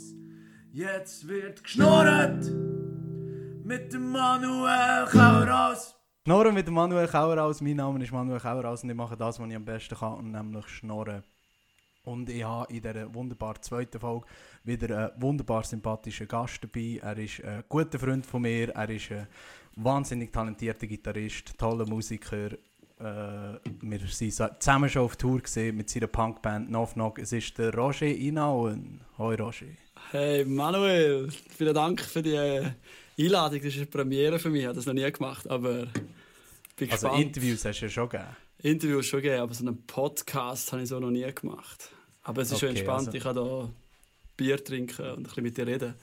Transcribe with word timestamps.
Jetzt 0.70 1.26
wird 1.26 1.64
geschnurrt 1.64 2.44
mit 3.64 3.90
dem 3.94 4.12
Manuel 4.12 5.06
Kauerhaus. 5.06 5.96
Schnurren 6.26 6.52
mit 6.52 6.66
dem 6.66 6.74
Manuel 6.74 7.08
Kauerhaus. 7.08 7.62
Mein 7.62 7.76
Name 7.76 8.04
ist 8.04 8.12
Manuel 8.12 8.40
Kauerhaus 8.40 8.82
und 8.82 8.90
ich 8.90 8.96
mache 8.96 9.16
das, 9.16 9.40
was 9.40 9.48
ich 9.48 9.56
am 9.56 9.64
besten 9.64 9.94
kann, 9.94 10.32
nämlich 10.32 10.68
schnurren. 10.68 11.24
Und 12.04 12.28
ich 12.28 12.44
habe 12.44 12.70
in 12.70 12.82
dieser 12.82 13.14
wunderbaren 13.14 13.62
zweiten 13.62 13.98
Folge 13.98 14.26
wieder 14.64 14.98
einen 15.14 15.22
wunderbar 15.22 15.64
sympathischen 15.64 16.28
Gast 16.28 16.62
dabei. 16.62 17.00
Er 17.02 17.16
ist 17.16 17.42
ein 17.42 17.64
guter 17.70 17.98
Freund 17.98 18.26
von 18.26 18.42
mir, 18.42 18.68
er 18.68 18.90
ist 18.90 19.12
ein 19.12 19.28
wahnsinnig 19.76 20.30
talentierter 20.30 20.86
Gitarrist, 20.86 21.56
toller 21.56 21.86
Musiker. 21.86 22.50
Äh, 22.98 23.02
wir 23.02 24.00
waren 24.00 24.60
zusammen 24.60 24.90
schon 24.90 25.02
auf 25.02 25.16
Tour 25.16 25.40
gesehen 25.40 25.76
mit 25.76 25.88
seiner 25.88 26.08
Punkband 26.08 26.68
Knock 26.68 26.94
Knock. 26.94 27.18
Es 27.20 27.32
ist 27.32 27.56
der 27.56 27.72
Roger 27.72 28.06
Inauen. 28.06 29.00
Hoi 29.18 29.36
Roger. 29.36 29.66
Hey 30.10 30.44
Manuel, 30.44 31.28
vielen 31.30 31.74
Dank 31.74 32.00
für 32.00 32.22
die 32.22 32.34
äh, 32.34 32.64
Einladung. 33.18 33.58
Das 33.58 33.68
ist 33.68 33.76
eine 33.76 33.86
Premiere 33.86 34.38
für 34.38 34.50
mich. 34.50 34.62
Ich 34.62 34.66
habe 34.66 34.74
das 34.74 34.86
noch 34.86 34.94
nie 34.94 35.10
gemacht, 35.12 35.48
aber 35.48 35.86
bin 36.76 36.90
also 36.90 37.08
gespannt. 37.08 37.22
Interviews 37.22 37.64
hast 37.64 37.80
du 37.80 37.84
ja 37.84 37.90
schon 37.90 38.08
gegeben? 38.08 38.36
Interviews 38.62 39.06
schon 39.06 39.22
gegeben, 39.22 39.42
aber 39.42 39.54
so 39.54 39.64
einen 39.64 39.86
Podcast 39.86 40.72
habe 40.72 40.82
ich 40.82 40.88
so 40.88 40.98
noch 40.98 41.10
nie 41.10 41.32
gemacht. 41.32 41.90
Aber 42.24 42.42
es 42.42 42.48
ist 42.48 42.54
okay, 42.54 42.66
schon 42.66 42.76
entspannt. 42.76 43.06
Also 43.06 43.16
ich 43.16 43.22
kann 43.22 43.36
da 43.36 43.70
Bier 44.36 44.64
trinken 44.64 45.10
und 45.10 45.18
ein 45.18 45.22
bisschen 45.22 45.42
mit 45.44 45.56
dir 45.56 45.66
reden. 45.66 45.94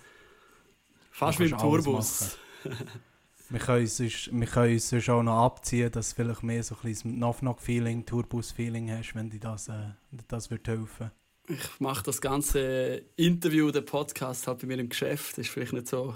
Fast 1.12 1.40
wie 1.40 1.46
im 1.46 1.58
Tourbus. 1.58 2.38
wir 3.50 3.60
können 3.60 3.82
uns, 3.82 4.00
wir 4.00 4.48
können 4.48 4.80
sonst 4.80 5.10
auch 5.10 5.24
noch 5.24 5.44
abziehen, 5.44 5.92
dass 5.92 6.10
du 6.10 6.16
vielleicht 6.16 6.44
mehr 6.44 6.64
so 6.64 6.76
ein 6.76 6.82
bisschen 6.82 7.16
Knock-Knock-Feeling, 7.16 8.06
Tourbus-Feeling 8.06 8.92
hast, 8.92 9.14
wenn 9.16 9.30
dir 9.30 9.40
das, 9.40 9.68
äh, 9.68 9.92
das 10.28 10.50
wird 10.50 10.68
helfen 10.68 11.12
Ich 11.48 11.80
mache 11.80 12.04
das 12.04 12.22
ganze 12.22 13.04
Interview, 13.16 13.72
den 13.72 13.86
Podcast 13.86 14.48
halt 14.48 14.60
bei 14.60 14.68
mir 14.68 14.80
im 14.80 14.90
Geschäft. 14.90 15.38
Das 15.38 15.46
ist 15.46 15.50
vielleicht 15.50 15.74
nicht 15.74 15.88
so, 15.88 16.16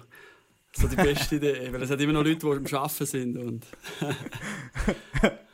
so 0.74 0.88
die 0.88 0.96
beste 0.96 1.36
Idee, 1.36 1.70
weil 1.72 1.84
es 1.84 1.90
hat 1.90 2.02
immer 2.02 2.14
noch 2.14 2.24
Leute, 2.24 2.40
die 2.40 2.48
am 2.48 2.66
Arbeiten 2.82 3.06
sind. 3.06 3.38
Und 3.38 3.66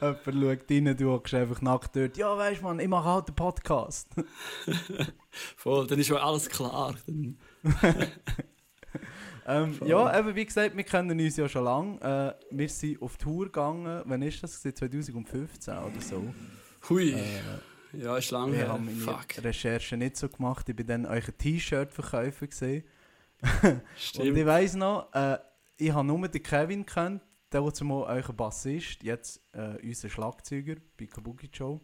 Jemand 0.02 0.26
schaut 0.26 0.72
rein, 0.72 0.98
du 0.98 1.12
hockst 1.12 1.34
einfach 1.34 1.62
nackt 1.62 1.96
dort. 1.96 2.18
Ja, 2.18 2.38
weißt 2.38 2.62
du, 2.62 2.80
ich 2.80 2.88
mache 2.88 3.10
halt 3.10 3.28
einen 3.28 3.36
Podcast. 3.36 4.10
Voll, 5.58 5.88
dann 5.88 6.00
ist 6.00 6.08
schon 6.08 6.18
alles 6.18 6.50
klar. 6.50 6.96
Ähm, 9.48 9.80
ja, 9.86 10.20
eben 10.20 10.36
wie 10.36 10.46
gesagt, 10.46 10.76
wir 10.76 10.84
kennen 10.84 11.20
uns 11.20 11.38
ja 11.38 11.48
schon 11.48 11.66
lange. 11.66 12.36
Äh, 12.52 12.56
wir 12.56 12.70
sind 12.70 13.02
auf 13.02 13.18
Tour 13.18 13.46
gegangen. 13.46 14.02
Wann 14.06 14.22
ist 14.22 14.42
das? 14.42 14.62
2015 14.62 15.78
oder 15.78 16.02
so. 16.02 16.34
Hui. 16.90 17.12
Äh, 17.12 17.40
ja, 17.94 18.18
ist 18.18 18.32
lange 18.32 18.56
her. 18.56 18.66
Wir 18.66 18.74
haben 18.74 18.86
meine 18.86 18.98
Fuck. 18.98 19.44
Recherche 19.44 19.98
nicht 19.98 20.18
so 20.18 20.30
gemacht. 20.30 20.68
Ich 20.70 20.78
war 20.78 20.84
dann 20.84 21.06
euch 21.06 21.28
ein 21.28 21.38
T-Shirt-Verkäufer 21.38 22.48
gesehen. 22.48 22.84
Stimmt. 23.98 24.30
Und 24.30 24.38
ich 24.38 24.46
weiss 24.46 24.76
noch, 24.76 25.14
äh, 25.14 25.38
ich 25.78 25.94
habe 25.94 26.08
nur 26.08 26.28
den 26.28 26.44
Kevin 26.44 26.86
kennt, 26.86 27.22
der, 27.52 27.62
der 27.62 27.74
zumal 27.74 28.04
euer 28.04 28.34
Bassist, 28.34 29.04
jetzt 29.04 29.42
äh, 29.54 29.78
unser 29.84 30.10
Schlagzeuger 30.10 30.76
bei 30.98 31.06
Kabuki 31.06 31.50
Show. 31.52 31.82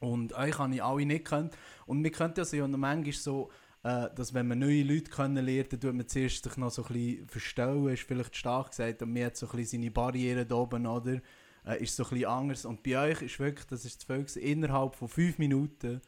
Und 0.00 0.34
euch 0.34 0.58
habe 0.58 0.74
ich 0.74 0.82
alle 0.82 1.06
nicht 1.06 1.26
kennt. 1.26 1.56
Und 1.86 2.04
wir 2.04 2.12
kennen 2.12 2.34
ja 2.36 2.66
manchmal 2.66 3.12
so, 3.12 3.50
äh, 3.84 4.08
dass 4.14 4.32
wenn 4.32 4.48
man 4.48 4.58
neue 4.58 4.82
Leute 4.82 5.10
kennenlernt, 5.10 5.72
dann 5.72 5.80
tut 5.80 5.94
man 5.94 6.08
zuerst 6.08 6.42
sich 6.42 6.56
noch 6.56 6.70
so 6.70 6.84
ein 6.84 6.92
bisschen 6.92 7.28
verstellen, 7.28 7.88
ist 7.88 8.02
vielleicht 8.02 8.34
stark 8.34 8.70
gesagt, 8.70 9.02
und 9.02 9.12
man 9.12 9.24
hat 9.24 9.36
so 9.36 9.46
ein 9.46 9.56
bisschen 9.56 9.82
seine 9.82 9.90
Barrieren 9.90 10.48
da 10.48 10.54
oben, 10.56 10.86
oder? 10.86 11.20
Äh, 11.66 11.82
ist 11.82 11.94
so 11.94 12.04
ein 12.04 12.10
bisschen 12.10 12.26
anders. 12.26 12.64
Und 12.64 12.82
bei 12.82 12.98
euch 12.98 13.20
ist 13.22 13.38
wirklich, 13.38 13.66
das 13.66 13.84
ist 13.84 13.96
das 13.96 14.04
Volks, 14.04 14.36
innerhalb 14.36 14.94
von 14.94 15.08
fünf 15.08 15.38
Minuten 15.38 16.00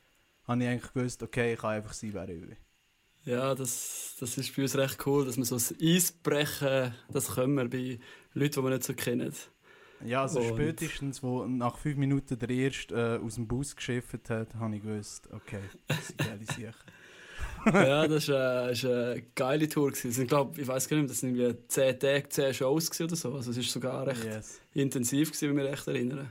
habe 0.44 0.62
ich 0.62 0.68
eigentlich 0.68 0.92
gewusst, 0.92 1.22
okay, 1.22 1.52
ich 1.52 1.60
kann 1.60 1.70
einfach 1.70 1.92
sein, 1.92 2.14
wer 2.14 2.28
ich 2.28 2.40
will. 2.40 2.56
Ja, 3.24 3.54
das, 3.54 4.16
das 4.20 4.38
ist 4.38 4.54
bei 4.54 4.62
uns 4.62 4.76
recht 4.76 5.04
cool, 5.04 5.26
dass 5.26 5.36
wir 5.36 5.44
so 5.44 5.56
das 5.56 5.74
Eisbrechen, 5.82 6.94
das 7.12 7.34
können 7.34 7.54
wir 7.56 7.68
bei 7.68 7.98
Leuten, 8.32 8.54
die 8.54 8.62
wir 8.62 8.70
nicht 8.70 8.84
so 8.84 8.94
kennen. 8.94 9.34
Ja, 10.04 10.22
also 10.22 10.40
Und 10.40 10.48
spätestens, 10.54 11.22
wo 11.22 11.44
nach 11.46 11.76
fünf 11.76 11.96
Minuten 11.96 12.38
der 12.38 12.50
Erste 12.50 13.18
äh, 13.20 13.24
aus 13.24 13.34
dem 13.34 13.48
Bus 13.48 13.74
geschifft 13.74 14.30
hat, 14.30 14.54
habe 14.54 14.76
ich 14.76 14.82
gewusst, 14.82 15.28
okay, 15.32 15.60
das 15.88 16.08
sind 16.08 16.18
geile 16.18 16.44
Sachen. 16.44 16.92
Ja, 17.72 18.06
das 18.06 18.28
war 18.28 18.70
äh, 18.70 19.12
eine 19.12 19.22
geile 19.34 19.68
Tour. 19.68 19.92
Also 19.92 20.22
ich 20.22 20.28
glaube, 20.28 20.60
ich 20.60 20.66
weiß 20.66 20.88
gar 20.88 20.96
nicht, 20.96 21.10
das 21.10 21.22
waren 21.22 21.34
irgendwie 21.34 21.58
zehn 21.68 21.98
Tage, 21.98 22.28
zehn 22.28 22.54
Shows 22.54 23.00
oder 23.00 23.16
so. 23.16 23.34
Also 23.34 23.50
es 23.50 23.56
war 23.56 23.64
sogar 23.64 24.06
recht 24.06 24.24
yes. 24.24 24.60
intensiv, 24.74 25.32
gewesen, 25.32 25.48
wenn 25.48 25.58
ich 25.58 25.62
mich 25.64 25.72
recht 25.72 25.88
erinnere. 25.88 26.26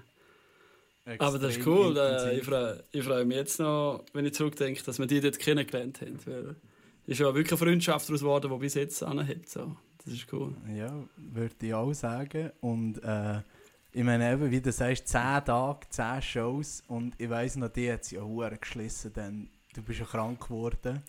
Extrem 1.05 1.27
Aber 1.27 1.39
das 1.39 1.57
ist 1.57 1.67
cool. 1.67 1.97
Äh, 1.97 2.39
ich, 2.39 2.43
freue, 2.43 2.83
ich 2.91 3.03
freue 3.03 3.25
mich 3.25 3.37
jetzt 3.37 3.59
noch, 3.59 4.03
wenn 4.13 4.25
ich 4.25 4.33
zurückdenke, 4.33 4.81
dass 4.83 4.97
wir 4.97 5.05
die 5.05 5.21
dort 5.21 5.37
kennengelernt 5.37 6.01
haben. 6.01 6.19
Weil 6.25 6.55
ist 7.05 7.19
ja 7.19 7.33
wirklich 7.33 7.51
eine 7.51 7.57
Freundschaft 7.69 8.09
daraus 8.09 8.21
geworden, 8.21 8.51
die 8.51 8.57
bis 8.57 8.73
jetzt 8.73 9.03
anhält. 9.03 9.47
So. 9.47 9.75
Das 10.03 10.13
ist 10.13 10.31
cool. 10.33 10.55
Ja, 10.75 10.91
würde 11.15 11.55
ich 11.61 11.73
auch 11.73 11.93
sagen. 11.93 12.51
Und 12.61 13.03
äh, 13.03 13.41
ich 13.91 14.03
meine 14.03 14.33
eben, 14.33 14.51
wie 14.51 14.61
du 14.61 14.71
sagst, 14.71 15.07
10 15.07 15.45
Tage, 15.45 15.87
10 15.89 16.21
Shows 16.21 16.83
und 16.87 17.15
ich 17.19 17.29
weiss 17.29 17.55
noch, 17.55 17.69
die 17.69 17.91
hat 17.91 18.05
sich 18.05 18.17
ja 18.17 18.49
geschlissen, 18.49 19.13
denn 19.13 19.49
du 19.73 19.81
bist 19.81 19.99
ja 19.99 20.05
krank 20.05 20.47
geworden. 20.47 21.01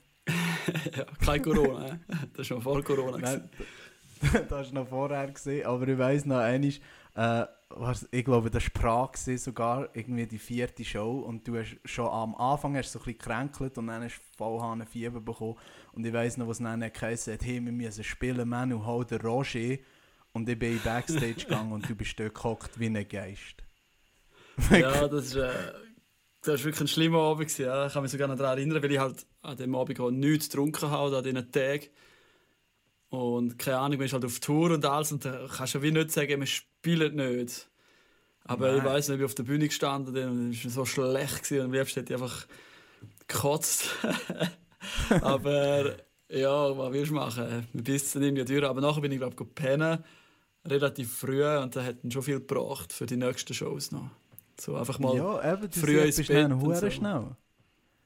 Ja, 0.97 1.05
kein 1.25 1.43
Corona, 1.43 1.99
das 2.33 2.47
ist 2.47 2.51
noch 2.51 2.63
vor 2.63 2.83
Corona. 2.83 3.19
Nein, 3.19 3.51
das 4.49 4.51
war 4.51 4.73
noch 4.73 4.89
vorher, 4.89 5.27
gewesen, 5.29 5.67
aber 5.67 5.89
ich 5.89 5.99
weiss 5.99 6.25
noch, 6.25 6.39
einmal, 6.39 6.73
äh, 7.15 7.47
was, 7.71 8.09
ich 8.11 8.25
glaube, 8.25 8.51
das 8.51 8.65
war 8.65 8.83
Prag 8.83 9.17
sogar, 9.17 9.89
irgendwie 9.95 10.27
die 10.27 10.39
vierte 10.39 10.85
Show. 10.85 11.19
Und 11.21 11.47
du 11.49 11.59
hast 11.59 11.79
schon 11.85 12.07
am 12.07 12.35
Anfang 12.37 12.77
hast 12.77 12.93
so 12.93 12.99
ein 12.99 13.05
bisschen 13.05 13.19
gekränkelt 13.19 13.79
und 13.79 13.89
dann 13.89 14.05
hast 14.05 14.19
du 14.19 14.37
voll 14.37 14.87
Fieber 14.87 15.21
bekommen. 15.21 15.57
Und 15.93 16.07
ich 16.07 16.13
weiss 16.13 16.37
noch, 16.37 16.47
was 16.47 16.59
dann 16.59 16.81
geheißen 16.81 17.35
hat, 17.35 17.45
hey, 17.45 17.65
wir 17.65 17.73
müssen 17.73 18.05
spielen, 18.05 18.49
Manu, 18.49 18.85
hol 18.85 19.05
den 19.05 19.21
Roger. 19.21 19.79
Und 20.33 20.49
ich 20.49 20.59
bin 20.59 20.73
in 20.73 20.83
Backstage 20.83 21.35
gegangen 21.49 21.73
und 21.73 21.89
du 21.89 21.95
bist 21.95 22.19
dort 22.21 22.35
gehockt 22.35 22.79
wie 22.79 22.87
ein 22.87 23.09
Geist. 23.09 23.57
ja, 24.71 25.09
das 25.09 25.27
ist, 25.27 25.37
äh, 25.37 25.51
das 26.47 26.61
ist 26.61 26.65
wirklich 26.65 26.83
ein 26.83 26.89
schlimmer 26.89 27.19
Abend 27.19 27.49
gewesen, 27.49 27.67
ja. 27.67 27.87
ich 27.87 27.93
kann 27.93 28.03
mich 28.03 28.13
sogar 28.13 28.29
noch 28.29 28.37
daran 28.37 28.59
erinnern, 28.59 28.83
weil 28.83 28.93
ich 28.93 28.99
halt 28.99 29.27
an 29.43 29.57
dem 29.57 29.75
Abend 29.75 30.01
auch 30.01 30.11
nichts 30.11 30.49
getrunken 30.49 30.91
habe, 30.91 31.17
an 31.17 31.25
diesen 31.25 31.51
Tagen 31.51 31.87
und 33.09 33.59
keine 33.59 33.79
Ahnung, 33.79 33.99
man 33.99 34.07
ist 34.07 34.13
halt 34.13 34.25
auf 34.25 34.41
Tour 34.41 34.73
und 34.73 34.85
alles 34.85 35.13
und 35.13 35.25
da 35.25 35.47
kannst 35.55 35.75
du 35.75 35.83
wie 35.83 35.93
nicht 35.93 36.11
sagen, 36.11 36.41
wir 36.41 36.47
spielen 36.47 37.17
nicht. 37.17 37.69
Aber 38.45 38.69
Nein. 38.69 38.79
ich 38.79 38.85
weiß 38.85 39.09
nicht, 39.09 39.19
ich 39.19 39.25
auf 39.25 39.35
der 39.35 39.43
Bühne 39.43 39.67
gestanden 39.67 40.13
bin 40.13 40.29
und 40.29 40.51
es 40.51 40.65
war 40.65 40.71
so 40.71 40.85
schlecht 40.85 41.43
gewesen, 41.43 41.61
und 41.61 41.65
am 41.67 41.73
liebsten 41.73 42.01
hätte 42.01 42.15
ich 42.15 42.23
einfach 42.23 42.47
gekotzt. 43.27 43.91
aber 45.21 45.97
ja, 46.29 46.77
was 46.77 46.93
willst 46.93 47.11
du 47.11 47.15
machen? 47.15 47.67
Wir 47.73 47.83
bissen 47.83 48.23
irgendwie 48.23 48.45
durch. 48.45 48.65
Aber 48.65 48.81
nachher 48.81 49.01
bin 49.01 49.13
ich, 49.13 49.19
glaube 49.19 49.35
ich, 49.39 49.55
pennen, 49.55 50.05
relativ 50.65 51.13
früh 51.13 51.45
und 51.45 51.75
da 51.75 51.85
hat 51.85 51.97
schon 52.09 52.23
viel 52.23 52.41
gebracht 52.41 52.93
für 52.93 53.07
die 53.07 53.17
nächsten 53.17 53.55
Shows 53.55 53.93
noch. 53.93 54.11
So 54.59 54.77
einfach 54.77 54.99
mal 54.99 55.17
ja, 55.17 55.53
eben, 55.53 55.71
früh 55.71 56.01
ins 56.01 56.17
Bett. 56.27 56.51
So. 56.61 56.91
schnell. 56.91 57.37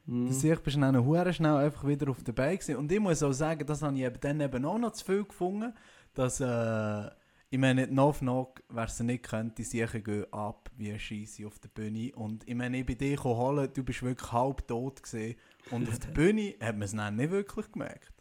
Mhm. 0.06 0.28
Dass 0.28 0.42
ich 0.42 0.58
bist 0.60 0.76
dann 0.76 1.04
hure 1.04 1.32
schnell 1.32 1.56
einfach 1.56 1.86
wieder 1.86 2.10
auf 2.10 2.22
der 2.24 2.32
Beine 2.32 2.58
gewesen. 2.58 2.76
Und 2.76 2.90
ich 2.90 3.00
muss 3.00 3.22
auch 3.22 3.32
sagen, 3.32 3.66
das 3.66 3.82
habe 3.82 3.96
ich 3.96 4.02
eben 4.02 4.20
dann 4.20 4.40
eben 4.40 4.64
auch 4.64 4.78
noch 4.78 4.92
zu 4.92 5.04
viel 5.04 5.24
gefunden, 5.24 5.72
dass 6.14 6.40
äh, 6.40 7.10
ich 7.52 7.58
meine, 7.58 7.88
Knock 7.88 8.18
Knock, 8.18 8.62
wer 8.68 8.84
es 8.84 9.00
nicht 9.00 9.28
kennt, 9.28 9.58
die 9.58 9.64
sicher 9.64 10.00
gehen 10.00 10.32
ab 10.32 10.70
wie 10.76 10.92
ein 10.92 11.00
Scheisse 11.00 11.46
auf 11.46 11.58
der 11.58 11.68
Bühne. 11.68 12.12
Und 12.14 12.48
ich 12.48 12.54
meine, 12.54 12.78
ich 12.78 12.86
bin 12.86 12.96
dich 12.96 13.22
holen, 13.22 13.68
du 13.74 13.82
bist 13.82 14.02
wirklich 14.02 14.32
halb 14.32 14.66
tot 14.68 15.02
gesehen. 15.02 15.36
Und 15.70 15.88
auf 15.88 15.98
der 15.98 16.08
Bühne 16.08 16.54
hat 16.60 16.74
man 16.74 16.82
es 16.82 16.92
dann 16.92 17.16
nicht 17.16 17.30
wirklich 17.30 17.70
gemerkt. 17.72 18.12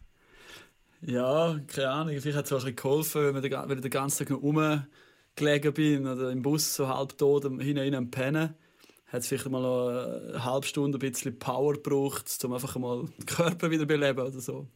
Ja, 1.00 1.58
keine 1.66 1.88
Ahnung. 1.88 2.20
Vielleicht 2.20 2.38
hat 2.38 2.46
es 2.46 2.52
auch 2.52 2.56
ein 2.56 2.74
bisschen 2.74 2.76
geholfen, 2.76 3.34
wenn 3.34 3.74
ich 3.76 3.80
den 3.80 3.90
ganzen 3.90 4.26
Tag 4.26 4.30
noch 4.30 4.82
rumgelegen 5.40 5.72
bin 5.72 6.06
oder 6.06 6.30
im 6.30 6.42
Bus 6.42 6.74
so 6.74 6.88
halb 6.88 7.16
tot 7.16 7.44
hinein 7.44 7.94
am 7.94 8.10
Pennen 8.10 8.54
hat 9.06 9.22
es 9.22 9.26
vielleicht 9.26 9.48
mal 9.48 9.64
eine 9.64 10.44
halbe 10.44 10.66
Stunde 10.66 10.98
ein 10.98 11.00
bisschen 11.00 11.36
Power 11.36 11.74
gebraucht, 11.74 12.26
um 12.44 12.52
einfach 12.52 12.76
mal 12.76 13.06
den 13.18 13.26
Körper 13.26 13.70
wieder 13.70 13.84
beleben 13.84 14.20
oder 14.20 14.40
so. 14.40 14.68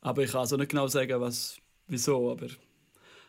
Aber 0.00 0.22
ich 0.22 0.32
kann 0.32 0.40
also 0.40 0.56
nicht 0.56 0.70
genau 0.70 0.86
sagen, 0.86 1.20
was, 1.20 1.58
wieso, 1.88 2.30
aber 2.30 2.46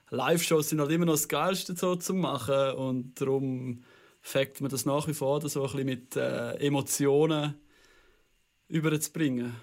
Live-Shows 0.09 0.69
sind 0.69 0.79
halt 0.79 0.91
immer 0.91 1.05
noch 1.05 1.13
das 1.13 1.27
Geilste 1.27 1.75
so 1.75 1.97
zu 1.97 2.13
machen 2.13 2.75
und 2.75 3.19
darum 3.19 3.83
fängt 4.21 4.61
man 4.61 4.71
das 4.71 4.85
nach 4.85 5.05
wie 5.07 5.13
vor 5.13 5.41
so 5.49 5.63
ein 5.63 5.63
bisschen 5.63 5.85
mit 5.85 6.15
äh, 6.15 6.53
Emotionen 6.65 7.55
überzubringen. 8.69 9.53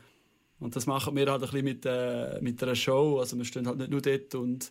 Und 0.59 0.77
das 0.77 0.85
machen 0.87 1.17
wir 1.17 1.31
halt 1.31 1.43
ein 1.43 1.49
bisschen 1.49 1.65
mit, 1.65 1.87
äh, 1.87 2.39
mit 2.43 2.63
einer 2.63 2.75
Show. 2.75 3.19
Also 3.21 3.39
wir 3.39 3.47
stehen 3.47 3.67
halt 3.67 3.79
nicht 3.79 3.91
nur 3.91 4.03
dort 4.03 4.35
und 4.35 4.71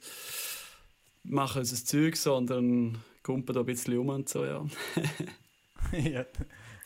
machen 1.24 1.60
unser 1.60 1.84
Zeug, 1.84 2.16
sondern 2.16 2.98
kumpen 3.24 3.54
da 3.54 3.62
ein 3.62 3.66
bisschen 3.66 3.98
um 3.98 4.10
und 4.10 4.30
so, 4.30 4.46
ja. 4.46 4.66
ja, 5.92 6.26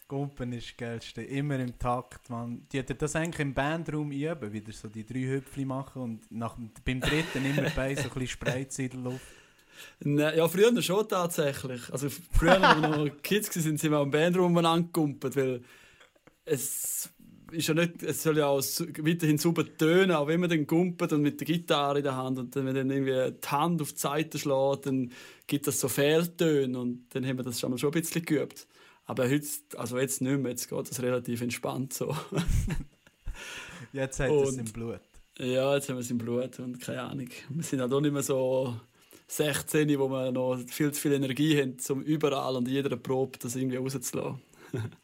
Gumpen 0.08 0.54
ist 0.54 0.68
das 0.68 0.78
Geilste. 0.78 1.24
Immer 1.24 1.60
im 1.60 1.78
Takt. 1.80 2.30
Man. 2.30 2.68
Die 2.72 2.80
hat 2.80 3.02
das 3.02 3.16
eigentlich 3.16 3.40
im 3.40 3.54
Bandraum 3.54 4.12
üben, 4.12 4.54
wieder 4.54 4.72
so 4.72 4.88
die 4.88 5.06
drei 5.06 5.22
Hüpfli 5.22 5.66
machen 5.66 6.02
und 6.02 6.32
nach, 6.32 6.56
beim 6.86 7.00
dritten 7.00 7.46
immer 7.46 7.70
bei 7.72 7.96
so 7.96 8.04
ein 8.04 8.10
bisschen 8.10 8.28
Spreiz 8.28 8.78
in 8.80 8.90
der 8.90 9.00
Luft. 9.00 9.26
Ne, 10.02 10.38
ja, 10.38 10.48
früher 10.48 10.82
schon 10.82 11.08
tatsächlich. 11.08 11.92
Also 11.92 12.10
früher, 12.10 12.62
als 12.62 12.82
wir 12.82 12.90
noch 12.90 13.22
Kids 13.24 13.56
waren, 13.56 13.78
sind 13.78 13.92
wir 13.92 13.98
am 13.98 14.12
Bandraum 14.12 14.56
angekumpelt, 14.58 15.36
weil 15.36 15.64
es 16.46 17.10
ist 17.54 17.68
ja 17.68 17.74
nicht, 17.74 18.04
es 18.04 18.24
soll 18.24 18.38
ja 18.38 18.48
auch 18.48 18.62
weiterhin 18.62 19.38
super 19.38 19.66
tönen, 19.78 20.12
auch 20.12 20.28
wenn 20.28 20.40
man 20.40 20.50
dann 20.50 20.68
gumpelt 20.68 21.14
und 21.14 21.22
mit 21.22 21.40
der 21.40 21.48
Gitarre 21.48 22.00
in 22.00 22.04
der 22.04 22.16
Hand 22.16 22.40
und 22.40 22.56
dann, 22.56 22.66
wenn 22.66 22.76
dann 22.76 22.90
irgendwie 22.90 23.38
die 23.40 23.48
Hand 23.48 23.82
auf 23.82 23.94
die 23.94 24.00
Seite 24.00 24.38
schlägt, 24.38 24.86
dann 24.86 25.12
gibt 25.48 25.68
es 25.68 25.80
so 25.80 25.88
Fehltöne 25.88 26.78
und 26.80 27.06
dann 27.10 27.26
haben 27.26 27.38
wir 27.38 27.44
das 27.44 27.60
schon 27.60 27.72
mal 27.72 27.78
schon 27.78 27.94
ein 27.94 28.02
bisschen 28.02 28.24
geübt. 28.24 28.68
Aber 29.06 29.30
heute, 29.30 29.48
also 29.76 29.98
jetzt 30.00 30.22
nicht 30.22 30.40
mehr, 30.40 30.52
jetzt 30.52 30.70
geht 30.70 30.92
es 30.92 31.02
relativ 31.02 31.42
entspannt 31.42 31.94
so. 31.94 32.16
jetzt 33.94 34.20
hat 34.20 34.32
es 34.32 34.58
im 34.58 34.66
Blut. 34.66 35.02
Ja, 35.38 35.76
jetzt 35.76 35.90
haben 35.90 35.96
wir 35.96 36.02
es 36.02 36.12
im 36.12 36.18
Blut 36.18 36.60
und 36.60 36.80
keine 36.80 37.02
Ahnung. 37.02 37.30
Wir 37.50 37.64
sind 37.64 37.82
halt 37.82 37.92
auch 37.92 38.02
nicht 38.02 38.14
mehr 38.14 38.24
so 38.24 38.76
16, 39.28 40.00
wo 40.00 40.10
wir 40.10 40.32
noch 40.32 40.60
viel 40.68 40.92
zu 40.92 41.02
viel 41.02 41.14
Energie 41.14 41.60
haben, 41.60 41.78
um 41.90 42.02
überall 42.02 42.56
und 42.56 42.68
jeder 42.68 42.96
Probe 42.96 43.40
das 43.40 43.56
irgendwie 43.56 43.78
rauszulassen. 43.78 44.42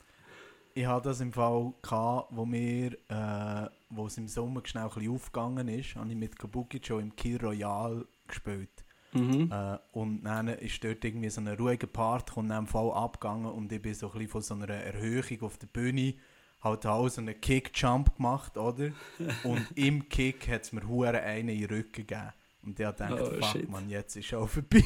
ich 0.79 0.87
hatte 0.87 1.09
das 1.09 1.19
im 1.19 1.33
Fall, 1.33 1.73
gehabt, 1.81 2.29
wo 2.31 2.45
mir, 2.45 2.93
äh, 3.09 3.69
wo 3.89 4.07
es 4.07 4.17
im 4.17 4.29
Sommer 4.29 4.61
schnell 4.63 4.83
ein 4.83 4.89
bisschen 4.89 5.13
aufgegangen 5.13 5.67
ist, 5.67 5.95
habe 5.95 6.09
ich 6.09 6.15
mit 6.15 6.39
Kabuki 6.39 6.79
schon 6.81 7.01
im 7.01 7.15
Kir 7.17 7.43
Royal 7.43 8.05
gespielt. 8.25 8.85
Mhm. 9.11 9.51
Äh, 9.51 9.77
und 9.91 10.23
dann 10.23 10.47
ist 10.47 10.81
dort 10.81 11.03
irgendwie 11.03 11.29
so 11.29 11.41
ein 11.41 11.49
ruhiger 11.49 11.87
Part 11.87 12.35
und 12.37 12.47
dann 12.47 12.65
Fall 12.65 12.91
abgegangen 12.91 13.51
und 13.51 13.69
ich 13.73 13.81
bin 13.81 13.93
so 13.93 14.07
ein 14.07 14.13
bisschen 14.13 14.29
von 14.29 14.41
so 14.41 14.53
einer 14.53 14.69
Erhöhung 14.69 15.41
auf 15.41 15.57
der 15.57 15.67
Bühne 15.67 16.13
halt 16.61 16.85
auch 16.85 17.09
so 17.09 17.19
einen 17.19 17.39
Kick-Jump 17.39 18.15
gemacht, 18.15 18.57
oder? 18.57 18.91
Und 19.43 19.65
im 19.75 20.09
Kick 20.09 20.49
hat 20.49 20.63
es 20.63 20.73
mir 20.73 20.85
hure 20.85 21.21
einen 21.21 21.49
in 21.49 21.61
den 21.61 21.69
Rücken 21.69 22.05
gegeben. 22.05 22.33
Und 22.63 22.77
der 22.77 22.91
denkt, 22.91 23.21
oh, 23.21 23.25
fuck 23.25 23.43
shit. 23.45 23.69
man, 23.69 23.89
jetzt 23.89 24.17
ist 24.17 24.33
auch 24.33 24.49
vorbei. 24.49 24.83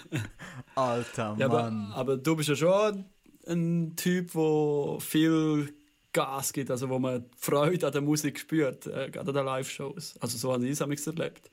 Alter 0.74 1.36
ja, 1.38 1.48
Mann. 1.48 1.92
Aber, 1.92 1.96
aber, 1.96 2.16
du 2.16 2.34
bist 2.34 2.48
ja 2.48 2.56
schon 2.56 3.04
ein 3.46 3.94
Typ, 3.96 4.32
der 4.32 4.96
viel 5.00 5.74
Gas 6.12 6.52
gibt, 6.52 6.70
also 6.70 6.88
wo 6.88 6.98
man 6.98 7.24
Freude 7.36 7.86
an 7.86 7.92
der 7.92 8.02
Musik 8.02 8.38
spürt, 8.38 8.86
äh, 8.86 9.10
gerade 9.10 9.28
an 9.28 9.34
den 9.34 9.44
Live-Shows. 9.44 10.18
Also 10.20 10.38
so 10.38 10.52
habe 10.52 10.66
ich 10.66 10.80
es 10.80 11.06
erlebt. 11.06 11.50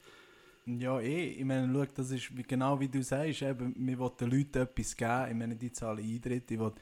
Ja, 0.66 1.00
eh. 1.00 1.30
Ich 1.30 1.46
meine, 1.46 1.72
schau, 1.72 1.86
das 1.96 2.12
ist 2.12 2.30
genau 2.48 2.80
wie 2.80 2.90
du 2.90 3.02
sagst, 3.02 3.42
eben, 3.42 3.74
wir 3.78 3.98
wollen 4.00 4.18
den 4.20 4.32
Leuten 4.32 4.58
etwas 4.58 4.98
geben. 4.98 5.28
Ich 5.30 5.36
meine, 5.36 5.56
die 5.56 5.72
zahlen 5.72 6.04
Eintritt. 6.04 6.52
Ich 6.52 6.60
will, 6.60 6.74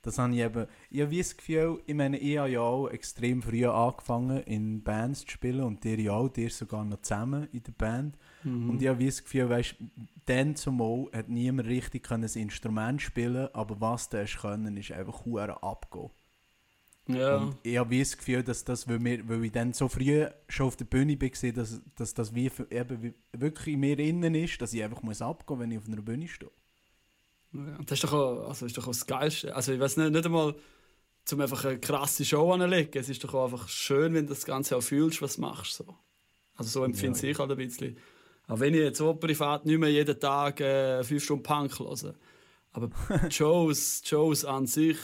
das 0.00 0.18
habe 0.18 0.32
ich 0.32 0.40
eben, 0.40 0.66
ich 0.90 1.02
habe 1.02 1.16
das 1.16 1.36
Gefühl, 1.36 1.82
ich 1.84 1.94
meine, 1.94 2.18
ich 2.18 2.38
habe 2.38 2.50
ja 2.50 2.60
auch 2.60 2.88
extrem 2.88 3.42
früh 3.42 3.66
angefangen, 3.66 4.42
in 4.44 4.82
Bands 4.82 5.22
zu 5.22 5.30
spielen 5.30 5.62
und 5.62 5.84
dir 5.84 6.00
ja 6.00 6.12
auch, 6.12 6.28
dir 6.28 6.48
sogar 6.48 6.84
noch 6.84 7.02
zusammen 7.02 7.48
in 7.52 7.62
der 7.62 7.72
Band. 7.72 8.16
Mhm. 8.44 8.70
Und 8.70 8.82
ich 8.82 8.88
habe 8.88 9.04
das 9.04 9.22
Gefühl, 9.22 9.48
weißt, 9.48 9.76
dann 10.26 10.56
zumal 10.56 11.08
hat 11.12 11.28
niemand 11.28 11.68
richtig 11.68 12.10
ein 12.10 12.22
Instrument 12.22 13.02
spielen 13.02 13.48
aber 13.52 13.80
was 13.80 14.08
du 14.08 14.20
hast 14.20 14.38
können, 14.38 14.76
ist 14.76 14.92
einfach 14.92 15.24
hure 15.24 15.62
abgehen. 15.62 16.10
Ja. 17.06 17.36
Und 17.36 17.56
ich 17.62 17.76
habe 17.76 17.98
das 17.98 18.16
Gefühl, 18.16 18.42
dass 18.42 18.64
das, 18.64 18.88
weil, 18.88 19.02
wir, 19.04 19.28
weil 19.28 19.44
ich 19.44 19.52
dann 19.52 19.72
so 19.72 19.88
früh 19.88 20.26
schon 20.48 20.66
auf 20.66 20.76
der 20.76 20.86
Bühne 20.86 21.20
war, 21.20 21.52
dass, 21.52 21.82
dass 21.96 22.14
das 22.14 22.34
wie, 22.34 22.50
eben 22.70 23.14
wirklich 23.32 23.74
in 23.74 23.80
mir 23.80 23.98
innen 23.98 24.34
ist, 24.34 24.60
dass 24.62 24.72
ich 24.72 24.82
einfach 24.82 25.02
muss 25.02 25.20
abgehen 25.20 25.58
muss, 25.58 25.62
wenn 25.62 25.70
ich 25.72 25.78
auf 25.78 25.86
einer 25.86 26.02
Bühne 26.02 26.28
stehe. 26.28 26.50
Ja, 27.52 27.78
das 27.84 27.98
ist 27.98 28.04
doch, 28.04 28.12
auch, 28.12 28.48
also 28.48 28.66
ist 28.66 28.76
doch 28.76 28.84
auch 28.84 28.92
das 28.92 29.06
Geilste. 29.06 29.54
Also 29.54 29.72
ich 29.72 29.80
weiß 29.80 29.98
nicht, 29.98 30.12
nicht 30.12 30.24
einmal, 30.24 30.54
um 31.30 31.40
einfach 31.40 31.64
eine 31.66 31.78
krasse 31.78 32.24
Show 32.24 32.52
anzulegen. 32.52 33.00
Es 33.00 33.08
ist 33.08 33.22
doch 33.22 33.34
auch 33.34 33.44
einfach 33.44 33.68
schön, 33.68 34.14
wenn 34.14 34.26
du 34.26 34.32
das 34.32 34.44
Ganze 34.44 34.76
auch 34.76 34.82
fühlst, 34.82 35.20
was 35.20 35.36
du 35.36 35.42
machst. 35.42 35.74
So. 35.74 35.96
Also 36.56 36.70
so 36.70 36.84
empfinde 36.84 37.18
ja, 37.20 37.30
ich 37.30 37.38
halt 37.38 37.50
ein 37.50 37.56
bisschen. 37.56 37.96
Auch 38.46 38.60
wenn 38.60 38.74
ich 38.74 38.80
jetzt 38.80 38.98
so 38.98 39.14
privat 39.14 39.64
nicht 39.64 39.78
mehr 39.78 39.90
jeden 39.90 40.18
Tag 40.18 40.60
äh, 40.60 41.02
fünf 41.02 41.24
Stunden 41.24 41.42
Punk 41.42 41.78
höre. 41.78 42.14
Aber 42.72 42.90
die 43.24 43.30
Shows, 43.30 44.02
Shows 44.04 44.44
an 44.44 44.66
sich 44.66 44.98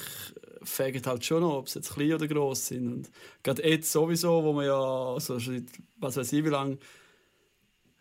fegen 0.62 1.02
halt 1.06 1.24
schon 1.24 1.40
noch, 1.40 1.58
ob 1.58 1.68
sie 1.68 1.78
jetzt 1.78 1.94
klein 1.94 2.12
oder 2.12 2.28
groß 2.28 2.66
sind. 2.66 2.92
Und 2.92 3.10
gerade 3.42 3.66
jetzt 3.66 3.90
sowieso, 3.90 4.44
wo 4.44 4.52
man 4.52 4.66
ja, 4.66 4.78
also 5.14 5.38
schon 5.38 5.66
was 5.96 6.16
weiß 6.16 6.32
ich 6.32 6.44
wie 6.44 6.48
lange, 6.48 6.78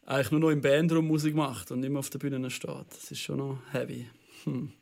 eigentlich 0.06 0.32
nur 0.32 0.40
noch 0.40 0.50
im 0.50 0.62
Bandraum 0.62 1.08
Musik 1.08 1.36
macht 1.36 1.72
und 1.72 1.82
nicht 1.82 1.90
mehr 1.90 2.00
auf 2.00 2.10
der 2.10 2.20
Bühne 2.20 2.50
steht. 2.50 2.88
Das 2.90 3.12
ist 3.12 3.20
schon 3.20 3.38
noch 3.38 3.60
heavy. 3.72 4.10
Hm. 4.44 4.74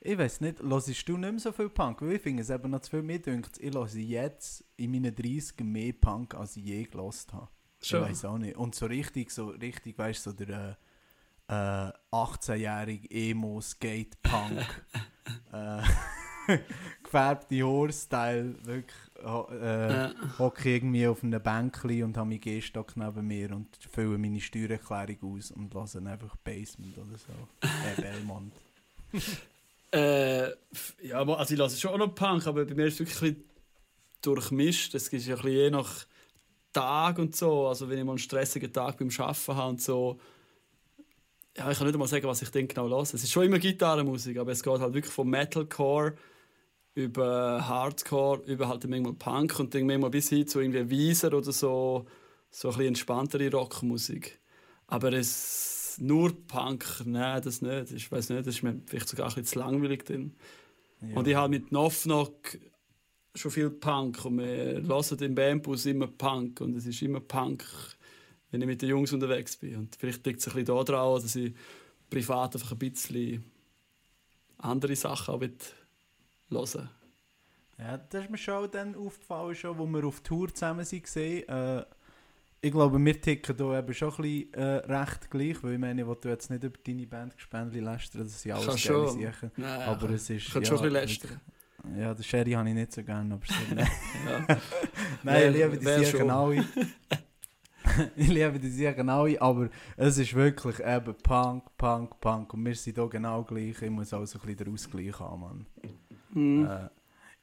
Ich 0.00 0.18
weiß 0.18 0.40
nicht, 0.40 0.62
hörst 0.62 1.08
du 1.08 1.16
nicht 1.16 1.30
mehr 1.30 1.38
so 1.38 1.52
viel 1.52 1.68
Punk? 1.68 2.02
Weil 2.02 2.12
ich 2.12 2.22
finde 2.22 2.42
es 2.42 2.50
eben 2.50 2.70
noch 2.70 2.80
zu 2.80 2.90
viel 2.90 3.02
mehr 3.02 3.18
dünkt. 3.18 3.58
Ich 3.58 3.74
höre 3.74 3.86
jetzt 3.86 4.64
in 4.76 4.90
meinen 4.90 5.14
30 5.14 5.60
mehr 5.60 5.92
Punk, 5.92 6.34
als 6.34 6.56
ich 6.56 6.64
je 6.64 6.84
gelost 6.84 7.32
habe. 7.32 7.48
Schon. 7.84 8.02
Ich 8.02 8.08
weiß 8.10 8.24
auch 8.26 8.38
nicht. 8.38 8.56
Und 8.56 8.74
so 8.74 8.86
richtig, 8.86 9.30
so 9.30 9.48
richtig, 9.48 9.98
weißt 9.98 10.26
du, 10.26 10.30
so 10.30 10.36
der 10.36 10.78
äh, 11.48 11.92
18-jährige 12.12 13.10
Emo-Skate-Punk. 13.10 14.84
äh, 15.52 15.82
gefärbte 17.02 17.62
Haarstyle, 17.62 18.54
wirklich, 18.64 18.98
äh, 19.22 19.92
ja. 19.92 20.14
hocke 20.38 20.74
irgendwie 20.74 21.06
auf 21.06 21.22
einem 21.22 21.42
Bänkchen 21.42 22.04
und 22.04 22.16
habe 22.16 22.28
meinen 22.28 22.40
Gehstock 22.40 22.96
neben 22.96 23.26
mir 23.26 23.50
und 23.52 23.68
fülle 23.90 24.18
meine 24.18 24.40
Steuererklärung 24.40 25.36
aus 25.36 25.50
und 25.50 25.72
lasse 25.72 25.98
einfach 25.98 26.36
Basement 26.36 26.98
oder 26.98 27.16
so. 27.16 27.32
Äh, 27.62 28.00
Belmont. 28.02 28.52
äh, 29.92 30.48
ja, 31.06 31.22
also 31.22 31.54
ich 31.54 31.58
lasse 31.58 31.80
schon 31.80 31.92
auch 31.92 31.98
noch 31.98 32.14
Punk, 32.14 32.46
aber 32.46 32.64
bei 32.64 32.74
mir 32.74 32.86
ist 32.86 33.00
es 33.00 33.20
wirklich 33.22 33.36
ein 33.36 33.44
durchmischt. 34.24 34.94
Es 34.94 35.10
gibt 35.10 35.24
ja 35.24 35.36
ein 35.36 35.42
bisschen 35.42 35.56
je 35.56 35.70
nach 35.70 36.06
Tag 36.74 37.18
und 37.18 37.34
so. 37.34 37.68
Also 37.68 37.88
wenn 37.88 37.98
ich 37.98 38.04
mal 38.04 38.12
einen 38.12 38.18
stressigen 38.18 38.70
Tag 38.70 38.98
beim 38.98 39.08
Arbeiten 39.18 39.56
habe 39.56 39.70
und 39.70 39.80
so, 39.80 40.20
ja, 41.56 41.70
ich 41.70 41.78
kann 41.78 41.86
nicht 41.86 41.98
mal 41.98 42.08
sagen, 42.08 42.26
was 42.26 42.42
ich 42.42 42.50
dann 42.50 42.68
genau 42.68 42.88
höre. 42.88 43.02
Es 43.02 43.14
ist 43.14 43.30
schon 43.30 43.44
immer 43.44 43.58
Gitarrenmusik, 43.58 44.36
aber 44.38 44.52
es 44.52 44.62
geht 44.62 44.80
halt 44.80 44.92
wirklich 44.92 45.14
vom 45.14 45.30
Metalcore 45.30 46.14
über 46.94 47.66
Hardcore, 47.66 48.42
über 48.46 48.68
halt 48.68 48.88
manchmal 48.88 49.14
Punk 49.14 49.58
und 49.58 49.74
dann 49.74 49.86
manchmal 49.86 50.10
bis 50.10 50.28
hin 50.28 50.46
zu 50.46 50.60
irgendwie 50.60 50.90
Wieser 50.90 51.32
oder 51.32 51.52
so, 51.52 52.06
so 52.50 52.68
ein 52.68 52.72
bisschen 52.72 52.88
entspanntere 52.88 53.50
Rockmusik. 53.50 54.40
Aber 54.86 55.12
es 55.12 55.96
nur 55.98 56.32
Punk, 56.46 57.02
nein, 57.04 57.42
das 57.42 57.62
nicht. 57.62 57.92
Ich 57.92 58.10
weiß 58.10 58.30
nicht, 58.30 58.46
das 58.46 58.56
ist 58.56 58.62
mir 58.62 58.80
vielleicht 58.86 59.08
sogar 59.08 59.26
ein 59.26 59.34
bisschen 59.34 59.46
zu 59.46 59.58
langweilig. 59.58 60.04
Ja. 60.08 61.16
Und 61.16 61.28
ich 61.28 61.34
habe 61.34 61.48
mit 61.48 61.68
Knock 61.68 62.58
schon 63.34 63.50
viel 63.50 63.70
Punk 63.70 64.24
und 64.24 64.38
wir 64.38 64.82
hören 64.82 65.18
im 65.20 65.34
Bandbus 65.34 65.86
immer 65.86 66.06
Punk 66.06 66.60
und 66.60 66.76
es 66.76 66.86
ist 66.86 67.02
immer 67.02 67.20
Punk, 67.20 67.64
wenn 68.50 68.60
ich 68.60 68.66
mit 68.66 68.82
den 68.82 68.90
Jungs 68.90 69.12
unterwegs 69.12 69.56
bin. 69.56 69.76
Und 69.76 69.96
vielleicht 69.96 70.24
liegt 70.26 70.40
es 70.40 70.48
ein 70.48 70.54
bisschen 70.54 70.86
daran, 70.86 71.20
dass 71.20 71.34
ich 71.34 71.54
privat 72.08 72.54
einfach 72.54 72.72
ein 72.72 72.78
bisschen 72.78 73.44
andere 74.58 74.94
Sachen 74.94 75.34
auch 75.34 75.40
hören 75.40 76.88
Ja, 77.78 77.98
das 77.98 78.24
ist 78.24 78.30
mir 78.30 78.38
schon 78.38 78.70
dann 78.70 78.94
aufgefallen, 78.94 79.54
schon, 79.56 79.78
wo 79.78 79.86
wir 79.86 80.04
auf 80.04 80.20
Tour 80.20 80.54
zusammen 80.54 80.86
waren. 80.86 81.16
Äh, 81.16 81.84
ich 82.60 82.70
glaube, 82.70 83.04
wir 83.04 83.20
ticken 83.20 83.56
hier 83.56 83.78
eben 83.78 83.94
schon 83.94 84.10
ein 84.10 84.22
bisschen 84.22 84.54
äh, 84.54 84.62
recht 84.62 85.30
gleich, 85.30 85.62
weil 85.62 85.72
ich 85.72 85.78
meine, 85.78 86.06
wo 86.06 86.14
du 86.14 86.28
jetzt 86.28 86.50
nicht 86.50 86.62
über 86.62 86.78
deine 86.86 87.06
Band 87.06 87.36
Gespendli 87.36 87.80
lästern, 87.80 88.22
das 88.22 88.40
sind 88.40 88.52
alles 88.52 88.86
geile 88.86 89.08
Sachen. 89.10 89.50
aber 89.62 90.10
es 90.10 90.30
ist... 90.30 90.52
Kann 90.52 90.62
ja, 90.62 90.68
schon 90.68 90.78
ein 90.78 90.82
bisschen 90.84 90.92
lästern. 90.92 91.40
Ja, 91.98 92.14
den 92.14 92.22
Sherry 92.24 92.52
habe 92.52 92.68
ich 92.68 92.74
nicht 92.74 92.92
so 92.92 93.02
gerne, 93.02 93.34
aber 93.34 93.44
so, 93.46 93.54
nein. 93.74 93.88
ja. 94.48 94.56
nein, 95.22 95.50
ich 95.54 95.56
liebe 95.56 95.78
die 95.78 96.04
Sachen 96.04 96.30
alle. 96.30 96.64
ich 98.16 98.28
liebe 98.28 98.58
die 98.58 98.70
Sachen 98.70 99.08
alle, 99.08 99.40
aber 99.40 99.68
es 99.96 100.18
ist 100.18 100.34
wirklich 100.34 100.80
eben 100.80 101.14
Punk, 101.22 101.76
Punk, 101.76 102.20
Punk 102.20 102.54
und 102.54 102.64
wir 102.64 102.74
sind 102.74 102.96
hier 102.96 103.08
genau 103.08 103.42
gleich. 103.42 103.80
Ich 103.82 103.90
muss 103.90 104.12
auch 104.12 104.24
so 104.24 104.38
ein 104.38 104.46
bisschen 104.46 104.64
den 104.64 104.74
Ausgleich 104.74 105.18
haben, 105.18 105.40
Mann. 105.40 105.66
Mhm. 106.30 106.66
Äh, 106.66 106.88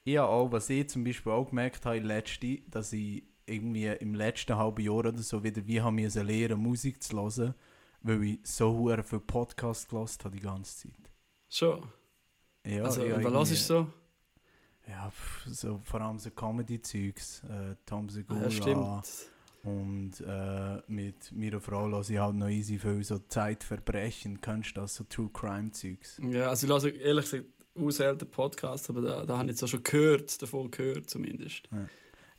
ich 0.04 0.18
habe 0.18 0.30
auch, 0.30 0.52
was 0.52 0.70
ich 0.70 0.90
zum 0.90 1.04
Beispiel 1.04 1.32
auch 1.32 1.48
gemerkt 1.48 1.86
habe, 1.86 2.00
letzte, 2.00 2.58
dass 2.68 2.92
ich 2.92 3.24
irgendwie 3.46 3.88
im 3.88 4.16
letzten 4.16 4.56
halben 4.56 4.84
Jahr 4.84 4.96
oder 4.96 5.18
so 5.18 5.44
wieder 5.44 5.66
wie 5.66 5.82
habe 5.82 6.02
ich 6.02 6.16
lernen 6.16 6.60
Musik 6.60 7.04
zu 7.04 7.18
hören, 7.18 7.54
weil 8.02 8.24
ich 8.24 8.40
so 8.44 8.90
viel 9.04 9.20
Podcast 9.20 9.90
gehört 9.90 10.26
habe 10.26 10.36
die 10.36 10.42
ganze 10.42 10.88
Zeit. 10.88 11.12
Schon? 11.50 11.84
Ja, 12.66 12.84
also, 12.84 13.04
ja, 13.04 13.24
was 13.24 13.52
ist 13.52 13.68
so? 13.68 13.88
Ja, 14.88 15.12
so, 15.48 15.82
vor 15.84 16.02
allem 16.02 16.20
so 16.20 16.32
Comedy-Zeugs, 16.32 17.44
äh, 17.44 17.76
Tom 17.86 18.10
Segura. 18.10 18.44
Ja, 18.44 18.52
stimmt. 18.52 19.30
Und 19.64 20.22
äh, 20.22 20.82
mit 20.88 21.32
meiner 21.32 21.62
Frau 21.62 21.88
lasse 21.88 22.14
ich 22.14 22.20
halt 22.20 22.36
noch 22.36 22.50
easy 22.50 22.80
viel 22.80 23.04
so 23.04 23.20
Zeitverbrechen, 23.20 24.42
kennst 24.42 24.76
du 24.76 24.82
das, 24.82 24.96
so 24.96 25.04
True 25.04 25.30
Crime-Zeugs. 25.32 26.20
Ja, 26.32 26.50
also 26.50 26.66
ich 26.66 26.70
lasse 26.70 26.90
ehrlich 26.90 27.26
gesagt 27.26 27.46
auswählten 27.76 28.30
Podcast, 28.30 28.90
aber 28.90 29.02
da, 29.02 29.26
da 29.26 29.38
habe 29.38 29.46
ich 29.46 29.52
jetzt 29.52 29.64
auch 29.64 29.68
schon 29.68 29.84
gehört, 29.84 30.42
davon 30.42 30.72
gehört 30.72 31.10
zumindest. 31.10 31.70
Ja. 31.72 31.88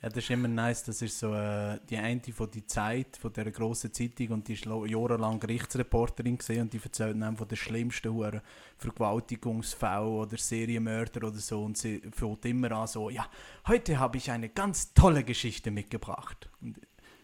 Ja. 0.02 0.08
das 0.08 0.24
ist 0.24 0.30
immer 0.30 0.48
nice, 0.48 0.84
das 0.84 1.00
ist 1.02 1.18
so 1.18 1.34
äh, 1.34 1.78
die 1.88 1.96
eine 1.96 2.20
von 2.32 2.50
der 2.50 2.66
Zeit, 2.66 3.16
von 3.16 3.32
dieser 3.32 3.50
grossen 3.50 3.92
Zeitung 3.92 4.28
und 4.28 4.48
die 4.48 4.54
ist 4.54 4.64
jahrelang 4.64 5.40
Gerichtsreporterin 5.40 6.38
gesehen 6.38 6.62
und 6.62 6.72
die 6.72 6.80
erzählt 6.82 7.20
dann 7.20 7.36
von 7.36 7.48
den 7.48 7.56
schlimmsten 7.56 8.40
Vergewaltigungsfällen 8.78 10.08
oder 10.08 10.36
Serienmörder 10.36 11.28
oder 11.28 11.38
so 11.38 11.62
und 11.64 11.78
sie 11.78 12.02
fängt 12.12 12.44
immer 12.44 12.72
an 12.72 12.86
so, 12.86 13.10
ja, 13.10 13.26
heute 13.68 13.98
habe 13.98 14.18
ich 14.18 14.30
eine 14.30 14.48
ganz 14.48 14.92
tolle 14.94 15.24
Geschichte 15.24 15.70
mitgebracht. 15.70 16.50
Und, 16.60 16.80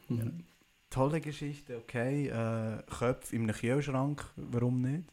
mhm. 0.09 0.45
tolle 0.91 1.21
Geschichte, 1.21 1.77
okay. 1.77 2.29
Äh, 2.29 2.83
Köpfe 2.91 3.37
in 3.37 3.43
einem 3.43 3.55
Kühlschrank, 3.55 4.25
warum 4.37 4.81
nicht? 4.81 5.05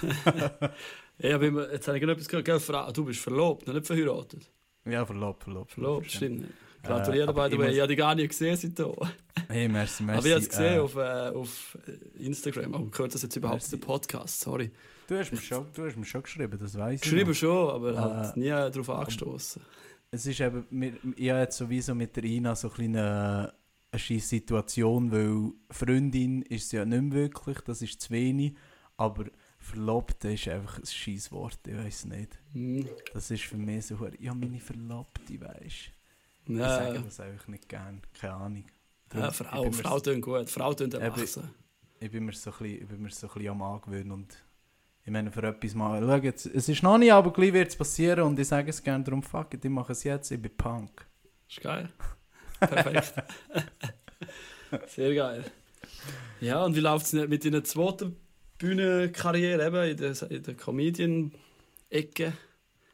Ja, 1.20 1.34
aber 1.34 1.46
immer- 1.46 1.72
jetzt 1.72 1.88
habe 1.88 1.98
ich 1.98 2.02
gerade 2.02 2.12
etwas 2.12 2.28
gehört. 2.28 2.62
Frau, 2.62 2.92
du 2.92 3.04
bist 3.04 3.20
verlobt, 3.20 3.66
noch 3.66 3.74
nicht 3.74 3.86
verheiratet. 3.86 4.50
Ja, 4.84 5.04
verlobt, 5.04 5.42
verlobt. 5.42 5.72
Verlobt, 5.72 6.10
stimmt. 6.10 6.46
Gratuliere, 6.82 7.28
aber 7.28 7.44
by 7.44 7.50
the 7.50 7.54
ich 7.54 7.58
way. 7.60 7.66
muss- 7.66 7.74
Ich 7.74 7.80
habe 7.80 7.88
dich 7.88 7.98
gar 7.98 8.14
nicht 8.14 8.28
gesehen 8.28 8.56
seitdem. 8.56 8.92
Hey, 9.48 9.68
merci, 9.68 10.02
merci. 10.02 10.18
Aber 10.18 10.26
ich 10.26 10.32
habe 10.34 10.42
es 10.42 10.48
gesehen 10.48 10.74
äh, 10.74 10.78
auf, 10.78 10.96
äh, 10.96 11.28
auf 11.34 11.78
Instagram. 12.18 12.74
Aber 12.74 12.86
gehört 12.90 13.14
das 13.14 13.22
jetzt 13.22 13.36
überhaupt 13.36 13.60
Merci. 13.62 13.70
den 13.76 13.80
Podcast? 13.80 14.40
Sorry. 14.40 14.70
du, 15.06 15.18
hast 15.18 15.30
mir 15.32 15.38
schon, 15.40 15.66
du 15.74 15.86
hast 15.86 15.96
mir 15.96 16.04
schon 16.04 16.22
geschrieben, 16.22 16.58
das 16.58 16.76
weiß 16.76 16.94
ich. 16.96 17.00
Geschrieben 17.00 17.34
schon, 17.34 17.70
aber 17.70 17.92
Äh, 17.92 17.96
halt 17.96 18.36
nie 18.36 18.48
darauf 18.48 18.90
angestoßen. 18.90 19.62
Es 20.10 20.24
ist 20.26 20.40
eben, 20.40 20.64
mir- 20.70 20.94
ich 21.16 21.30
habe 21.30 21.40
jetzt 21.40 21.56
sowieso 21.56 21.94
mit 21.94 22.14
der 22.16 22.24
Ina 22.24 22.54
so 22.54 22.68
ein 22.68 22.74
kleine 22.74 23.52
eine 23.90 23.98
scheisse 23.98 24.28
Situation, 24.28 25.10
weil 25.10 25.50
Freundin 25.70 26.42
ist 26.42 26.68
sie 26.68 26.76
ja 26.76 26.84
nicht 26.84 27.02
mehr 27.04 27.12
wirklich, 27.22 27.58
das 27.62 27.80
ist 27.80 28.02
zu 28.02 28.10
wenig, 28.10 28.54
aber 28.98 29.24
Verlobte 29.58 30.32
ist 30.32 30.46
einfach 30.48 30.78
ein 30.78 30.84
scheiß 30.86 31.32
Wort, 31.32 31.58
ich 31.66 31.74
weiß 31.74 32.04
nicht. 32.04 32.38
Hm. 32.52 32.86
Das 33.14 33.30
ist 33.30 33.44
für 33.44 33.56
mich 33.56 33.86
so, 33.86 33.96
ja 34.20 34.34
meine 34.34 34.60
Verlobte, 34.60 35.40
weißt 35.40 35.92
Ich 36.48 36.56
Ja, 36.56 36.68
sage 36.68 37.00
das 37.04 37.20
einfach 37.20 37.48
nicht 37.48 37.68
gern, 37.68 38.00
keine 38.18 38.34
Ahnung. 38.34 38.64
ja, 39.14 39.28
Ich 39.28 39.36
Frau, 39.36 39.70
Frau 39.70 40.00
tönt 40.00 40.22
gut. 40.22 40.48
Frau 40.50 40.72
Eben. 40.72 40.92
erwachsen. 40.92 41.50
ich 42.00 42.10
bin 42.10 42.24
mir 42.24 42.32
so 42.32 42.50
ein 42.50 42.56
bisschen, 42.58 42.82
ich 42.82 42.88
bin 42.88 43.02
mir 43.02 43.10
so 43.10 43.26
ein 43.26 43.32
bisschen 43.34 43.48
am 43.50 43.62
Angewöhnen 43.62 44.12
und 44.12 44.36
ich 45.04 45.12
meine, 45.12 45.30
für 45.32 45.42
etwas 45.42 45.74
mal, 45.74 46.00
schau 46.02 46.16
jetzt, 46.16 46.46
es 46.46 46.68
ist 46.68 46.82
noch 46.82 46.98
nicht, 46.98 47.12
aber 47.12 47.32
gleich 47.32 47.52
wird 47.52 47.68
es 47.68 47.76
passieren 47.76 48.24
und 48.24 48.38
ich 48.38 48.48
sage 48.48 48.70
es 48.70 48.82
gerne 48.82 49.04
darum, 49.04 49.22
fuck 49.22 49.54
it, 49.54 49.64
ich 49.64 49.70
mache 49.70 49.92
es 49.92 50.04
jetzt, 50.04 50.30
ich 50.30 50.40
bin 50.40 50.54
Punk. 50.56 51.06
Ist 51.48 51.60
geil. 51.62 51.88
Perfekt. 52.60 53.14
Sehr 54.88 55.14
geil. 55.14 55.44
Ja, 56.40 56.64
und 56.64 56.76
wie 56.76 56.80
läuft 56.80 57.06
es 57.06 57.12
mit 57.14 57.44
deiner 57.44 57.64
zweiten 57.64 58.16
Bühnenkarriere 58.58 59.66
eben 59.66 59.90
in 59.90 59.96
der, 59.96 60.30
in 60.30 60.42
der 60.42 60.54
Comedian-Ecke? 60.54 62.32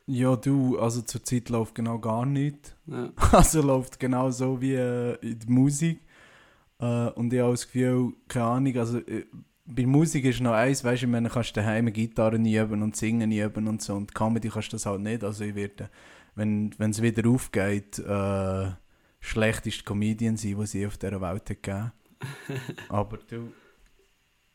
Ja, 0.06 0.36
du, 0.36 0.78
also 0.78 1.00
zurzeit 1.02 1.48
läuft 1.48 1.74
genau 1.74 1.98
gar 1.98 2.26
nichts. 2.26 2.74
Ja. 2.86 3.10
Also 3.32 3.62
läuft 3.62 3.98
genau 3.98 4.30
so 4.30 4.60
wie 4.60 4.74
äh, 4.74 5.14
in 5.22 5.38
der 5.38 5.50
Musik. 5.50 6.00
Äh, 6.78 7.08
und 7.10 7.32
ich 7.32 7.40
habe 7.40 7.52
das 7.52 7.66
Gefühl, 7.66 8.12
keine 8.28 8.44
Ahnung, 8.46 8.76
also 8.76 8.98
äh, 8.98 9.24
bei 9.66 9.86
Musik 9.86 10.26
ist 10.26 10.40
noch 10.40 10.52
eins, 10.52 10.84
weißt 10.84 11.02
du, 11.02 11.06
ich 11.06 11.12
meine, 11.12 11.30
kannst 11.30 11.56
du 11.56 11.60
daheim 11.60 11.90
Gitarre 11.90 12.36
üben 12.36 12.82
und 12.82 12.96
singen 12.96 13.32
üben 13.32 13.66
und 13.66 13.80
so. 13.80 13.94
Und 13.94 14.14
Comedy 14.14 14.50
kannst 14.50 14.68
du 14.68 14.76
das 14.76 14.84
halt 14.84 15.00
nicht. 15.00 15.24
Also 15.24 15.44
ich 15.44 15.54
werde, 15.54 15.88
wenn 16.34 16.74
es 16.78 17.00
wieder 17.00 17.28
aufgeht, 17.30 17.98
äh, 17.98 18.72
schlechteste 19.20 19.84
Comedian 19.84 20.36
sein, 20.36 20.56
die 20.60 20.66
sie 20.66 20.86
auf 20.86 20.98
dieser 20.98 21.20
Welt 21.22 21.46
gegeben 21.46 21.92
Aber 22.90 23.18
du, 23.18 23.52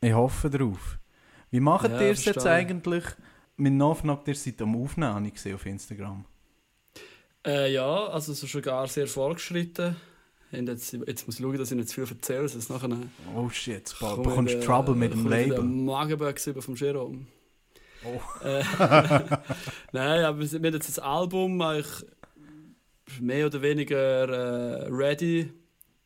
ich 0.00 0.12
hoffe 0.12 0.48
drauf. 0.48 0.98
Wie 1.50 1.60
macht 1.60 1.90
Ja, 1.90 2.00
ihr 2.00 2.10
es 2.10 2.24
jetzt 2.24 2.46
eigentlich? 2.46 3.04
Mit 3.60 3.74
Novnag, 3.74 4.26
ihr 4.26 4.34
seid 4.34 4.62
am 4.62 4.74
Aufnehmen, 4.82 5.12
habe 5.12 5.26
ich 5.26 5.34
gesehen 5.34 5.54
auf 5.54 5.66
Instagram. 5.66 6.24
Äh, 7.46 7.72
ja, 7.74 8.06
also 8.06 8.32
so 8.32 8.46
schon 8.46 8.62
gar 8.62 8.86
sehr 8.88 9.06
fortgeschritten. 9.06 9.96
Und 10.50 10.66
jetzt, 10.66 10.92
jetzt 10.92 11.26
muss 11.26 11.38
ich 11.38 11.42
schauen, 11.42 11.58
dass 11.58 11.70
ich 11.70 11.76
nicht 11.76 11.90
zu 11.90 12.06
viel 12.06 12.16
erzähle, 12.16 12.48
sonst 12.48 12.70
nachher 12.70 12.88
Oh 13.36 13.50
shit, 13.50 13.94
komme 13.98 14.22
bekommst 14.22 14.54
du 14.54 14.58
ich, 14.58 14.64
äh, 14.64 14.66
Trouble 14.66 14.94
mit 14.94 15.12
dem 15.12 15.24
komme 15.24 15.42
ich 15.42 15.48
Label. 15.48 15.62
den 15.62 15.84
Magenböck 15.84 16.46
über 16.46 16.62
vom 16.62 16.74
Jerome. 16.74 17.26
Oh. 18.02 18.44
Äh, 18.44 18.64
Nein, 19.92 20.24
aber 20.24 20.40
wir 20.40 20.48
haben 20.48 20.64
jetzt 20.74 20.88
das 20.88 20.98
Album 20.98 21.60
eigentlich 21.60 22.06
mehr 23.20 23.44
oder 23.44 23.60
weniger 23.60 24.28
äh, 24.28 24.88
ready 24.88 25.52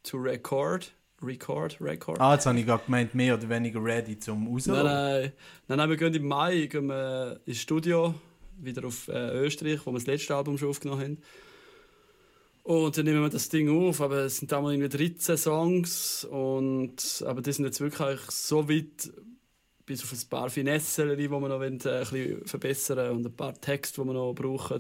to 0.03 0.19
record. 0.19 0.93
Record, 1.25 1.81
record. 1.81 2.21
Ah, 2.21 2.35
jetzt 2.35 2.47
habe 2.47 2.59
ich 2.59 2.67
gerade 2.67 2.85
gemeint, 2.85 3.15
mehr 3.15 3.35
oder 3.35 3.49
weniger 3.49 3.83
ready 3.83 4.19
zum 4.19 4.45
Nein, 4.45 4.53
Rauslassen. 4.53 4.85
nein, 4.85 5.33
nein, 5.69 5.79
nein, 5.79 5.91
wir 5.91 5.97
gehen 5.97 6.15
im 6.15 6.27
Mai 6.27 6.67
gehen 6.67 6.87
wir 6.87 7.41
ins 7.47 7.61
Studio, 7.61 8.15
wieder 8.59 8.87
auf 8.87 9.09
äh, 9.09 9.33
Österreich, 9.39 9.81
wo 9.85 9.91
wir 9.91 9.99
das 9.99 10.07
letzte 10.07 10.35
Album 10.37 10.59
schon 10.59 10.69
aufgenommen 10.69 11.03
haben. 11.03 11.19
Und 12.65 12.97
dann 12.97 13.05
nehmen 13.05 13.21
wir 13.21 13.29
das 13.29 13.51
Ding 13.51 13.69
auf, 13.69 14.01
aber 14.01 14.21
es 14.21 14.39
sind 14.39 14.51
damals 14.51 14.75
irgendwie 14.75 14.97
13 14.97 15.37
Songs, 15.37 16.25
und, 16.25 17.23
aber 17.27 17.43
die 17.43 17.53
sind 17.53 17.67
jetzt 17.67 17.81
wirklich 17.81 18.21
so 18.31 18.69
weit, 18.71 19.13
bis 19.85 20.03
auf 20.03 20.13
ein 20.13 20.29
paar 20.31 20.49
Finessen, 20.49 21.17
die 21.19 21.31
wir 21.31 21.41
noch 21.41 21.61
wollen, 21.61 21.79
äh, 21.85 21.89
ein 21.89 22.01
bisschen 22.01 22.47
verbessern 22.47 23.17
und 23.17 23.27
ein 23.27 23.37
paar 23.37 23.53
Texte, 23.61 24.01
die 24.01 24.07
wir 24.07 24.15
noch 24.15 24.33
brauchen, 24.33 24.79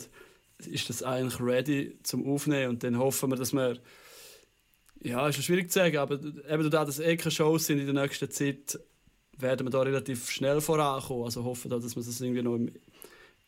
ist 0.67 0.89
das 0.89 1.03
eigentlich 1.03 1.39
ready 1.41 1.99
zum 2.05 2.27
Aufnehmen 2.27 2.71
und 2.71 2.85
dann 2.85 2.99
hoffen 2.99 3.31
wir, 3.31 3.37
dass 3.37 3.53
wir 3.53 3.77
ja, 5.05 5.29
ist 5.29 5.37
schon 5.37 5.45
schwierig 5.45 5.71
zu 5.71 5.79
sagen, 5.79 5.99
aber 5.99 6.15
eben 6.15 6.71
da 6.71 6.85
das 6.85 6.99
eh 6.99 7.17
keine 7.17 7.31
Shows 7.31 7.67
sind 7.67 7.79
in 7.79 7.95
der 7.95 8.03
nächsten 8.03 8.31
Zeit, 8.31 8.79
werden 9.37 9.67
wir 9.67 9.71
da 9.71 9.83
relativ 9.83 10.31
schnell 10.31 10.61
vorankommen. 10.61 11.25
Also 11.25 11.45
hoffen 11.45 11.71
da, 11.71 11.79
dass 11.79 11.95
wir 11.95 12.03
das 12.03 12.21
irgendwie 12.21 12.43
noch 12.43 12.55
im 12.55 12.73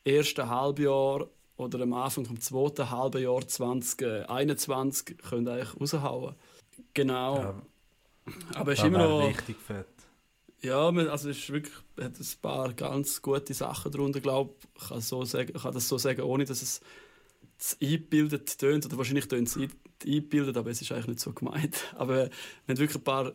ersten 0.05 0.49
Halbjahr 0.49 1.27
oder 1.57 1.81
am 1.81 1.95
Anfang 1.95 2.27
vom 2.27 2.41
zweiten 2.41 2.91
Halbjahr 2.91 3.47
2021 3.47 5.19
können 5.19 5.49
eigentlich 5.49 5.81
raushauen. 5.81 6.35
Genau. 6.93 7.37
Ja, 7.39 7.63
aber 8.55 8.73
es 8.73 8.79
ist 8.79 8.85
immer 8.85 9.09
noch. 9.09 9.29
richtig 9.29 9.57
fett. 9.57 9.87
Ja, 10.61 10.89
also 10.89 11.31
es 11.31 11.39
ist 11.39 11.53
wirklich, 11.53 11.75
hat 12.01 12.19
ein 12.19 12.27
paar 12.43 12.73
ganz 12.73 13.23
gute 13.23 13.55
Sachen 13.55 13.93
darunter, 13.93 14.21
glaube 14.21 14.55
ich. 14.75 14.89
kann, 14.89 15.01
so 15.01 15.25
sagen, 15.25 15.53
ich 15.55 15.63
kann 15.63 15.73
das 15.73 15.89
so 15.89 15.97
sagen, 15.97 16.23
ohne 16.23 16.45
dass 16.45 16.61
es 16.61 16.81
eingebildet 17.81 18.59
tönt. 18.59 18.87
Oder 18.87 18.99
wahrscheinlich 18.99 19.29
tönt 19.29 19.49
es 19.49 19.57
ein- 19.57 19.73
eingebildet, 20.05 20.57
aber 20.57 20.71
es 20.71 20.81
ist 20.83 20.93
eigentlich 20.93 21.07
nicht 21.09 21.21
so 21.21 21.33
gemeint. 21.33 21.77
Aber 21.97 22.17
wir 22.17 22.31
haben 22.69 22.79
wirklich 22.79 22.97
ein 22.97 23.05
paar 23.05 23.33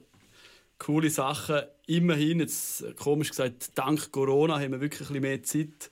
coole 0.77 1.09
Sachen. 1.09 1.61
Immerhin, 1.87 2.39
jetzt 2.39 2.81
äh, 2.83 2.93
komisch 2.93 3.29
gesagt, 3.29 3.71
dank 3.75 4.11
Corona 4.11 4.59
haben 4.59 4.71
wir 4.71 4.81
wirklich 4.81 5.09
ein 5.09 5.21
mehr 5.21 5.41
Zeit 5.43 5.89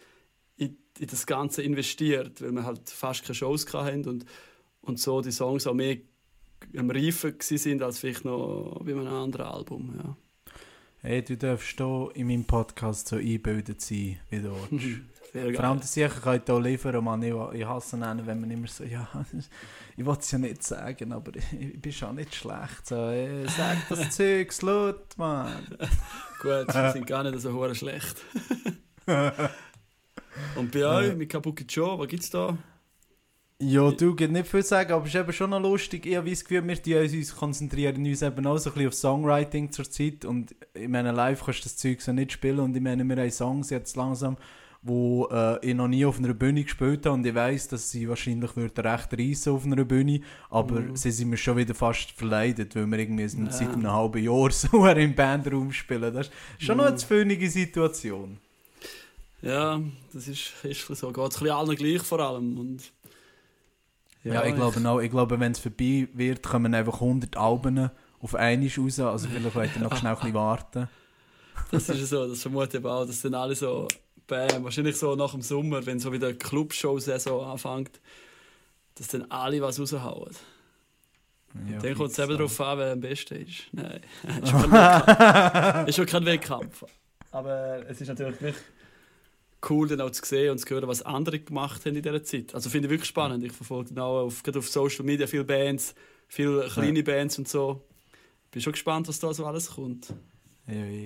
in, 0.58 0.78
in 1.00 1.08
das 1.08 1.26
Ganze 1.26 1.64
investiert, 1.64 2.42
weil 2.42 2.52
wir 2.52 2.66
halt 2.66 2.90
fast 2.90 3.24
keine 3.24 3.36
Shows 3.36 3.72
hatten 3.74 4.08
und, 4.08 4.26
und 4.82 5.00
so 5.00 5.22
die 5.22 5.32
Songs 5.32 5.66
auch 5.68 5.74
mehr 5.74 5.98
am 6.78 6.92
Reifen 6.92 7.36
sind 7.40 7.82
als 7.82 8.00
vielleicht 8.00 8.26
noch 8.26 8.82
bei 8.84 8.92
einem 8.92 9.08
anderen 9.08 9.46
Album. 9.48 9.96
Ja. 9.98 10.18
Hey, 11.02 11.24
du 11.24 11.38
darfst 11.38 11.78
hier 11.78 12.10
in 12.16 12.28
meinem 12.28 12.44
Podcast 12.46 13.08
so 13.08 13.16
eingebildet 13.16 13.80
sein, 13.82 14.20
wie 14.30 14.40
du 14.40 14.52
willst. 14.70 15.19
Sehr. 15.32 15.54
Vor 15.54 15.64
allem, 15.64 15.80
dass 15.80 15.96
ich 15.96 16.10
kann 16.22 16.42
hier 16.46 16.60
liefern 16.60 17.06
kann, 17.06 17.22
ich, 17.22 17.34
ich 17.54 17.66
hasse 17.66 17.98
ihn, 17.98 18.26
wenn 18.26 18.42
man 18.42 18.52
immer 18.52 18.68
so, 18.68 18.84
ja, 18.84 19.08
ich 19.98 20.06
will 20.06 20.16
es 20.18 20.32
ja 20.32 20.38
nicht 20.40 20.64
sagen, 20.64 21.12
aber 21.14 21.32
ich 21.36 21.80
bin 21.82 21.92
schon 21.92 22.16
nicht 22.16 22.34
schlecht. 22.34 22.88
So, 22.88 22.96
ey, 22.96 23.48
sag 23.48 23.78
das 23.90 24.10
Zeug, 24.16 24.50
laut, 24.62 25.18
Mann. 25.18 25.52
Gut, 26.42 26.72
sie 26.72 26.92
sind 26.94 27.08
gar 27.08 27.24
nicht 27.24 27.40
so 27.40 27.54
hure 27.54 27.76
schlecht. 27.76 28.16
Und 30.56 30.72
bei 30.72 30.86
euch, 30.86 31.16
mit 31.16 31.30
Kabuki 31.30 31.66
Joe, 31.68 32.00
was 32.00 32.08
gibt's 32.08 32.30
da? 32.30 32.58
Ja, 33.62 33.92
du 33.92 34.16
geht 34.16 34.32
nicht 34.32 34.48
viel 34.48 34.64
sagen, 34.64 34.94
aber 34.94 35.06
es 35.06 35.14
ist 35.14 35.20
eben 35.20 35.34
schon 35.34 35.50
noch 35.50 35.60
lustig. 35.60 36.06
Ich 36.06 36.16
habe 36.16 36.30
das 36.30 36.46
Gefühl, 36.46 36.66
wir 36.66 36.76
die 36.76 36.96
uns 36.96 37.36
konzentrieren 37.36 38.06
uns 38.06 38.22
eben 38.22 38.48
auch 38.48 38.58
so 38.58 38.70
ein 38.70 38.74
bisschen 38.74 38.88
auf 38.88 38.94
Songwriting 38.94 39.70
zur 39.70 39.90
Zeit. 39.90 40.24
Und 40.24 40.56
ich 40.74 40.88
meine, 40.88 41.12
live 41.12 41.44
kannst 41.44 41.60
du 41.60 41.64
das 41.64 41.76
Zeug 41.76 42.02
so 42.02 42.14
nicht 42.14 42.32
spielen. 42.32 42.60
Und 42.60 42.74
ich 42.74 42.82
meine, 42.82 43.04
wir 43.04 43.18
haben 43.18 43.30
Songs 43.30 43.70
jetzt 43.70 43.98
langsam, 43.98 44.38
wo 44.82 45.28
äh, 45.30 45.66
ich 45.68 45.76
noch 45.76 45.88
nie 45.90 46.06
auf 46.06 46.18
einer 46.20 46.34
Bühne 46.34 46.64
gespielt 46.64 47.06
habe. 47.06 47.16
Und 47.16 47.26
ich 47.26 47.36
weiss, 47.36 47.68
dass 47.68 47.92
sie 47.92 48.08
wahrscheinlich 48.08 48.56
würden 48.56 48.86
recht 48.86 49.10
reissen 49.14 49.54
auf 49.54 49.66
einer 49.66 49.84
Bühne. 49.84 50.22
Aber 50.50 50.80
Mhm. 50.80 50.96
sie 50.96 51.12
sind 51.12 51.30
mir 51.30 51.38
schon 51.38 51.58
wieder 51.58 51.76
fast 51.76 52.12
verleidet, 52.12 52.76
weil 52.76 52.86
wir 52.88 53.00
irgendwie 53.00 53.24
Ja. 53.24 53.52
seit 53.52 53.74
einem 53.74 53.92
halben 53.92 54.24
Jahr 54.24 54.52
so 54.52 54.88
im 54.88 55.16
Bandraum 55.16 55.72
spielen. 55.74 56.14
Das 56.14 56.28
ist 56.28 56.66
schon 56.66 56.78
noch 56.78 56.86
Mhm. 56.86 56.90
eine 56.90 56.98
zufällige 56.98 57.50
Situation. 57.50 58.38
Ja, 59.42 59.82
das 60.14 60.28
ist, 60.28 60.54
ist 60.64 60.86
so. 60.88 61.12
Geht 61.12 61.32
es 61.32 61.42
allen 61.42 61.76
gleich 61.76 62.02
vor 62.02 62.20
allem. 62.20 62.58
Und, 62.58 62.92
Ja, 64.24 64.44
ich 64.46 64.54
glaube 64.56 64.90
auch, 64.90 65.00
ich 65.00 65.10
glaube, 65.12 65.40
wenn 65.40 65.54
es 65.54 65.60
vorbei 65.60 66.08
wird, 66.14 66.44
kommen 66.44 66.74
einfach 66.74 67.00
100 67.00 67.38
Alben 67.38 67.90
auf 68.22 68.36
einmal 68.36 68.70
raus. 68.78 69.00
Also 69.00 69.28
vielleicht 69.30 69.56
wollt 69.56 69.72
ihr 69.78 69.82
noch 69.82 69.96
schnell 69.96 70.12
ein 70.14 70.18
bisschen 70.20 70.34
warten. 70.34 70.90
Das 71.72 71.88
ist 71.90 72.10
so, 72.10 72.28
das 72.28 72.42
vermute 72.42 72.78
ich 72.80 72.86
auch, 72.86 73.06
dass 73.06 73.22
dann 73.22 73.34
alle 73.36 73.56
so, 73.56 73.88
bam, 74.30 74.64
wahrscheinlich 74.64 74.96
so 74.96 75.16
nach 75.16 75.32
dem 75.32 75.42
Sommer, 75.42 75.86
wenn 75.86 76.00
so 76.00 76.14
wieder 76.14 76.34
Clubshow-Saison 76.34 77.44
anfängt, 77.44 78.00
dass 78.96 79.10
dann 79.10 79.30
alle 79.30 79.62
was 79.62 79.80
raushauen. 79.80 80.36
Ja, 81.70 81.80
dann 81.80 81.96
kommt 81.96 82.12
es 82.12 82.20
eben 82.20 82.32
ja. 82.32 82.38
darauf 82.38 82.62
an, 82.62 82.78
wer 82.78 82.92
am 82.94 83.00
besten 83.02 83.36
ist. 83.36 83.68
Nein, 83.74 84.02
ist 85.88 85.96
schon 85.96 86.06
kein 86.06 86.26
Wettkampf. 86.26 86.86
Aber 87.32 87.84
es 87.88 88.00
ist 88.00 88.08
natürlich 88.08 88.40
wirklich 88.40 88.64
cool, 89.70 89.88
dann 89.88 90.02
auch 90.02 90.12
zu 90.12 90.26
sehen 90.26 90.52
und 90.52 90.60
zu 90.60 90.70
hören, 90.70 90.88
was 90.88 91.02
andere 91.02 91.40
gemacht 91.40 91.86
haben 91.86 91.96
in 91.96 92.04
dieser 92.04 92.24
Zeit. 92.24 92.56
Also 92.56 92.70
finde 92.70 92.88
ich 92.88 92.92
wirklich 92.92 93.10
spannend. 93.10 93.44
Ich 93.44 93.52
verfolge 93.52 93.94
dann 93.94 94.04
auch 94.04 94.26
auf, 94.26 94.44
gerade 94.44 94.60
auf 94.60 94.70
Social 94.70 95.04
Media 95.04 95.28
viele 95.28 95.44
Bands, 95.44 95.96
viele 96.28 96.68
kleine 96.68 97.04
Bands 97.04 97.38
und 97.38 97.48
so. 97.48 97.82
Bin 98.52 98.62
schon 98.62 98.74
gespannt, 98.74 99.08
was 99.08 99.20
da 99.20 99.34
so 99.34 99.46
alles 99.46 99.72
kommt. 99.72 100.14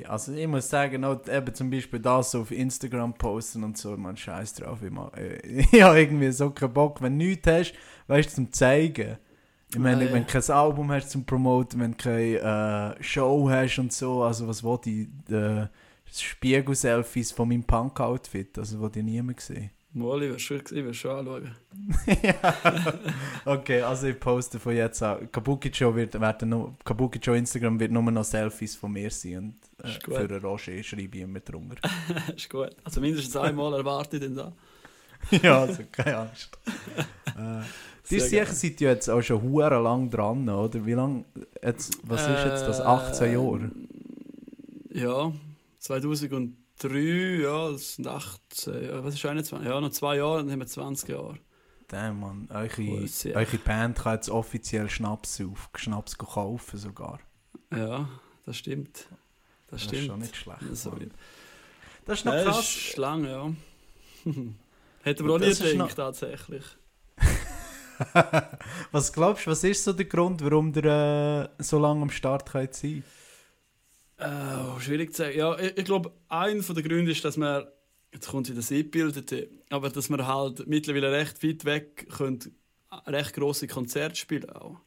Also 0.07 0.33
ich 0.33 0.47
muss 0.47 0.69
sagen, 0.69 1.03
auch 1.03 1.27
eben 1.27 1.53
zum 1.53 1.69
Beispiel 1.69 1.99
das 1.99 2.35
auf 2.35 2.51
Instagram 2.51 3.13
posten 3.13 3.63
und 3.63 3.77
so, 3.77 3.95
man 3.97 4.17
scheiß 4.17 4.55
drauf. 4.55 4.79
Ich, 4.83 4.91
mag, 4.91 5.17
äh, 5.17 5.37
ich 5.71 5.81
habe 5.81 5.99
irgendwie 5.99 6.31
so 6.31 6.49
keinen 6.49 6.73
Bock, 6.73 7.01
wenn 7.01 7.17
du 7.17 7.25
nichts 7.25 7.47
hast, 7.47 7.73
weißt 8.07 8.31
du, 8.31 8.35
zum 8.35 8.51
zeigen. 8.51 9.17
Ich 9.71 9.79
meine, 9.79 10.05
Nein. 10.05 10.13
wenn 10.13 10.25
du 10.25 10.31
kein 10.31 10.55
Album 10.55 10.91
hast 10.91 11.09
zum 11.09 11.25
Promoten, 11.25 11.79
wenn 11.79 11.91
du 11.91 11.97
keine 11.97 12.97
äh, 12.99 13.03
Show 13.03 13.49
hast 13.49 13.79
und 13.79 13.91
so, 13.91 14.23
also 14.23 14.47
was 14.47 14.63
wollte 14.63 14.89
ich, 14.89 15.07
äh, 15.31 15.67
Spiegel-Selfies 16.15 17.31
von 17.31 17.49
meinem 17.49 17.63
Punk-Outfit, 17.63 18.57
also 18.59 18.79
wollte 18.79 18.99
ich 18.99 19.05
niemand 19.05 19.39
sehen. 19.39 19.71
Mal, 19.95 20.23
ich 20.23 20.31
will 20.31 20.39
schon, 20.39 20.93
schon 20.93 21.11
anschauen. 21.11 21.55
ja. 22.23 22.93
Okay, 23.45 23.81
also 23.81 24.07
ich 24.07 24.19
poste 24.19 24.59
von 24.59 24.75
jetzt 24.75 25.03
an. 25.03 25.31
Kabuki 25.31 25.69
Joe 25.69 25.95
wird, 25.95 26.19
werden 26.19 26.49
nur, 26.49 26.75
Kabuki 26.83 27.19
Joe 27.19 27.37
Instagram 27.37 27.79
wird 27.79 27.91
nur 27.91 28.01
noch 28.01 28.23
Selfies 28.23 28.75
von 28.75 28.91
mir 28.91 29.11
sein 29.11 29.53
und 29.77 29.85
äh, 29.85 29.91
für 30.03 30.17
einen 30.17 30.41
Roger 30.41 30.81
schreibe 30.81 31.17
ich 31.17 31.23
immer 31.23 31.41
drunter. 31.41 31.75
ist 32.35 32.49
gut. 32.49 32.75
Also 32.83 33.01
mindestens 33.01 33.35
einmal 33.35 33.71
erwarte 33.73 34.17
ich 34.17 34.23
den 34.23 34.35
da. 34.35 34.51
ja, 35.43 35.61
also 35.61 35.83
keine 35.91 36.17
Angst. 36.17 36.57
äh, 37.37 37.61
Ihr 38.09 38.21
sicher 38.21 38.45
seid 38.47 38.81
ja 38.81 38.89
jetzt 38.89 39.09
auch 39.09 39.21
schon 39.21 39.43
hure 39.43 39.79
lang 39.79 40.09
dran, 40.09 40.49
oder? 40.49 40.85
Wie 40.85 40.93
lange, 40.93 41.23
jetzt, 41.61 41.99
was 42.03 42.21
ist 42.21 42.45
jetzt 42.45 42.67
das, 42.67 42.81
18 42.81 43.27
Ähm, 43.27 43.33
Jahre? 43.33 43.71
Ja, 44.91 45.31
2003, 46.77 47.41
ja, 47.43 47.71
das 47.71 47.95
sind 47.95 48.07
18, 48.07 48.83
ja, 48.85 49.03
was 49.03 49.13
ist 49.15 49.25
21? 49.25 49.67
Ja, 49.67 49.79
noch 49.81 49.89
zwei 49.91 50.17
Jahre, 50.17 50.37
dann 50.39 50.51
haben 50.51 50.59
wir 50.59 50.67
20 50.67 51.09
Jahre. 51.09 51.37
Damn, 51.87 52.19
Mann, 52.19 52.47
eure, 52.51 52.69
Cool, 52.81 53.07
eure 53.35 53.57
Band 53.57 53.99
kann 53.99 54.15
jetzt 54.15 54.29
offiziell 54.29 54.89
Schnaps 54.89 55.39
auf, 55.41 55.69
Schnaps 55.75 56.17
kaufen 56.17 56.77
sogar. 56.79 57.19
Ja, 57.75 58.07
das 58.45 58.57
stimmt. 58.57 59.07
Das 59.67 59.81
Das 59.81 59.81
ist 59.83 59.87
stimmt. 59.89 60.05
schon 60.07 60.19
nicht 60.19 60.35
schlecht. 60.35 60.63
Also, 60.69 60.91
Mann. 60.91 61.11
Das 62.05 62.19
ist 62.19 62.25
noch 62.25 62.33
ja, 62.33 62.43
das 62.45 62.55
krass. 62.55 62.75
ist 62.75 62.97
lang, 62.97 63.25
ja. 63.25 63.51
Hätten 65.03 65.23
Und 65.23 65.27
wir 65.29 65.35
auch 65.35 65.39
das 65.39 65.49
ist 65.49 65.61
gedacht, 65.61 65.77
noch- 65.77 65.93
tatsächlich. 65.93 66.63
was 68.91 69.13
glaubst 69.13 69.45
du, 69.45 69.51
was 69.51 69.63
ist 69.63 69.83
so 69.83 69.93
der 69.93 70.05
Grund, 70.05 70.43
warum 70.43 70.73
ihr 70.75 71.49
äh, 71.59 71.63
so 71.63 71.77
lange 71.79 72.01
am 72.01 72.09
Start 72.09 72.49
könnt 72.51 72.73
sein 72.73 73.03
Äh, 74.17 74.79
schwierig 74.79 75.13
zu 75.13 75.23
sagen. 75.23 75.37
Ja, 75.37 75.57
ich, 75.59 75.77
ich 75.77 75.85
glaube, 75.85 76.13
ein 76.29 76.61
von 76.61 76.75
der 76.75 76.83
Gründe 76.83 77.11
ist, 77.11 77.25
dass 77.25 77.37
man, 77.37 77.65
jetzt 78.13 78.27
kommt 78.27 78.47
wieder 78.47 78.57
das 78.57 78.71
Eingebildete, 78.71 79.49
aber 79.69 79.89
dass 79.89 80.09
wir 80.09 80.27
halt 80.27 80.67
mittlerweile 80.67 81.11
recht 81.11 81.43
weit 81.43 81.65
weg 81.65 82.07
können, 82.15 82.39
recht 83.07 83.33
grosse 83.33 83.67
Konzerte 83.67 84.15
spielen 84.15 84.49
auch. 84.51 84.77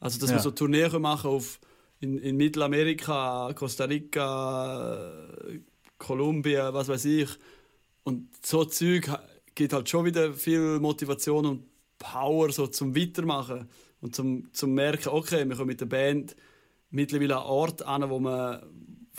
Also, 0.00 0.18
dass 0.20 0.30
Ja. 0.30 0.36
wir 0.36 0.40
so 0.40 0.50
Tourneen 0.50 0.90
können 0.90 1.02
machen 1.02 1.30
auf 1.30 1.60
in, 2.00 2.18
in 2.18 2.36
Mittelamerika, 2.36 3.52
Costa 3.54 3.84
Rica, 3.84 5.28
Kolumbien, 5.98 6.74
was 6.74 6.88
weiß 6.88 7.04
ich. 7.06 7.28
Und 8.04 8.28
so 8.44 8.64
Zeug 8.66 9.08
gibt 9.54 9.72
halt 9.72 9.88
schon 9.88 10.04
wieder 10.04 10.32
viel 10.34 10.78
Motivation 10.80 11.46
und 11.46 11.64
Power 11.98 12.52
so 12.52 12.66
zum 12.66 12.94
Weitermachen 12.94 13.68
und 14.00 14.14
zum, 14.14 14.52
zum 14.52 14.74
merken, 14.74 15.08
okay, 15.08 15.48
wir 15.48 15.56
kommen 15.56 15.68
mit 15.68 15.80
der 15.80 15.86
Band 15.86 16.36
mittlerweile 16.94 17.36
an 17.36 17.42
einen 17.42 17.50
Ort 17.50 17.82
an, 17.82 18.10
wo 18.10 18.18
man, 18.18 18.62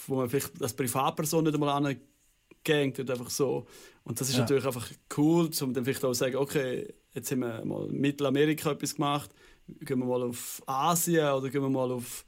wo 0.08 0.16
man 0.16 0.30
vielleicht 0.30 0.62
als 0.62 0.74
Privatperson 0.74 1.44
nicht 1.44 1.54
einmal 1.54 1.70
angängt 1.70 2.98
wird, 2.98 3.12
einfach 3.12 3.30
so. 3.30 3.66
Und 4.04 4.20
das 4.20 4.30
ist 4.30 4.36
Ja. 4.36 4.42
natürlich 4.42 4.66
einfach 4.66 4.90
cool, 5.18 5.50
um 5.62 5.74
dann 5.74 5.84
vielleicht 5.84 6.04
auch 6.06 6.12
zu 6.12 6.20
sagen, 6.20 6.38
okay, 6.38 6.94
jetzt 7.14 7.32
haben 7.32 7.40
wir 7.40 7.64
mal 7.66 7.88
in 7.90 8.00
Mittelamerika 8.00 8.72
etwas 8.72 8.96
gemacht, 8.96 9.32
gehen 9.68 10.00
wir 10.00 10.06
mal 10.06 10.24
auf 10.24 10.62
Asien 10.66 11.28
oder 11.32 11.50
gehen 11.50 11.62
wir 11.62 11.70
mal 11.70 11.92
auf, 11.92 12.24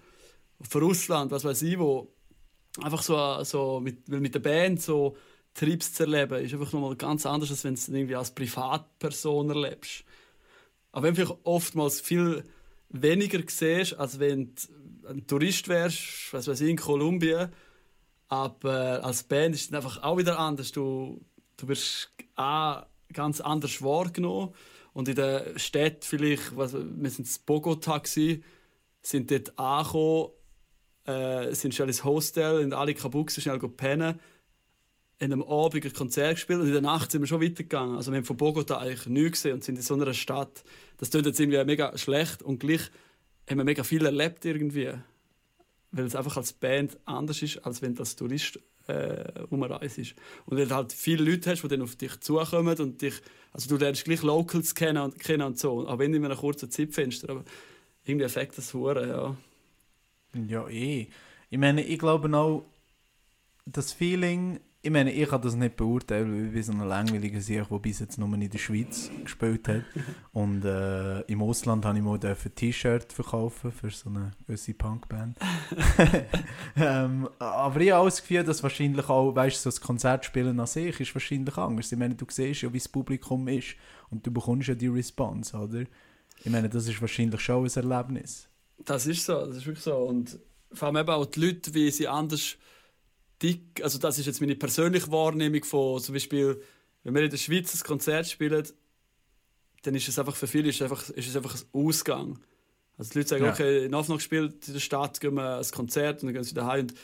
auf 0.59 0.75
Russland, 0.75 1.31
was 1.31 1.43
weiß 1.43 1.61
ich 1.61 1.79
wo. 1.79 2.11
Einfach 2.81 3.01
so, 3.01 3.43
so 3.43 3.79
mit, 3.79 4.07
mit 4.07 4.35
der 4.35 4.39
Band 4.39 4.81
so 4.81 5.15
Trips 5.53 5.93
zu 5.93 6.03
erleben, 6.03 6.43
ist 6.43 6.53
einfach 6.53 6.71
nochmal 6.73 6.95
ganz 6.95 7.25
anders, 7.25 7.49
als 7.49 7.63
wenn 7.63 7.73
du 7.73 7.79
es 7.79 7.87
irgendwie 7.87 8.15
als 8.15 8.31
Privatperson 8.31 9.49
erlebst. 9.49 10.03
Aber 10.91 11.03
wenn 11.07 11.15
du 11.15 11.21
vielleicht 11.25 11.39
oftmals 11.45 11.99
viel 12.01 12.43
weniger 12.89 13.39
siehst, 13.47 13.97
als 13.97 14.19
wenn 14.19 14.53
du 14.53 14.61
ein 15.09 15.27
Tourist 15.27 15.67
wärst, 15.67 16.31
was 16.31 16.47
weiß 16.47 16.61
ich, 16.61 16.69
in 16.69 16.77
Kolumbien. 16.77 17.49
Aber 18.29 19.03
als 19.03 19.23
Band 19.23 19.55
ist 19.55 19.69
es 19.69 19.73
einfach 19.73 20.03
auch 20.03 20.17
wieder 20.17 20.39
anders. 20.39 20.71
Du, 20.71 21.21
du 21.57 21.67
wirst 21.67 22.11
auch 22.35 22.85
ganz 23.13 23.41
anders 23.41 23.81
wahrgenommen. 23.81 24.53
Und 24.93 25.07
in 25.07 25.15
der 25.15 25.57
Stadt 25.57 26.03
vielleicht, 26.03 26.57
was, 26.57 26.73
wir 26.73 27.09
sind 27.09 27.27
in 27.27 27.35
Bogota, 27.45 28.01
sind 28.03 29.31
dort 29.31 29.57
angekommen, 29.57 30.31
äh, 31.05 31.53
sind 31.53 31.73
schnell 31.73 31.87
ins 31.87 32.03
Hostel, 32.03 32.61
in 32.61 32.73
alle 32.73 32.93
Kabuxen 32.93 33.41
schnell 33.41 33.59
pennen, 33.59 34.19
in 35.19 35.31
einem 35.31 35.43
Abend 35.43 35.85
ein 35.85 35.93
Konzert 35.93 36.35
gespielt 36.35 36.59
und 36.59 36.67
in 36.67 36.73
der 36.73 36.81
Nacht 36.81 37.11
sind 37.11 37.21
wir 37.21 37.27
schon 37.27 37.41
weitergegangen. 37.41 37.95
Also 37.95 38.11
wir 38.11 38.17
haben 38.17 38.25
von 38.25 38.37
Bogota 38.37 38.77
eigentlich 38.77 39.07
nichts 39.07 39.43
gesehen 39.43 39.53
und 39.53 39.63
sind 39.63 39.75
in 39.75 39.81
so 39.81 39.93
einer 39.93 40.13
Stadt. 40.13 40.63
Das 40.97 41.09
klingt 41.09 41.25
jetzt 41.25 41.39
irgendwie 41.39 41.63
mega 41.63 41.97
schlecht 41.97 42.43
und 42.43 42.59
gleich 42.59 42.91
haben 43.49 43.57
wir 43.57 43.63
mega 43.63 43.83
viel 43.83 44.05
erlebt 44.05 44.45
irgendwie. 44.45 44.93
Weil 45.91 46.05
es 46.05 46.15
einfach 46.15 46.37
als 46.37 46.53
Band 46.53 46.97
anders 47.05 47.41
ist, 47.41 47.57
als 47.65 47.81
wenn 47.81 47.95
du 47.95 48.01
als 48.01 48.15
Tourist 48.15 48.59
äh, 48.87 49.43
umreist. 49.49 50.15
Und 50.45 50.57
weil 50.57 50.67
du 50.67 50.75
halt 50.75 50.93
viele 50.93 51.29
Leute 51.29 51.51
hast, 51.51 51.63
die 51.63 51.67
dann 51.67 51.81
auf 51.81 51.95
dich 51.95 52.19
zukommen 52.19 52.77
und 52.79 53.01
dich, 53.01 53.15
also 53.53 53.69
du 53.69 53.77
lernst 53.77 54.05
gleich 54.05 54.21
Locals 54.21 54.75
kennen 54.75 55.01
und, 55.01 55.19
kennen 55.19 55.43
und 55.43 55.59
so, 55.59 55.87
auch 55.87 55.99
wenn 55.99 56.13
in 56.13 56.25
einem 56.25 56.37
kurzen 56.37 56.69
Zeitfenster, 56.69 57.29
aber 57.29 57.43
irgendwie 58.05 58.25
effekt 58.25 58.57
das 58.57 58.73
hure, 58.73 59.07
ja. 59.07 59.37
Ja, 60.47 60.67
eh. 60.67 61.07
Ich 61.49 61.57
meine, 61.57 61.83
ich 61.83 61.99
glaube 61.99 62.35
auch, 62.37 62.65
das 63.65 63.93
Feeling, 63.93 64.59
ich 64.87 64.93
meine, 64.93 65.11
ich 65.11 65.27
kann 65.27 65.41
das 65.41 65.53
nicht 65.53 65.75
beurteilen, 65.75 66.33
weil 66.33 66.45
ich 66.45 66.53
bin 66.53 66.63
so 66.63 66.71
ein 66.71 66.87
langweiliger 66.87 67.41
Sieg, 67.41 67.67
der 67.67 67.79
bis 67.79 67.99
jetzt 67.99 68.17
nur 68.17 68.33
in 68.33 68.49
der 68.49 68.57
Schweiz 68.57 69.11
gespielt 69.21 69.67
hat. 69.67 69.83
Und 70.31 70.63
äh, 70.63 71.19
im 71.23 71.41
Ausland 71.41 71.83
habe 71.83 71.97
ich 71.97 72.03
mal 72.05 72.17
ein 72.17 72.55
T-Shirt 72.55 73.11
verkaufen 73.11 73.73
für 73.73 73.89
so 73.89 74.09
eine 74.09 74.31
gewisse 74.45 74.73
Punkband. 74.75 75.37
ähm, 76.77 77.27
aber 77.37 77.81
ich 77.81 77.91
habe 77.91 78.01
auch 78.01 78.05
das 78.05 78.21
Gefühl, 78.21 78.45
dass 78.45 78.63
wahrscheinlich 78.63 79.09
auch, 79.09 79.35
weißt 79.35 79.57
du, 79.57 79.59
so 79.59 79.69
das 79.71 79.81
Konzertspielen 79.81 80.57
an 80.57 80.67
sich 80.67 80.97
ist 81.01 81.13
wahrscheinlich 81.13 81.57
anders. 81.57 81.91
Ich 81.91 81.97
meine, 81.97 82.15
du 82.15 82.25
siehst 82.29 82.61
ja, 82.61 82.71
wie 82.71 82.77
das 82.77 82.87
Publikum 82.87 83.45
ist 83.49 83.75
und 84.09 84.25
du 84.25 84.31
bekommst 84.31 84.69
ja 84.69 84.75
die 84.75 84.87
Response, 84.87 85.57
oder? 85.57 85.83
Ich 86.45 86.49
meine, 86.49 86.69
das 86.69 86.87
ist 86.87 87.01
wahrscheinlich 87.01 87.41
schon 87.41 87.65
ein 87.65 87.71
Erlebnis. 87.75 88.47
Das 88.85 89.05
ist 89.05 89.25
so, 89.25 89.47
das 89.47 89.57
ist 89.57 89.65
wirklich 89.65 89.83
so. 89.83 89.97
Und 89.97 90.39
vor 90.71 90.87
allem 90.87 90.95
eben 90.95 91.09
auch 91.09 91.25
die 91.25 91.41
Leute, 91.41 91.73
wie 91.73 91.91
sie 91.91 92.07
anders 92.07 92.55
dick, 93.41 93.81
also 93.83 93.97
das 93.99 94.19
ist 94.19 94.25
jetzt 94.25 94.41
meine 94.41 94.55
persönliche 94.55 95.11
Wahrnehmung 95.11 95.63
von 95.63 96.01
zum 96.01 96.13
Beispiel, 96.13 96.61
wenn 97.03 97.15
wir 97.15 97.23
in 97.23 97.29
der 97.29 97.37
Schweiz 97.37 97.73
ein 97.73 97.85
Konzert 97.85 98.27
spielen, 98.27 98.67
dann 99.83 99.95
ist 99.95 100.07
es 100.07 100.19
einfach 100.19 100.35
für 100.35 100.47
viele 100.47 100.69
ist 100.69 100.75
es 100.77 100.81
einfach, 100.81 101.09
ist 101.09 101.27
es 101.27 101.35
einfach 101.35 101.55
ein 101.55 101.61
Ausgang. 101.71 102.39
Also 102.97 103.11
die 103.11 103.19
Leute 103.19 103.29
sagen, 103.29 103.45
Ja. 103.45 103.51
okay, 103.51 103.85
in 103.85 103.93
Aufnahme 103.93 104.17
gespielt 104.17 104.67
in 104.67 104.73
der 104.73 104.79
Stadt, 104.79 105.19
gehen 105.21 105.35
wir 105.35 105.57
ein 105.57 105.71
Konzert 105.71 106.21
und 106.21 106.27
dann 106.27 106.33
gehen 106.33 106.43
sie 106.43 106.51
wieder 106.51 106.65
heim. 106.65 106.87
Und 106.87 106.95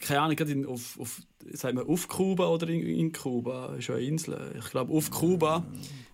keine 0.00 0.20
Ahnung, 0.20 0.36
gerade 0.36 0.52
in, 0.52 0.66
auf, 0.66 0.98
auf, 0.98 1.22
sagt 1.52 1.74
man 1.74 1.86
auf 1.86 2.08
Kuba 2.08 2.48
oder 2.48 2.68
in, 2.68 2.82
in 2.82 3.12
Kuba, 3.12 3.76
ist 3.76 3.86
ja 3.86 3.94
eine 3.94 4.04
Insel. 4.04 4.54
Ich 4.58 4.70
glaube 4.70 4.92
auf 4.92 5.10
Kuba, 5.10 5.64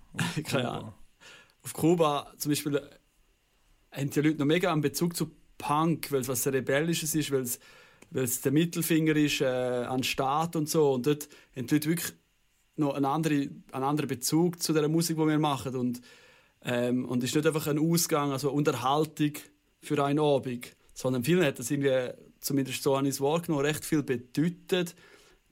keine 0.45 0.69
Ahnung. 0.71 0.95
Auf 1.63 1.73
Kuba 1.73 2.33
zum 2.37 2.51
Beispiel 2.51 2.77
äh, 2.77 2.83
haben 3.91 4.11
die 4.11 4.21
Leute 4.21 4.39
noch 4.39 4.47
mega 4.47 4.71
einen 4.71 4.83
Bezug 4.83 5.17
zu 5.17 5.31
Punk, 5.59 6.13
weil 6.13 6.21
es 6.21 6.29
was 6.29 6.47
Rebellisches 6.47 7.15
ist, 7.15 7.31
weil 7.31 7.43
es, 7.43 7.59
weil 8.13 8.25
es 8.25 8.41
der 8.41 8.53
Mittelfinger 8.53 9.17
ist 9.17 9.41
äh, 9.41 9.47
an 9.47 9.99
den 9.99 10.05
Staat 10.05 10.57
und 10.57 10.69
so. 10.69 10.93
Und 10.93 11.07
dort 11.07 11.29
haben 11.57 11.67
die 11.67 11.75
Leute 11.75 11.89
wirklich 11.89 12.13
noch 12.77 12.95
einen 12.95 13.05
anderen, 13.05 13.65
einen 13.73 13.85
anderen 13.85 14.09
Bezug 14.09 14.63
zu 14.63 14.73
der 14.73 14.89
Musik, 14.89 15.17
die 15.17 15.27
wir 15.27 15.39
machen. 15.39 15.75
Und, 15.77 16.01
ähm, 16.65 17.05
und 17.05 17.25
ist 17.25 17.35
nicht 17.35 17.47
einfach 17.47 17.67
ein 17.67 17.79
Ausgang, 17.79 18.33
also 18.33 18.49
eine 18.49 18.57
Unterhaltung 18.57 19.33
für 19.81 20.05
einen 20.05 20.21
Abend, 20.21 20.77
sondern 20.95 21.25
vielen 21.25 21.45
hat 21.45 21.59
das 21.59 21.71
irgendwie, 21.71 22.11
zumindest 22.41 22.83
so 22.83 22.99
ich 23.01 23.09
es 23.09 23.21
wahrgenommen, 23.21 23.65
recht 23.65 23.85
viel 23.85 24.03
bedeutet, 24.03 24.95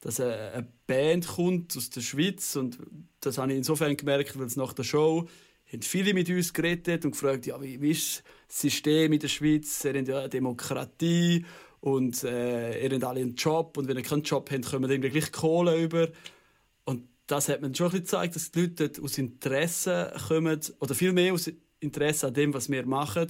dass 0.00 0.20
eine, 0.20 0.68
Band 0.86 1.26
kommt 1.26 1.76
aus 1.76 1.90
der 1.90 2.00
Schweiz 2.00 2.56
und 2.56 2.78
das 3.20 3.38
habe 3.38 3.52
ich 3.52 3.58
insofern 3.58 3.96
gemerkt, 3.96 4.36
weil 4.38 4.46
es 4.46 4.56
nach 4.56 4.72
der 4.72 4.82
Show 4.82 5.28
haben 5.72 5.82
viele 5.82 6.14
mit 6.14 6.28
uns 6.28 6.52
geredet 6.52 7.04
und 7.04 7.12
gefragt, 7.12 7.46
ja, 7.46 7.60
wie, 7.62 7.80
wie 7.80 7.92
ist 7.92 8.24
das 8.48 8.60
System 8.60 9.12
in 9.12 9.20
der 9.20 9.28
Schweiz? 9.28 9.84
Ihr 9.84 9.94
habt 9.94 10.08
ja 10.08 10.18
eine 10.18 10.28
Demokratie 10.28 11.44
und 11.80 12.24
äh, 12.24 12.82
ihr 12.82 12.90
habt 12.90 13.04
alle 13.04 13.20
einen 13.20 13.34
Job 13.34 13.76
und 13.76 13.88
wenn 13.88 13.96
ihr 13.96 14.02
keinen 14.02 14.22
Job 14.22 14.50
habt, 14.50 14.66
kommen 14.66 14.90
irgendwie 14.90 15.10
gleich 15.10 15.32
Kohle 15.32 15.80
über. 15.82 16.08
Und 16.84 17.08
das 17.26 17.48
hat 17.48 17.62
mir 17.62 17.74
schon 17.74 17.86
ein 17.86 17.90
bisschen 17.92 18.04
gezeigt, 18.04 18.36
dass 18.36 18.50
die 18.50 18.60
Leute 18.60 19.02
aus 19.02 19.18
Interesse 19.18 20.12
kommen, 20.28 20.60
oder 20.78 20.94
viel 20.94 21.12
mehr 21.12 21.32
aus 21.32 21.50
Interesse 21.80 22.26
an 22.26 22.34
dem, 22.34 22.52
was 22.52 22.70
wir 22.70 22.84
machen, 22.86 23.28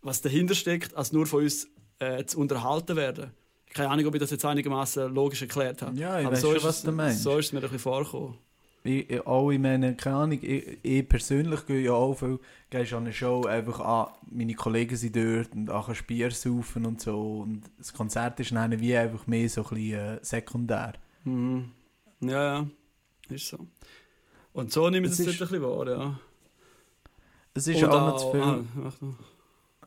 was 0.00 0.22
dahinter 0.22 0.54
steckt, 0.54 0.94
als 0.94 1.12
nur 1.12 1.26
von 1.26 1.42
uns 1.42 1.68
äh, 1.98 2.24
zu 2.24 2.38
unterhalten 2.38 2.96
werden. 2.96 3.32
Keine 3.72 3.90
Ahnung, 3.90 4.06
ob 4.06 4.14
ich 4.14 4.20
das 4.20 4.30
jetzt 4.30 4.44
einigermaßen 4.44 5.14
logisch 5.14 5.42
erklärt 5.42 5.82
habe. 5.82 5.96
Ja, 5.96 6.18
ich 6.18 6.26
Aber 6.26 6.36
so 6.36 6.48
schon, 6.48 6.56
ist 6.56 6.64
was 6.64 6.78
es, 6.78 6.82
du 6.82 6.92
meinst. 6.92 7.22
So 7.22 7.38
ist 7.38 7.46
es 7.46 7.52
mir 7.52 7.58
ein 7.58 7.62
bisschen 7.62 7.78
vorgekommen. 7.78 8.38
Ich, 8.82 9.26
auch, 9.26 9.50
ich 9.50 9.58
meine, 9.58 9.94
keine 9.94 10.16
Ahnung, 10.16 10.38
ich, 10.40 10.78
ich 10.82 11.06
persönlich 11.08 11.66
gehe 11.66 11.82
ja 11.82 11.92
auch 11.92 12.14
viel, 12.14 12.38
gehst 12.70 12.94
an 12.94 13.02
eine 13.04 13.12
Show 13.12 13.44
einfach 13.44 13.80
an, 13.80 14.12
meine 14.30 14.54
Kollegen 14.54 14.96
sind 14.96 15.16
dort 15.16 15.52
und 15.54 15.68
auch 15.68 15.90
ein 15.90 15.96
Bier 16.06 16.30
saufen 16.30 16.86
und 16.86 16.98
so 17.00 17.40
und 17.40 17.62
das 17.76 17.92
Konzert 17.92 18.40
ist 18.40 18.52
dann 18.52 18.80
wie 18.80 18.96
einfach 18.96 19.26
mehr 19.26 19.48
so 19.50 19.62
ein 19.64 19.68
bisschen 19.68 19.98
äh, 20.16 20.18
sekundär. 20.22 20.94
Mhm. 21.24 21.72
Ja, 22.20 22.58
ja, 22.60 22.66
ist 23.28 23.48
so. 23.48 23.66
Und 24.54 24.72
so 24.72 24.88
nehme 24.88 25.06
ich 25.06 25.12
Es 25.12 25.18
das 25.18 25.26
ist- 25.26 25.40
dort 25.42 25.52
ein 25.52 25.60
bisschen 25.60 25.76
wahr, 25.78 25.88
ja. 26.00 26.20
Es 27.52 27.66
ist 27.66 27.82
Und 27.82 27.90
auch 27.90 28.00
noch 28.00 28.14
auch- 28.14 28.18
zu 28.18 28.30
viel. 28.32 28.40
ah, 28.40 28.64
mach 28.76 29.00
noch. 29.02 29.14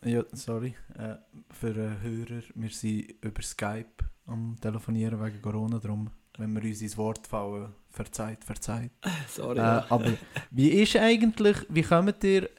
Ja, 0.05 0.23
sorry. 0.33 0.75
Äh, 0.97 1.15
für 1.49 1.69
äh, 1.69 2.01
Hörer, 2.01 2.43
wir 2.55 2.69
sind 2.69 3.15
über 3.21 3.41
Skype 3.41 3.87
am 4.27 4.57
Telefonieren 4.61 5.23
wegen 5.23 5.41
Corona, 5.41 5.79
darum, 5.79 6.09
wenn 6.37 6.53
wir 6.53 6.61
uns 6.63 6.81
ins 6.81 6.97
Wort 6.97 7.25
fallen, 7.25 7.73
verzeiht, 7.93 8.43
verzeiht. 8.43 8.91
Sorry. 9.29 9.59
Äh, 9.59 9.61
aber 9.61 10.13
wie 10.51 10.69
ist 10.69 10.95
eigentlich, 10.95 11.57
wie 11.69 11.83
kommt 11.83 12.23
ihr 12.23 12.49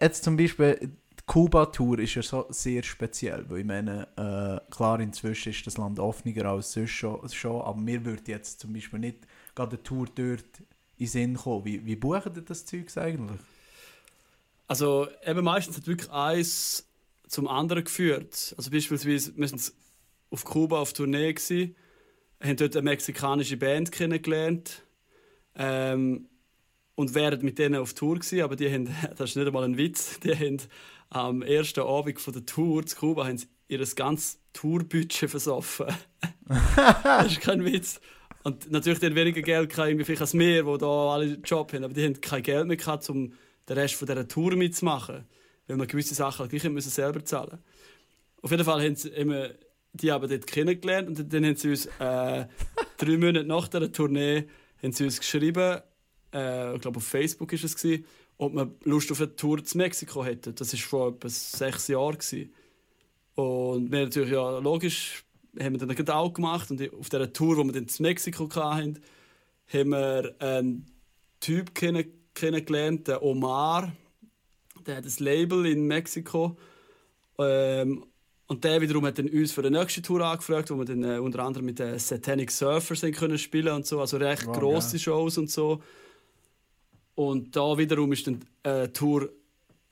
jetzt 0.00 0.24
zum 0.24 0.36
Beispiel, 0.36 0.78
die 0.80 1.24
Kuba-Tour 1.26 1.98
ist 1.98 2.14
ja 2.14 2.22
so 2.22 2.46
sehr 2.48 2.82
speziell, 2.82 3.48
weil 3.50 3.60
ich 3.60 3.66
meine, 3.66 4.08
äh, 4.16 4.72
klar, 4.72 4.98
inzwischen 5.00 5.50
ist 5.50 5.66
das 5.66 5.76
Land 5.76 5.98
offener 5.98 6.46
als 6.46 6.72
sonst 6.72 6.90
schon, 6.90 7.28
schon 7.28 7.60
aber 7.60 7.78
mir 7.78 8.04
würde 8.04 8.32
jetzt 8.32 8.60
zum 8.60 8.72
Beispiel 8.72 8.98
nicht 8.98 9.18
gerade 9.54 9.76
eine 9.76 9.82
Tour 9.82 10.06
dort 10.06 10.60
in 10.96 11.04
den 11.04 11.06
Sinn 11.06 11.36
kommen. 11.36 11.64
Wie, 11.64 11.84
wie 11.84 11.96
buchen 11.96 12.34
ihr 12.34 12.42
das 12.42 12.64
Zeug 12.64 12.86
eigentlich? 12.96 13.40
Also 14.66 15.08
eben 15.24 15.44
meistens 15.44 15.76
hat 15.76 15.86
wirklich 15.86 16.10
eins 16.10 16.86
zum 17.26 17.46
anderen 17.46 17.84
geführt. 17.84 18.54
Also 18.56 18.70
beispielsweise, 18.70 19.36
wir 19.36 19.48
sind 19.48 19.72
auf 20.30 20.44
Kuba 20.44 20.80
auf 20.80 20.92
Tournee 20.92 21.32
gsi, 21.32 21.74
haben 22.40 22.56
dort 22.56 22.76
eine 22.76 22.82
mexikanische 22.82 23.56
Band 23.56 23.92
kennengelernt 23.92 24.82
ähm, 25.56 26.28
und 26.94 27.14
wären 27.14 27.44
mit 27.44 27.58
denen 27.58 27.76
auf 27.76 27.94
Tour 27.94 28.18
gsi, 28.18 28.42
aber 28.42 28.56
die 28.56 28.72
haben, 28.72 28.88
das 29.16 29.30
ist 29.30 29.36
nicht 29.36 29.46
einmal 29.46 29.64
ein 29.64 29.76
Witz, 29.76 30.20
die 30.20 30.34
haben 30.34 30.58
am 31.10 31.42
ersten 31.42 31.80
Abend 31.80 32.20
von 32.20 32.34
der 32.34 32.46
Tour 32.46 32.84
zu 32.86 32.96
Kuba 32.96 33.26
haben 33.26 33.40
ihr 33.68 33.84
ganzes 33.96 34.38
Tourbudget 34.52 35.30
versoffen. 35.30 35.86
das 37.04 37.32
ist 37.32 37.40
kein 37.40 37.64
Witz. 37.64 38.00
Und 38.44 38.70
natürlich 38.70 38.98
die 38.98 39.06
haben 39.06 39.14
weniger 39.14 39.42
Geld 39.42 39.70
gehabt, 39.70 39.88
irgendwie 39.88 40.04
vielleicht 40.04 40.22
als 40.22 40.34
wir, 40.34 40.62
die 40.62 40.78
da 40.78 40.86
alle 40.86 41.24
einen 41.24 41.42
Job 41.42 41.72
haben, 41.72 41.84
aber 41.84 41.92
die 41.92 42.04
haben 42.04 42.20
kein 42.20 42.42
Geld 42.42 42.66
mehr 42.66 42.76
gehabt, 42.76 43.08
um 43.10 43.32
den 43.68 43.78
Rest 43.78 43.94
von 43.94 44.06
dieser 44.06 44.28
Tour 44.28 44.56
mitzumachen, 44.56 45.26
weil 45.66 45.76
man 45.76 45.86
gewisse 45.86 46.14
Sachen 46.14 46.40
halt 46.40 46.50
gleich 46.50 46.64
müssen 46.64 46.90
selber 46.90 47.24
zahlen 47.24 47.58
Auf 48.40 48.50
jeden 48.50 48.64
Fall 48.64 48.82
haben 48.82 48.96
sie 48.96 49.08
immer 49.10 49.50
die 49.92 50.10
aber 50.10 50.28
dort 50.28 50.46
kennengelernt 50.46 51.08
und 51.08 51.32
dann 51.32 51.44
haben 51.44 51.56
sie 51.56 51.70
uns 51.70 51.86
äh, 51.86 51.90
drei 52.98 53.16
Monate 53.16 53.44
nach 53.44 53.68
dieser 53.68 53.90
Tournee 53.90 54.48
haben 54.82 54.92
sie 54.92 55.04
uns 55.04 55.18
geschrieben, 55.18 55.80
äh, 56.32 56.74
ich 56.74 56.80
glaube 56.80 56.98
auf 56.98 57.04
Facebook 57.04 57.52
ist 57.52 57.64
es 57.64 57.76
gewesen, 57.76 58.04
ob 58.38 58.54
wir 58.54 58.72
Lust 58.84 59.10
auf 59.10 59.20
eine 59.20 59.34
Tour 59.34 59.62
zu 59.64 59.76
Mexiko 59.76 60.24
hätten. 60.24 60.54
Das 60.54 60.72
war 60.72 60.80
vor 60.80 61.08
etwa 61.08 61.28
sechs 61.28 61.88
Jahren. 61.88 62.18
Gewesen. 62.18 62.54
Und 63.34 63.90
wir 63.90 64.04
natürlich, 64.04 64.30
ja, 64.30 64.58
logisch, 64.58 65.24
haben 65.60 65.80
wir 65.80 65.86
dann 65.86 66.08
auch 66.08 66.32
gemacht. 66.32 66.70
Und 66.70 66.92
auf 66.94 67.08
dieser 67.08 67.32
Tour, 67.32 67.56
die 67.56 67.64
wir 67.64 67.72
dann 67.72 67.88
zu 67.88 68.02
Mexiko 68.02 68.48
hatten, 68.54 69.00
haben 69.72 69.90
wir 69.90 70.34
einen 70.38 70.86
Typ 71.40 71.74
kenn 71.74 72.12
kennengelernt, 72.34 73.08
den 73.08 73.16
Omar. 73.16 73.92
Der 74.86 74.96
hat 74.96 75.04
ein 75.04 75.12
Label 75.18 75.66
in 75.66 75.86
Mexiko. 75.86 76.56
Ähm, 77.38 78.04
und 78.48 78.64
der 78.64 78.80
wiederum 78.80 79.04
hat 79.04 79.18
dann 79.18 79.28
uns 79.28 79.52
für 79.52 79.62
die 79.62 79.70
nächste 79.70 80.00
Tour 80.00 80.22
angefragt, 80.22 80.70
wo 80.70 80.76
wir 80.76 80.86
dann 80.86 81.04
äh, 81.04 81.18
unter 81.18 81.40
anderem 81.44 81.66
mit 81.66 81.78
den 81.78 81.98
Satanic 81.98 82.50
Surfers 82.50 83.02
haben 83.02 83.12
können 83.12 83.38
spielen 83.38 83.74
und 83.74 83.86
so, 83.86 84.00
also 84.00 84.16
recht 84.16 84.46
Wow, 84.46 84.58
grosse 84.58 84.92
geil. 84.92 85.00
Shows 85.00 85.36
und 85.36 85.50
so. 85.50 85.82
Und 87.14 87.54
da 87.54 87.76
wiederum 87.76 88.10
ist 88.12 88.26
dann 88.26 88.40
eine 88.62 88.90
Tour 88.92 89.28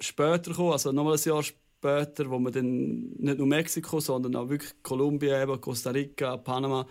später 0.01 0.51
gekommen, 0.51 0.73
also 0.73 0.90
nochmal 0.90 1.16
ein 1.16 1.23
Jahr 1.23 1.42
später, 1.42 2.31
wo 2.31 2.38
wir 2.38 2.51
dann 2.51 3.11
nicht 3.19 3.38
nur 3.38 3.47
Mexiko, 3.47 4.01
sondern 4.01 4.35
auch 4.37 4.49
wirklich 4.49 4.73
Kolumbien, 4.83 5.42
eben 5.42 5.61
Costa 5.61 5.90
Rica, 5.90 6.38
Panama. 6.38 6.87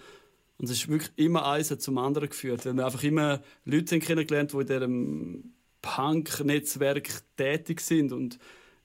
Und 0.57 0.65
es 0.65 0.71
ist 0.71 0.87
wirklich 0.87 1.11
immer 1.15 1.47
eins 1.47 1.75
zum 1.79 1.97
anderen 1.97 2.29
geführt, 2.29 2.65
weil 2.65 2.75
wir 2.75 2.85
einfach 2.85 3.03
immer 3.03 3.41
Leute 3.65 3.95
haben 3.95 4.01
kennengelernt, 4.01 4.53
die 4.53 4.57
in 4.57 4.67
diesem 4.67 5.53
Punk-Netzwerk 5.81 7.09
tätig 7.37 7.81
sind 7.81 8.11
und 8.11 8.37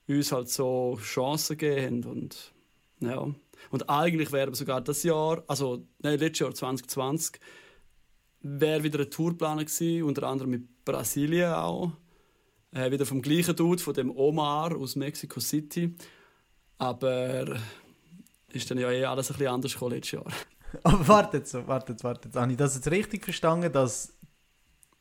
uns 0.07 0.31
halt 0.31 0.49
so 0.49 0.97
Chancen 1.01 1.57
gegeben 1.57 2.03
haben. 2.05 2.11
Und, 2.11 2.53
ja. 3.01 3.27
und 3.71 3.89
eigentlich 3.89 4.31
wäre 4.31 4.53
sogar 4.55 4.81
das 4.81 5.03
Jahr, 5.03 5.43
also 5.47 5.85
nein, 5.99 6.19
letztes 6.19 6.39
Jahr 6.39 6.53
2020, 6.53 7.39
wäre 8.41 8.83
wieder 8.83 8.99
eine 8.99 9.09
Tour 9.09 9.31
geplant 9.31 9.61
gewesen, 9.61 10.03
unter 10.03 10.23
anderem 10.23 10.51
mit 10.51 10.85
Brasilien 10.85 11.53
auch. 11.53 11.91
Äh, 12.71 12.89
wieder 12.91 13.05
vom 13.05 13.21
gleichen 13.21 13.55
Dude, 13.55 13.81
von 13.81 13.93
dem 13.93 14.15
Omar 14.15 14.75
aus 14.77 14.95
Mexico 14.95 15.39
City. 15.39 15.93
Aber 16.77 17.59
ist 18.53 18.71
dann 18.71 18.77
ja 18.77 18.89
eh 18.91 19.05
alles 19.05 19.29
ein 19.29 19.37
bisschen 19.37 19.53
anders 19.53 19.73
gekommen 19.73 19.95
letztes 19.95 20.11
Jahr. 20.11 20.25
Aber 20.83 21.07
wartet 21.07 21.47
so, 21.47 21.67
wartet, 21.67 22.03
wartet. 22.03 22.35
Habe 22.35 22.51
ich 22.51 22.57
das 22.57 22.75
jetzt 22.75 22.89
richtig 22.89 23.25
verstanden, 23.25 23.71
dass 23.71 24.13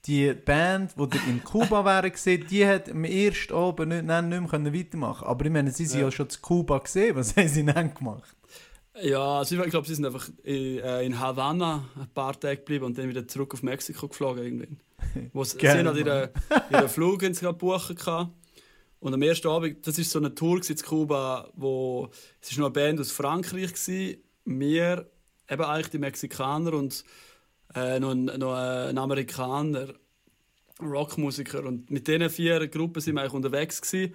die 0.06 0.32
Band, 0.32 0.94
die 0.96 1.30
in 1.30 1.44
Kuba 1.44 1.84
wäre 1.84 2.10
gesehen, 2.10 2.46
die 2.48 2.66
hat 2.66 2.90
am 2.90 3.04
ersten 3.04 3.54
Abend 3.54 3.88
nicht, 3.88 4.04
nein, 4.04 4.28
nicht 4.28 4.40
mehr 4.40 4.48
können 4.48 4.74
weitermachen 4.74 5.26
Aber 5.26 5.44
ich 5.44 5.50
meine, 5.52 5.70
sie 5.70 5.86
sind 5.86 6.00
ja, 6.00 6.06
Ja. 6.06 6.10
schon 6.12 6.30
zu 6.30 6.40
Kuba 6.40 6.78
gesehen. 6.78 7.16
Was 7.16 7.36
haben 7.36 7.48
sie 7.48 7.64
dann 7.64 7.94
gemacht? 7.94 8.34
Ja, 9.02 9.38
also 9.38 9.56
ich 9.56 9.70
glaube, 9.70 9.86
sie 9.86 9.94
sind 9.94 10.04
einfach 10.04 10.28
in, 10.42 10.78
äh, 10.78 11.02
in 11.04 11.18
Havanna 11.18 11.88
ein 11.98 12.08
paar 12.12 12.38
Tage 12.38 12.56
geblieben 12.58 12.84
und 12.86 12.98
dann 12.98 13.08
wieder 13.08 13.26
zurück 13.26 13.54
auf 13.54 13.62
Mexiko 13.62 14.08
geflogen 14.08 14.42
irgendwann. 14.42 14.80
Wo 15.32 15.44
sie 15.44 15.52
sie 15.52 15.58
Geil, 15.58 15.78
haben 15.78 15.86
halt 15.86 15.98
ihren, 15.98 16.28
ihren 16.70 16.88
Flug 16.88 17.22
sie 17.22 17.32
gerade 17.32 17.56
buchen 17.56 17.96
gehabt. 17.96 18.30
Und 18.98 19.14
am 19.14 19.22
ersten 19.22 19.48
Abend, 19.48 19.86
das 19.86 19.98
ist 19.98 20.10
so 20.10 20.18
eine 20.18 20.34
Tour 20.34 20.60
in 20.68 20.76
Kuba, 20.76 21.50
wo 21.54 22.10
es 22.40 22.50
ist 22.50 22.58
noch 22.58 22.66
eine 22.66 22.72
Band 22.72 23.00
aus 23.00 23.10
Frankreich 23.10 23.72
wir, 24.44 25.10
eben 25.48 25.62
eigentlich 25.64 25.88
die 25.90 25.98
Mexikaner 25.98 26.74
und 26.74 27.04
äh, 27.74 28.00
noch, 28.00 28.10
ein, 28.10 28.24
noch 28.24 28.54
ein 28.54 28.98
Amerikaner, 28.98 29.94
Rockmusiker 30.80 31.64
und 31.64 31.90
mit 31.90 32.08
diesen 32.08 32.30
vier 32.30 32.66
Gruppen 32.68 33.00
sind 33.00 33.14
wir 33.14 33.20
eigentlich 33.22 33.34
unterwegs 33.34 33.80
gsi. 33.80 34.14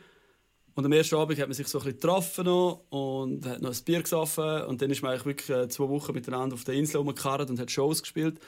Und 0.73 0.85
am 0.85 0.91
ersten 0.91 1.15
Abend 1.15 1.39
hat 1.39 1.47
man 1.47 1.53
sich 1.53 1.67
so 1.67 1.77
ein 1.79 1.85
bisschen 1.85 2.01
getroffen 2.01 2.47
und 2.47 3.45
hat 3.45 3.61
noch 3.61 3.71
ein 3.71 3.83
Bier 3.85 4.01
gesoffen 4.01 4.63
und 4.63 4.81
dann 4.81 4.91
ist 4.91 5.01
man 5.01 5.11
eigentlich 5.11 5.25
wirklich 5.25 5.49
äh, 5.49 5.69
zwei 5.69 5.87
Wochen 5.87 6.13
miteinander 6.13 6.55
auf 6.55 6.65
der 6.65 6.75
Insel 6.75 6.97
rumgekarrt 6.97 7.49
und 7.49 7.59
hat 7.59 7.71
Shows 7.71 8.01
gespielt. 8.01 8.39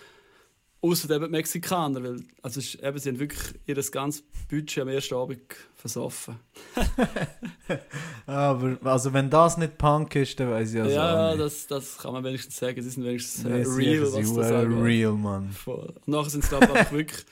Außer 0.80 1.10
eben 1.16 1.26
die 1.26 1.32
Mexikaner, 1.32 2.04
weil 2.04 2.20
also 2.44 2.60
ist, 2.60 2.76
eben, 2.84 3.00
sie 3.00 3.10
haben 3.10 3.20
wirklich 3.20 3.56
ihr 3.66 3.76
ganzes 3.92 4.24
Budget 4.48 4.80
am 4.84 4.88
ersten 4.90 5.16
Abend 5.16 5.42
versoffen. 5.76 6.36
Aber 8.26 8.78
also 8.84 9.14
wenn 9.14 9.30
das 9.30 9.58
nicht 9.58 9.78
Punk 9.78 10.16
ist, 10.16 10.40
dann 10.40 10.52
weiß 10.52 10.74
ich 10.74 10.82
also 10.82 10.96
ja, 10.96 11.28
auch 11.30 11.32
nicht. 11.32 11.42
das, 11.46 11.68
das 11.68 11.98
kann 11.98 12.14
man 12.14 12.24
wenigstens 12.24 12.58
sagen. 12.58 12.82
Sie 12.82 12.90
sind 12.90 13.06
wenigstens 13.06 13.46
äh, 13.46 13.64
sie 13.66 13.76
real, 13.76 14.04
was 14.14 14.30
hure 14.30 14.58
angeht. 14.58 14.84
real, 14.84 15.14
Mann. 15.14 15.56
Und 15.66 16.08
nachher 16.08 16.30
sind 16.30 16.44
sie 16.44 16.50
glaube 16.50 16.68
ich 16.80 16.92
wirklich 16.92 17.26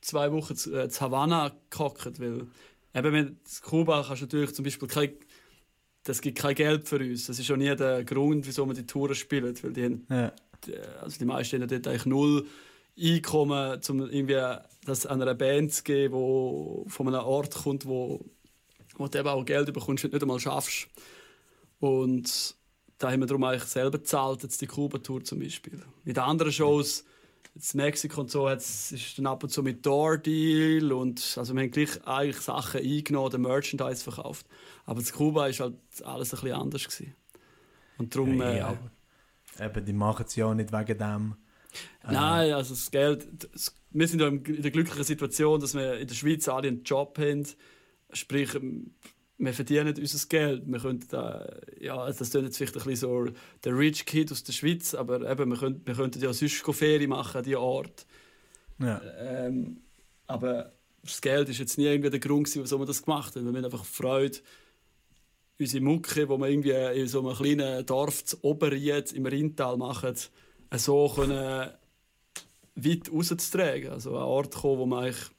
zwei 0.00 0.32
Wochen 0.32 0.56
zu, 0.56 0.74
äh, 0.76 0.88
zu 0.88 1.00
Havanna 1.02 1.52
gehockt, 1.70 2.20
weil 2.20 2.46
eben 2.94 3.12
mit 3.12 3.36
Kuba 3.62 4.04
kannst 4.06 4.22
du 4.22 4.26
natürlich 4.26 4.54
zum 4.54 4.64
Beispiel 4.64 4.88
kein, 4.88 5.12
das 6.04 6.20
gibt 6.20 6.38
kein 6.38 6.54
Geld 6.54 6.88
für 6.88 6.96
uns. 6.98 7.26
Das 7.26 7.38
ist 7.38 7.50
auch 7.50 7.56
nie 7.56 7.74
der 7.76 8.04
Grund, 8.04 8.46
wieso 8.46 8.66
wir 8.66 8.74
die 8.74 8.86
Touren 8.86 9.14
spielen, 9.14 9.54
weil 9.62 9.72
die 9.72 9.84
haben, 9.84 10.06
Ja. 10.10 10.32
die- 10.66 10.76
also 11.00 11.18
die 11.18 11.24
meisten 11.24 11.60
haben 11.62 11.68
dort 11.68 11.86
eigentlich 11.86 12.06
null 12.06 12.46
Einkommen, 12.98 13.80
um 13.88 14.00
irgendwie 14.00 14.56
das 14.84 15.06
an 15.06 15.22
einer 15.22 15.34
Band 15.34 15.72
zu 15.72 15.82
geben, 15.82 16.14
wo 16.14 16.84
von 16.88 17.08
einem 17.08 17.24
Ort 17.24 17.54
kommt, 17.54 17.86
wo, 17.86 18.24
wo 18.96 19.08
du 19.08 19.18
eben 19.18 19.28
auch 19.28 19.44
Geld 19.44 19.72
bekommst, 19.72 20.04
du 20.04 20.08
nicht 20.08 20.22
einmal 20.22 20.40
schaffst. 20.40 20.88
Und 21.80 22.54
da 22.98 23.10
haben 23.10 23.20
wir 23.20 23.26
darum 23.26 23.44
eigentlich 23.44 23.64
selber 23.64 23.98
gezahlt, 23.98 24.42
jetzt 24.42 24.60
die 24.60 24.66
Kuba-Tour 24.66 25.24
zum 25.24 25.40
Beispiel. 25.40 25.82
Mit 26.04 26.18
anderen 26.18 26.52
Shows, 26.52 27.04
jetzt 27.54 27.74
Mexiko 27.74 28.20
und 28.20 28.30
so, 28.30 28.48
hat's- 28.48 28.92
ist 28.92 29.18
dann 29.18 29.26
ab 29.26 29.42
und 29.42 29.48
zu 29.50 29.62
mit 29.62 29.84
Door-Deal 29.84 30.92
und 30.92 31.34
also 31.36 31.54
wir 31.54 31.62
haben 31.62 31.70
gleich 31.70 32.06
eigentlich 32.06 32.40
Sachen 32.40 32.80
eingenommen, 32.80 33.30
den 33.30 33.40
Merchandise 33.42 34.04
verkauft. 34.04 34.46
Aber 34.84 35.00
in 35.00 35.06
Kuba 35.06 35.46
ist 35.48 35.60
halt 35.60 35.74
alles 36.04 36.32
ein 36.34 36.40
bisschen 36.40 36.52
anders 36.56 36.84
gewesen. 36.84 37.14
Und 37.98 38.14
darum, 38.14 38.40
Ja, 38.40 38.50
äh, 38.50 38.58
ja, 38.58 38.66
aber 38.68 38.90
eben, 39.66 39.84
die 39.84 39.92
machen 39.92 40.24
es 40.26 40.36
ja 40.36 40.46
auch 40.46 40.54
nicht 40.54 40.72
wegen 40.72 40.98
dem. 40.98 41.36
Äh, 42.04 42.12
Nein, 42.12 42.52
also 42.52 42.74
das 42.74 42.90
Geld. 42.90 43.26
Das, 43.52 43.74
wir 43.90 44.08
sind 44.08 44.20
ja 44.20 44.28
in 44.28 44.62
der 44.62 44.70
glücklichen 44.70 45.04
Situation, 45.04 45.60
dass 45.60 45.74
wir 45.74 45.98
in 45.98 46.06
der 46.06 46.14
Schweiz 46.14 46.48
alle 46.48 46.68
einen 46.68 46.82
Job 46.82 47.18
haben. 47.18 47.46
Sprich, 48.12 48.54
ähm, 48.54 48.94
wir 49.38 49.52
verdienen 49.52 49.94
unser 49.98 50.28
Geld. 50.28 50.62
Wir 50.66 50.78
können 50.78 51.04
da, 51.10 51.48
ja, 51.80 52.06
das 52.06 52.30
klingt 52.30 52.46
jetzt 52.46 52.56
vielleicht 52.56 52.76
ein 52.76 52.84
bisschen 52.84 52.96
so 52.96 53.26
der 53.64 53.76
Rich 53.76 54.06
Kid 54.06 54.30
aus 54.30 54.44
der 54.44 54.52
Schweiz, 54.52 54.94
aber 54.94 55.28
eben, 55.28 55.50
wir, 55.50 55.58
können, 55.58 55.82
wir 55.84 55.94
könnten 55.94 56.22
ja 56.22 56.32
sonst 56.32 56.62
Ferien 56.72 57.10
machen 57.10 57.38
an 57.38 57.44
diesem 57.44 57.60
Ort. 57.60 58.06
Ja. 58.78 59.00
Ähm, 59.18 59.82
aber 60.26 60.72
das 61.02 61.20
Geld 61.20 61.48
ist 61.48 61.58
jetzt 61.58 61.78
nie 61.78 61.86
irgendwie 61.86 62.10
der 62.10 62.20
Grund, 62.20 62.44
gewesen, 62.46 62.62
wieso 62.62 62.78
wir 62.78 62.86
das 62.86 63.02
gemacht 63.02 63.34
haben. 63.34 63.44
Wir 63.44 63.52
haben 63.52 63.64
einfach 63.64 63.84
Freude, 63.84 64.38
unsere 65.58 65.84
Mucke, 65.84 66.26
die 66.26 66.28
wir 66.28 66.48
irgendwie 66.48 67.00
in 67.00 67.08
so 67.08 67.26
einem 67.26 67.36
kleinen 67.36 67.84
Dorf 67.86 68.24
zu 68.24 68.38
Oberried 68.42 69.12
im 69.12 69.26
Rheintal 69.26 69.76
machen, 69.76 70.14
so 70.78 71.08
können 71.08 71.70
weit 72.74 73.12
rauszutragen. 73.12 73.90
Also 73.90 74.16
an 74.16 74.24
Ort 74.24 74.54
kommen, 74.54 74.78
wo 74.78 74.86
man 74.86 75.04
eigentlich 75.04 75.30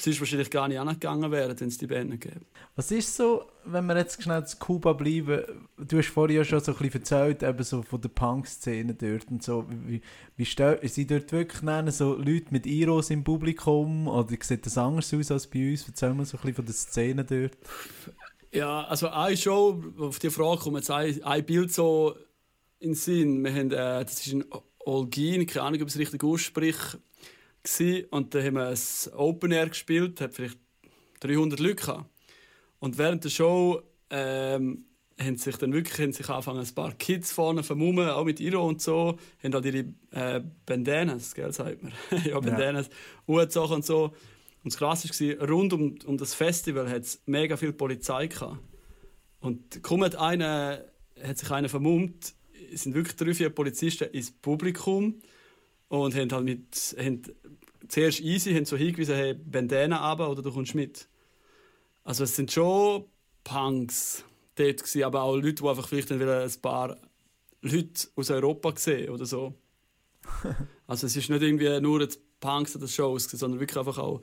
sonst 0.00 0.20
wahrscheinlich 0.20 0.50
gar 0.50 0.68
nicht 0.68 0.78
angegangen 0.78 1.30
wären, 1.30 1.58
wenn 1.58 1.68
es 1.68 1.78
die 1.78 1.86
Band 1.86 2.10
nicht 2.10 2.22
gäbe. 2.22 2.40
Was 2.76 2.90
ist 2.90 3.14
so, 3.14 3.44
wenn 3.64 3.86
wir 3.86 3.96
jetzt 3.96 4.22
schnell 4.22 4.44
zu 4.44 4.56
Kuba 4.56 4.92
bleiben, 4.92 5.42
du 5.78 5.98
hast 5.98 6.08
vorhin 6.08 6.38
ja 6.38 6.44
schon 6.44 6.60
so 6.60 6.72
ein 6.72 6.78
bisschen 6.78 7.00
erzählt, 7.00 7.42
eben 7.42 7.62
so 7.62 7.82
von 7.82 8.00
der 8.00 8.08
Punk-Szene 8.08 8.94
dort 8.94 9.30
und 9.30 9.42
so, 9.42 9.66
wie, 9.68 10.02
wie 10.36 10.44
sind 10.88 11.10
dort 11.10 11.32
wirklich 11.32 11.62
nennen, 11.62 11.92
so 11.92 12.14
Leute 12.14 12.46
mit 12.50 12.66
Iros 12.66 13.10
im 13.10 13.22
Publikum 13.22 14.08
oder 14.08 14.34
sieht 14.40 14.66
das 14.66 14.78
anders 14.78 15.14
aus 15.14 15.30
als 15.30 15.46
bei 15.46 15.70
uns? 15.70 15.86
Erzähl 15.86 16.12
mal 16.14 16.24
so 16.24 16.36
ein 16.36 16.40
bisschen 16.40 16.54
von 16.56 16.66
der 16.66 16.74
Szene 16.74 17.24
dort. 17.24 17.56
Ja, 18.50 18.84
also 18.84 19.08
eine 19.08 19.36
Show, 19.36 19.82
auf 19.98 20.18
die 20.18 20.30
Frage 20.30 20.60
kommt 20.60 20.76
jetzt 20.76 20.90
ein, 20.90 21.22
ein 21.22 21.44
Bild 21.44 21.72
so 21.72 22.16
in 22.84 22.90
den 22.90 22.94
Sinn. 22.94 23.42
Wir 23.42 23.52
haben, 23.52 23.72
äh, 23.72 24.04
das 24.04 24.26
ist 24.26 24.32
in 24.32 24.44
Olgin, 24.80 25.46
keine 25.46 25.66
Ahnung, 25.66 25.82
ob 25.82 25.88
es 25.88 25.98
richtig 25.98 26.22
ausspricht, 26.22 26.98
gewesen. 27.62 28.06
und 28.10 28.34
da 28.34 28.42
haben 28.42 28.54
wir 28.54 28.68
ein 28.68 28.78
Open 29.16 29.52
Air 29.52 29.68
gespielt, 29.68 30.20
hat 30.20 30.34
vielleicht 30.34 30.58
300 31.20 31.58
Leute 31.58 31.74
gehabt. 31.76 32.04
Und 32.78 32.98
während 32.98 33.24
der 33.24 33.30
Show 33.30 33.80
ähm, 34.10 34.84
haben 35.18 35.36
sich 35.38 35.56
dann 35.56 35.72
wirklich 35.72 35.98
haben 35.98 36.12
sich 36.12 36.28
angefangen, 36.28 36.60
ein 36.60 36.74
paar 36.74 36.92
Kids 36.92 37.32
vorne 37.32 37.62
vermummen, 37.62 38.10
auch 38.10 38.24
mit 38.24 38.40
Iro 38.40 38.66
und 38.66 38.82
so, 38.82 39.18
haben 39.42 39.54
halt 39.54 39.64
ihre 39.64 39.84
äh, 40.10 40.42
Bandanas, 40.66 41.34
gell, 41.34 41.52
sagt 41.52 41.82
man. 41.82 41.92
ja, 42.24 42.38
Bandanas, 42.38 42.90
ja. 43.26 43.34
und 43.34 43.84
so. 43.84 44.04
Und 44.62 44.72
das 44.72 44.76
Krasse 44.76 45.08
war, 45.08 45.48
rund 45.48 45.72
um, 45.72 45.96
um 46.04 46.18
das 46.18 46.34
Festival 46.34 46.88
hat 46.90 47.02
es 47.02 47.22
mega 47.26 47.56
viel 47.56 47.72
Polizei 47.72 48.26
gehabt. 48.26 48.58
Und 49.40 49.82
kaum 49.82 50.02
hat, 50.04 50.16
eine, 50.16 50.84
hat 51.22 51.38
sich 51.38 51.50
einer 51.50 51.68
vermummt, 51.68 52.34
sind 52.74 52.94
wirklich 52.94 53.16
drei, 53.16 53.34
vier 53.34 53.50
Polizisten 53.50 54.08
ins 54.10 54.30
Publikum 54.30 55.20
und 55.88 56.14
haben 56.14 56.32
halt 56.32 56.44
mit, 56.44 56.96
haben 56.98 57.22
zuerst 57.88 58.20
easy, 58.20 58.54
haben 58.54 58.64
so 58.64 58.76
hingewiesen, 58.76 59.14
hey, 59.14 59.34
Bandana 59.34 60.10
runter 60.10 60.30
oder 60.30 60.42
du 60.42 60.52
kommst 60.52 60.74
mit. 60.74 61.08
Also 62.02 62.24
es 62.24 62.36
sind 62.36 62.52
schon 62.52 63.04
Punks 63.44 64.24
dort 64.56 64.78
gewesen, 64.78 65.04
aber 65.04 65.22
auch 65.22 65.36
Leute, 65.36 65.62
die 65.62 65.68
einfach 65.68 65.88
vielleicht 65.88 66.12
ein 66.12 66.60
paar 66.62 66.96
Leute 67.62 68.08
aus 68.16 68.30
Europa 68.30 68.74
sehen 68.76 69.10
oder 69.10 69.26
so. 69.26 69.54
also 70.86 71.06
es 71.06 71.16
ist 71.16 71.30
nicht 71.30 71.42
irgendwie 71.42 71.80
nur 71.80 72.00
jetzt 72.00 72.20
Punks 72.40 72.76
oder 72.76 72.88
Shows, 72.88 73.24
sondern 73.24 73.60
wirklich 73.60 73.78
einfach 73.78 73.98
auch 73.98 74.22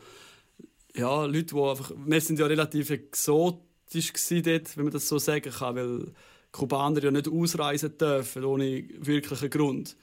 ja, 0.95 1.25
Leute, 1.25 1.56
die 1.56 1.62
einfach, 1.62 1.91
wir 1.95 2.21
sind 2.21 2.39
ja 2.39 2.45
relativ 2.45 2.89
exotisch 2.89 4.13
dort, 4.43 4.77
wenn 4.77 4.86
man 4.86 4.93
das 4.93 5.08
so 5.08 5.17
sagen 5.19 5.51
kann, 5.51 5.75
weil 5.75 6.13
Kubaner 6.51 7.03
ja 7.03 7.11
nicht 7.11 7.29
ausreisen 7.29 7.97
dürfen, 7.97 8.43
ohne 8.43 8.83
wirklichen 8.97 9.49
Grund. 9.49 9.95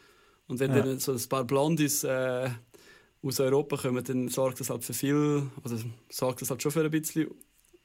Und 0.46 0.60
wenn 0.60 0.74
ja. 0.74 0.80
dann 0.80 0.98
so 0.98 1.12
ein 1.12 1.28
paar 1.28 1.44
Blondes 1.44 2.04
äh, 2.04 2.48
aus 3.22 3.40
Europa 3.40 3.76
kommen, 3.76 4.02
dann 4.02 4.28
sorgt 4.28 4.60
das 4.60 4.70
halt 4.70 4.84
für 4.84 4.94
viel, 4.94 5.50
also 5.62 5.76
sorgt 6.08 6.40
das 6.42 6.50
halt 6.50 6.62
schon 6.62 6.72
für 6.72 6.84
ein 6.84 6.90
bisschen 6.90 7.28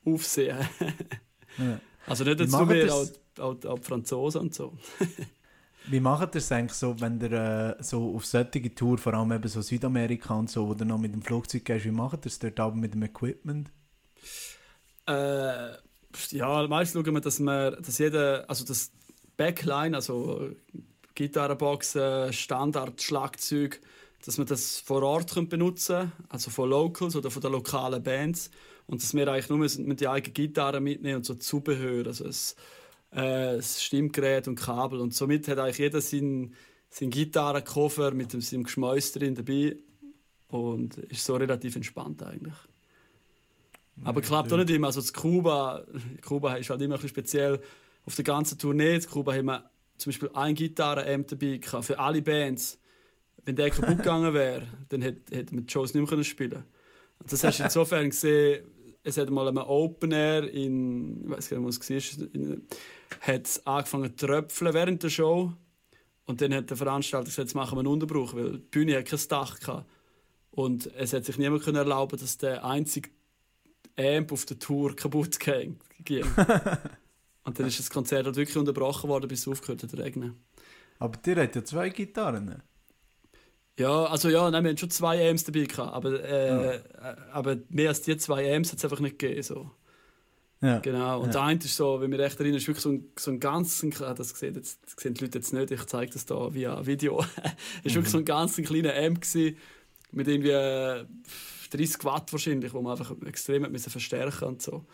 Aufsehen. 0.06 0.58
ja. 1.58 1.80
Also 2.06 2.24
nicht 2.24 2.40
jetzt 2.40 2.52
nur 2.52 2.66
mehr, 2.66 2.94
auch, 2.94 3.08
auch, 3.40 3.66
auch 3.66 3.80
die 3.80 3.86
Franzosen 3.86 4.42
und 4.42 4.54
so. 4.54 4.78
Wie 5.88 6.00
macht 6.00 6.36
ihr 6.36 6.40
es 6.40 6.52
eigentlich 6.52 6.74
so, 6.74 7.00
wenn 7.02 7.20
ihr 7.20 7.32
äh, 7.80 7.84
so 7.84 8.16
auf 8.16 8.26
solche 8.26 8.74
Tour, 8.74 8.98
vor 8.98 9.14
allem 9.14 9.34
eben 9.34 9.48
so 9.50 9.62
Südamerika 9.62 10.34
und 10.34 10.50
so, 10.50 10.68
wo 10.68 10.74
ihr 10.74 10.86
noch 10.86 10.98
mit 10.98 11.14
dem 11.14 11.22
Flugzeug 11.22 11.66
gehst, 11.66 11.86
wie 11.86 11.92
macht 11.92 12.26
ihr 12.26 12.28
es 12.28 12.40
dort 12.40 12.60
aber 12.60 12.76
mit 12.76 12.94
dem 12.94 13.04
Equipment? 13.04 13.70
Äh, 15.06 15.74
ja, 16.32 16.68
meistens 16.68 17.04
schauen 17.04 17.14
wir, 17.14 17.22
dass 17.22 17.40
wir, 17.40 17.72
dass 17.72 17.98
jeder, 17.98 18.50
also 18.50 18.66
das 18.66 18.92
Backline, 19.38 19.96
also 19.96 20.52
Gitarrenboxen, 21.16 22.34
Standard, 22.34 23.02
Schlagzeug, 23.02 23.82
dass 24.26 24.38
wir 24.38 24.46
das 24.46 24.80
vor 24.80 25.04
Ort 25.04 25.34
können 25.34 25.50
benutzen 25.50 26.12
also 26.30 26.50
von 26.50 26.70
Locals 26.70 27.16
oder 27.16 27.30
von 27.30 27.42
den 27.42 27.52
lokalen 27.52 28.02
Bands. 28.02 28.50
Und 28.86 29.02
dass 29.02 29.14
wir 29.14 29.28
eigentlich 29.28 29.50
nur 29.50 29.60
mit 29.60 30.00
die 30.00 30.08
eigenen 30.08 30.34
Gitarren 30.34 30.84
mitnehmen 30.84 31.18
und 31.18 31.26
so 31.26 31.36
Zubehör, 31.36 32.06
also 32.08 32.26
es, 32.26 32.56
äh, 33.12 33.56
das 33.56 33.84
Stimmgerät 33.84 34.48
und 34.48 34.56
Kabel. 34.56 35.00
Und 35.00 35.14
somit 35.14 35.48
hat 35.48 35.60
eigentlich 35.60 35.78
jeder 35.78 36.02
seinen, 36.02 36.54
seinen 36.90 37.12
Gitarrenkoffer 37.12 38.12
mit 38.12 38.32
seinem 38.32 38.64
Geschmäus 38.64 39.12
drin 39.12 39.36
dabei 39.36 39.78
und 40.50 40.98
ist 40.98 41.26
so 41.26 41.36
relativ 41.36 41.76
entspannt 41.76 42.24
eigentlich. 42.24 42.56
Aber 44.04 44.22
klappt 44.22 44.52
auch 44.52 44.58
nicht 44.58 44.70
immer. 44.70 44.88
Also 44.88 45.02
Kuba, 45.14 45.86
Kuba 46.22 46.56
ist 46.56 46.70
halt 46.70 46.82
immer 46.82 46.96
ein 46.96 47.02
bisschen 47.02 47.10
speziell. 47.10 47.60
Auf 48.06 48.16
der 48.16 48.24
ganzen 48.24 48.58
Tournee 48.58 48.96
in 48.96 49.06
Kuba 49.06 49.34
haben 49.34 49.46
wir 49.46 49.70
zum 49.98 50.12
Beispiel 50.12 50.30
ein 50.34 50.56
Gitarren-Amp 50.56 51.28
dabei 51.28 51.58
gehabt, 51.58 51.86
für 51.86 52.00
alle 52.00 52.22
Bands. 52.22 52.80
Wenn 53.46 53.56
der 53.56 53.70
kaputt 53.70 53.98
gegangen 53.98 54.34
wäre, 54.34 54.68
dann 54.90 55.02
hätte, 55.02 55.36
hätte 55.36 55.56
man 55.56 55.66
die 55.66 55.72
Shows 55.72 55.94
nicht 55.94 56.10
mehr 56.10 56.24
spielen 56.24 56.52
können. 56.52 56.66
Das 57.28 57.44
hast 57.44 57.60
du 57.60 57.64
insofern 57.66 58.10
gesehen, 58.10 58.66
es 59.04 59.18
hat 59.18 59.30
mal 59.30 59.48
einem 59.48 59.58
Open 59.58 60.12
Air 60.12 60.50
in, 60.50 61.24
ich 61.26 61.30
weiß 61.30 61.50
gar 61.50 61.60
nicht, 61.60 61.66
wo 61.66 61.70
es 61.70 62.14
war, 62.40 62.58
hat 63.22 63.62
angefangen 63.66 64.18
zu 64.18 64.26
tröpfeln 64.26 64.74
während 64.74 65.04
der 65.04 65.10
Show. 65.10 65.54
Und 66.26 66.42
dann 66.42 66.54
hat 66.54 66.70
der 66.70 66.78
Veranstalter 66.78 67.26
gesagt, 67.26 67.50
jetzt 67.50 67.56
machen 67.56 67.76
wir 67.76 67.80
einen 67.80 67.90
Unterbruch, 67.90 68.34
weil 68.34 68.54
die 68.54 68.58
Bühne 68.60 68.98
hat 68.98 69.06
kein 69.06 69.20
Dach 69.28 69.60
hatte. 69.68 69.86
Und 70.52 70.90
es 70.96 71.12
hat 71.12 71.26
sich 71.26 71.38
niemand 71.38 71.68
erlauben 71.68 72.18
dass 72.18 72.38
der 72.38 72.64
einzige 72.64 73.10
Amp 73.98 74.32
auf 74.32 74.46
der 74.46 74.60
Tour 74.60 74.96
kaputt 74.96 75.40
ging. 75.40 75.78
Und 77.46 77.60
dann 77.60 77.68
ist 77.68 77.80
das 77.80 77.90
Konzert 77.90 78.26
halt 78.26 78.36
wirklich 78.36 78.58
unterbrochen 78.58 79.10
worden, 79.10 79.28
bis 79.28 79.42
es 79.42 79.48
aufgehört 79.48 79.84
hat 79.84 79.92
zu 79.92 79.98
regnen. 79.98 80.38
Aber 81.00 81.18
dir 81.18 81.36
hat 81.36 81.56
ja 81.56 81.64
zwei 81.64 81.90
Gitarren. 81.90 82.64
Ja, 83.78 84.06
also 84.06 84.30
ja, 84.30 84.50
nein, 84.52 84.64
wir 84.64 84.70
haben 84.70 84.78
schon 84.78 84.92
zwei 84.92 85.30
Amps 85.30 85.44
dabei 85.44 85.64
gehabt, 85.64 85.94
aber, 85.94 86.24
äh, 86.24 86.76
ja. 86.76 86.82
aber 87.32 87.58
mehr 87.70 87.90
als 87.90 88.02
die 88.02 88.16
zwei 88.18 88.56
Amps 88.56 88.72
hat 88.72 88.78
es 88.78 88.86
einfach 88.86 89.00
nicht 89.00 89.18
gegeben. 89.18 89.42
So. 89.42 89.72
Ja. 90.62 90.80
Genau. 90.80 91.20
Und 91.20 91.28
ja. 91.28 91.32
der 91.34 91.42
eine 91.42 91.60
ist 91.60 91.76
so, 91.76 92.00
wenn 92.00 92.12
wir 92.12 92.20
recht 92.20 92.40
erinnern, 92.40 92.58
ist 92.58 92.68
wirklich 92.68 92.84
so 92.84 92.92
ein, 92.92 93.12
so 93.18 93.32
ein 93.32 93.40
ganz, 93.40 93.84
das 94.00 94.30
sehen, 94.30 94.56
jetzt, 94.56 94.80
das 94.86 94.96
sehen 94.98 95.16
die 95.16 95.26
Leute 95.26 95.40
jetzt 95.40 95.52
nicht, 95.52 95.72
ich 95.72 95.86
zeige 95.86 96.14
das 96.14 96.26
hier 96.28 96.54
via 96.54 96.86
Video. 96.86 97.20
es 97.84 97.92
war 97.92 97.96
wirklich 97.96 98.10
so 98.10 98.20
ein 98.20 98.26
ganz 98.26 98.56
kleiner 98.56 98.96
Amp 98.96 99.22
gewesen, 99.22 99.58
mit 100.12 100.28
irgendwie 100.28 101.06
30 101.78 102.04
Watt 102.04 102.32
wahrscheinlich, 102.32 102.74
wo 102.74 102.82
man 102.82 102.94
einfach 102.94 103.14
extrem 103.26 103.64
müssen 103.72 103.90
verstärken 103.90 104.46
und 104.46 104.62
so. 104.62 104.86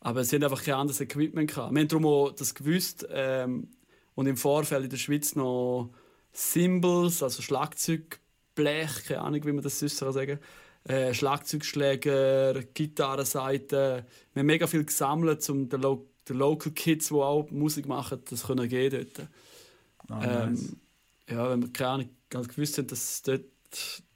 Aber 0.00 0.24
sie 0.24 0.36
haben 0.36 0.44
einfach 0.44 0.64
kein 0.64 0.74
anderes 0.74 1.00
Equipment 1.00 1.50
gehabt. 1.50 1.72
Wir 1.72 1.80
haben 1.80 1.88
darum 1.88 2.06
auch 2.06 2.32
das 2.32 2.54
gewusst 2.54 3.06
ähm, 3.10 3.68
und 4.14 4.26
im 4.26 4.36
Vorfeld 4.36 4.84
in 4.84 4.90
der 4.90 4.96
Schweiz 4.96 5.36
noch 5.36 5.90
Symbols, 6.32 7.22
also 7.22 7.40
Schlagzeugblech, 7.42 9.04
keine 9.06 9.20
Ahnung, 9.20 9.44
wie 9.44 9.52
man 9.52 9.62
das 9.62 9.78
sonst 9.78 9.98
sagen 9.98 10.40
äh, 10.84 11.14
Schlagzeugschläger, 11.14 12.62
Gitarrenseiten. 12.74 14.04
Wir 14.32 14.40
haben 14.40 14.46
mega 14.46 14.66
viel 14.66 14.84
gesammelt, 14.84 15.48
um 15.48 15.68
den, 15.68 15.80
Lo 15.80 16.08
den 16.28 16.36
Local 16.36 16.72
Kids, 16.72 17.08
die 17.08 17.14
auch 17.14 17.50
Musik 17.50 17.86
machen, 17.86 18.20
das 18.28 18.46
können 18.46 18.68
gehen 18.68 18.90
dort. 18.90 19.28
Oh, 20.10 20.24
ähm, 20.24 20.80
Ja, 21.28 21.50
wenn 21.50 21.62
wir 21.62 21.72
keine 21.72 21.90
Ahnung, 21.90 22.08
gewusst 22.30 22.78
haben, 22.78 22.88
dass 22.88 23.22
dort 23.22 23.44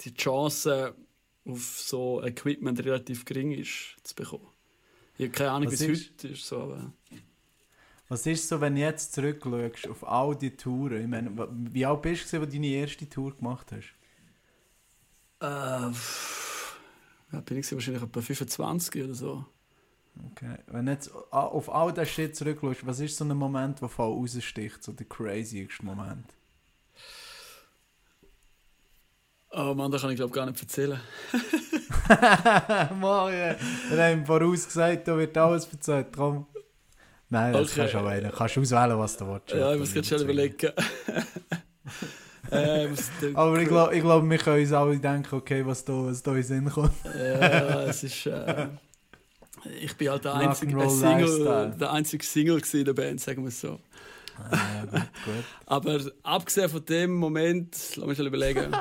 die 0.00 0.14
Chance 0.14 0.94
auf 1.46 1.80
so 1.80 2.22
Equipment 2.22 2.84
relativ 2.84 3.24
gering 3.24 3.52
ist, 3.52 3.96
zu 4.02 4.14
bekommen. 4.14 4.46
Ich 5.18 5.26
habe 5.26 5.32
keine 5.32 5.50
Ahnung, 5.52 5.70
wie 5.70 5.74
es 5.74 5.82
heute 5.82 6.28
ist. 6.28 6.46
So, 6.46 6.60
aber... 6.60 6.92
Was 8.08 8.24
ist 8.26 8.48
so, 8.48 8.60
wenn 8.60 8.76
du 8.76 8.82
jetzt 8.82 9.14
zurückschaust 9.14 9.88
auf 9.88 10.06
all 10.06 10.36
die 10.36 10.56
Touren? 10.56 11.00
Ich 11.00 11.08
meine, 11.08 11.32
wie 11.72 11.84
alt 11.84 12.02
bist 12.02 12.32
du, 12.32 12.38
als 12.38 12.46
du 12.46 12.52
deine 12.52 12.68
erste 12.68 13.08
Tour 13.08 13.36
gemacht 13.36 13.72
hast? 13.72 13.94
Äh, 15.40 15.92
ja, 17.32 17.40
bin 17.44 17.58
ich 17.58 17.72
wahrscheinlich 17.72 18.02
etwa 18.02 18.20
25 18.20 19.04
oder 19.04 19.14
so. 19.14 19.44
Okay. 20.30 20.56
Wenn 20.68 20.86
du 20.86 20.92
jetzt 20.92 21.12
auf 21.30 21.68
all 21.68 21.92
das 21.92 22.08
Shit 22.08 22.36
zurückschaust, 22.36 22.86
was 22.86 23.00
ist 23.00 23.16
so 23.16 23.24
ein 23.24 23.36
Moment, 23.36 23.80
der 23.80 23.88
voll 23.88 24.12
raussticht, 24.12 24.82
so 24.82 24.92
der 24.92 25.06
craziest 25.06 25.82
Moment? 25.82 26.32
Oh 29.58 29.72
Mann, 29.72 29.90
das 29.90 30.02
kann 30.02 30.10
ich 30.10 30.16
glaube 30.16 30.34
gar 30.34 30.44
nicht 30.44 30.60
erzählen. 30.60 31.00
Morgen. 33.00 33.56
Wir 33.90 34.04
haben 34.04 34.26
vorausgesagt, 34.26 35.08
da 35.08 35.16
wird 35.16 35.34
alles 35.38 35.66
erzählt. 35.72 36.08
Komm. 36.14 36.46
Nein, 37.30 37.54
das 37.54 37.70
okay. 37.70 37.80
kannst 37.80 37.94
du 37.94 37.98
auch 37.98 38.04
wählen. 38.04 38.32
Kannst 38.36 38.58
auswählen, 38.58 38.98
was 38.98 39.16
du 39.16 39.26
willst. 39.26 39.50
Ja, 39.52 39.72
ich 39.72 39.78
muss 39.78 39.94
jetzt 39.94 40.10
schon 40.10 40.20
überlegen. 40.20 40.72
ähm, 42.52 42.94
Aber 43.32 43.58
ich 43.58 43.68
glaube, 43.68 43.98
glaub, 43.98 44.28
wir 44.28 44.38
können 44.38 44.60
uns 44.60 44.72
alle 44.72 44.98
denken, 44.98 45.34
okay, 45.34 45.64
was 45.64 45.82
da, 45.86 45.92
was 46.04 46.22
da 46.22 46.36
in 46.36 46.42
Sinn 46.42 46.70
kommt. 46.70 46.92
ja, 47.04 47.84
es 47.84 48.02
ist... 48.02 48.28
Äh, 49.64 49.78
ich 49.80 49.96
bin 49.96 50.10
halt 50.10 50.24
der 50.24 50.34
einzige 50.34 50.88
Single, 50.88 51.74
der 51.80 51.90
einzige 51.90 52.24
Single 52.24 52.62
in 52.72 52.84
der 52.84 52.92
Band, 52.92 53.20
sagen 53.20 53.42
wir 53.42 53.48
es 53.48 53.60
so. 53.60 53.80
Ah, 54.38 54.58
ja, 54.76 54.84
gut, 54.84 55.00
gut. 55.24 55.44
Aber 55.64 56.00
abgesehen 56.22 56.68
von 56.68 56.84
dem 56.84 57.14
Moment, 57.14 57.74
lass 57.96 58.06
mich 58.06 58.16
schon 58.16 58.26
überlegen. 58.26 58.76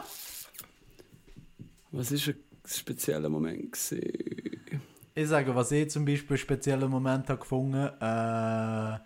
Was 1.95 2.11
ist 2.11 2.27
ein 2.27 2.35
spezieller 2.65 3.29
Moment 3.29 3.71
gewesen? 3.71 4.81
Ich 5.13 5.27
sage, 5.27 5.55
was 5.55 5.71
ich 5.71 5.89
zum 5.89 6.05
Beispiel 6.05 6.35
einen 6.35 6.37
speziellen 6.37 6.89
Moment 6.89 7.29
habe 7.29 7.39
gefunden 7.39 7.89
äh, 8.01 8.99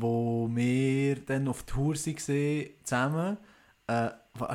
wo 0.00 0.48
wir 0.52 1.16
dann 1.16 1.48
auf 1.48 1.62
Tour 1.64 1.94
waren, 1.94 2.66
zusammen 2.82 3.36
äh, 3.86 4.10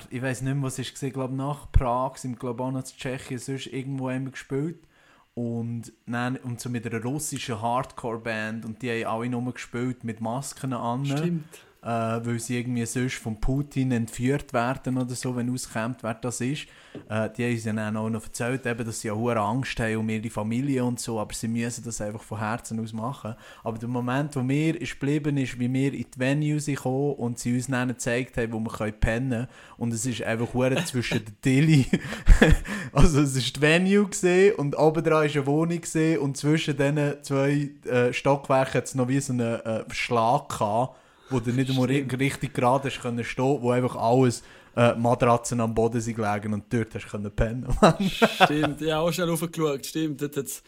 ich 0.10 0.22
weiß 0.22 0.42
nicht 0.42 0.54
mehr, 0.54 0.64
was 0.64 0.80
ich 0.80 0.94
gesehen 0.94 1.14
glaube 1.14 1.36
nach 1.36 1.72
Prag 1.72 2.18
sind 2.18 2.42
wir 2.42 2.50
auch 2.50 2.72
noch 2.72 2.80
in 2.80 2.86
Tschechien 2.86 3.40
sonst 3.40 3.68
irgendwo 3.68 4.10
haben 4.10 4.26
wir 4.26 4.32
gespielt 4.32 4.88
und, 5.36 5.92
dann, 6.06 6.38
und 6.38 6.60
so 6.60 6.70
mit 6.70 6.86
einer 6.86 7.04
russischen 7.04 7.62
Hardcore-Band 7.62 8.66
und 8.66 8.82
die 8.82 9.06
haben 9.06 9.22
alle 9.22 9.30
nur 9.30 9.54
gespielt 9.54 10.04
mit 10.04 10.22
Masken 10.22 10.74
an, 10.74 11.06
Stimmt. 11.06 11.46
Äh, 11.84 12.26
weil 12.26 12.40
sie 12.40 12.58
irgendwie 12.60 12.86
sonst 12.86 13.16
von 13.16 13.40
Putin 13.40 13.92
entführt 13.92 14.54
werden 14.54 14.98
oder 14.98 15.14
so, 15.16 15.36
wenn 15.36 15.52
auskommt, 15.52 16.02
wer 16.02 16.14
das 16.14 16.40
ist. 16.40 16.68
Äh, 17.10 17.30
die 17.32 17.44
haben 17.44 17.54
uns 17.54 17.66
ja 17.66 17.74
dann 17.74 17.98
auch 17.98 18.10
noch 18.10 18.24
erzählt, 18.24 18.66
eben, 18.66 18.86
dass 18.86 19.02
sie 19.02 19.10
ja 19.10 19.16
hohe 19.16 19.36
Angst 19.36 19.78
haben 19.80 19.98
um 19.98 20.10
ihre 20.10 20.30
Familie 20.30 20.84
und 20.86 21.00
so, 21.00 21.20
aber 21.20 21.34
sie 21.34 21.48
müssen 21.48 21.84
das 21.84 22.00
einfach 22.00 22.22
von 22.22 22.40
Herzen 22.40 22.80
aus 22.80 22.94
machen. 22.94 23.36
Aber 23.64 23.78
der 23.78 23.90
Moment, 23.90 24.36
wo 24.36 24.42
mir 24.42 24.80
ist 24.80 25.00
geblieben 25.00 25.36
ist, 25.38 25.60
wie 25.60 25.72
wir 25.72 25.94
in 25.94 26.06
die 26.14 26.20
Venue 26.20 26.60
sind 26.60 26.76
gekommen 26.76 27.16
und 27.16 27.40
sie 27.40 27.54
uns 27.54 27.68
dann 27.68 27.90
gezeigt 27.90 28.38
haben, 28.38 28.54
wo 28.54 28.60
wir 28.60 28.72
können 28.72 29.00
pennen. 29.00 29.48
Und 29.78 29.94
es 29.94 30.06
ist 30.06 30.24
einfach 30.24 30.54
hure 30.54 30.84
zwischen 30.86 31.26
den 31.26 31.36
Dilly. 31.44 31.86
also 32.94 33.22
es 33.22 33.36
ist 33.36 33.58
die 33.58 33.62
Venue 33.62 34.08
gesehen 34.08 34.56
und 34.56 34.78
oben 34.78 35.04
dran 35.04 35.26
ist 35.26 35.36
eine 35.36 35.46
Wohnung 35.46 35.82
gesehen 35.82 36.20
und 36.20 36.38
zwischen 36.38 36.78
diesen 36.78 37.24
zwei 37.24 37.70
äh, 37.86 38.14
Stockwerken 38.14 38.76
hat 38.76 38.86
es 38.86 38.96
noch 38.96 39.08
wie 39.08 39.20
so 39.20 39.34
einen 39.34 39.60
äh, 39.60 39.84
Schlag 39.92 40.50
gehabt, 40.50 40.96
wo 41.34 41.40
du 41.40 41.52
nicht 41.52 41.70
einmal 41.70 41.88
ri- 41.88 42.20
richtig 42.20 42.54
gerade 42.54 42.88
hast 42.90 43.02
können 43.02 43.24
stehen, 43.24 43.62
wo 43.62 43.72
einfach 43.72 43.96
alles 43.96 44.44
äh, 44.76 44.94
Matratzen 44.96 45.60
am 45.60 45.74
Boden 45.74 46.00
sind 46.02 46.16
gelegen 46.16 46.54
und 46.54 46.72
dort 46.72 46.96
hast 46.96 47.06
du 47.06 47.10
können 47.10 47.32
pennen. 47.32 47.68
Stimmt, 48.46 48.82
ich 48.82 48.92
habe 48.92 49.08
auch 49.08 49.12
schnell 49.12 49.30
raufgeschaut. 49.30 49.86
Stimmt, 49.86 50.22
dort 50.22 50.38
hat's 50.38 50.64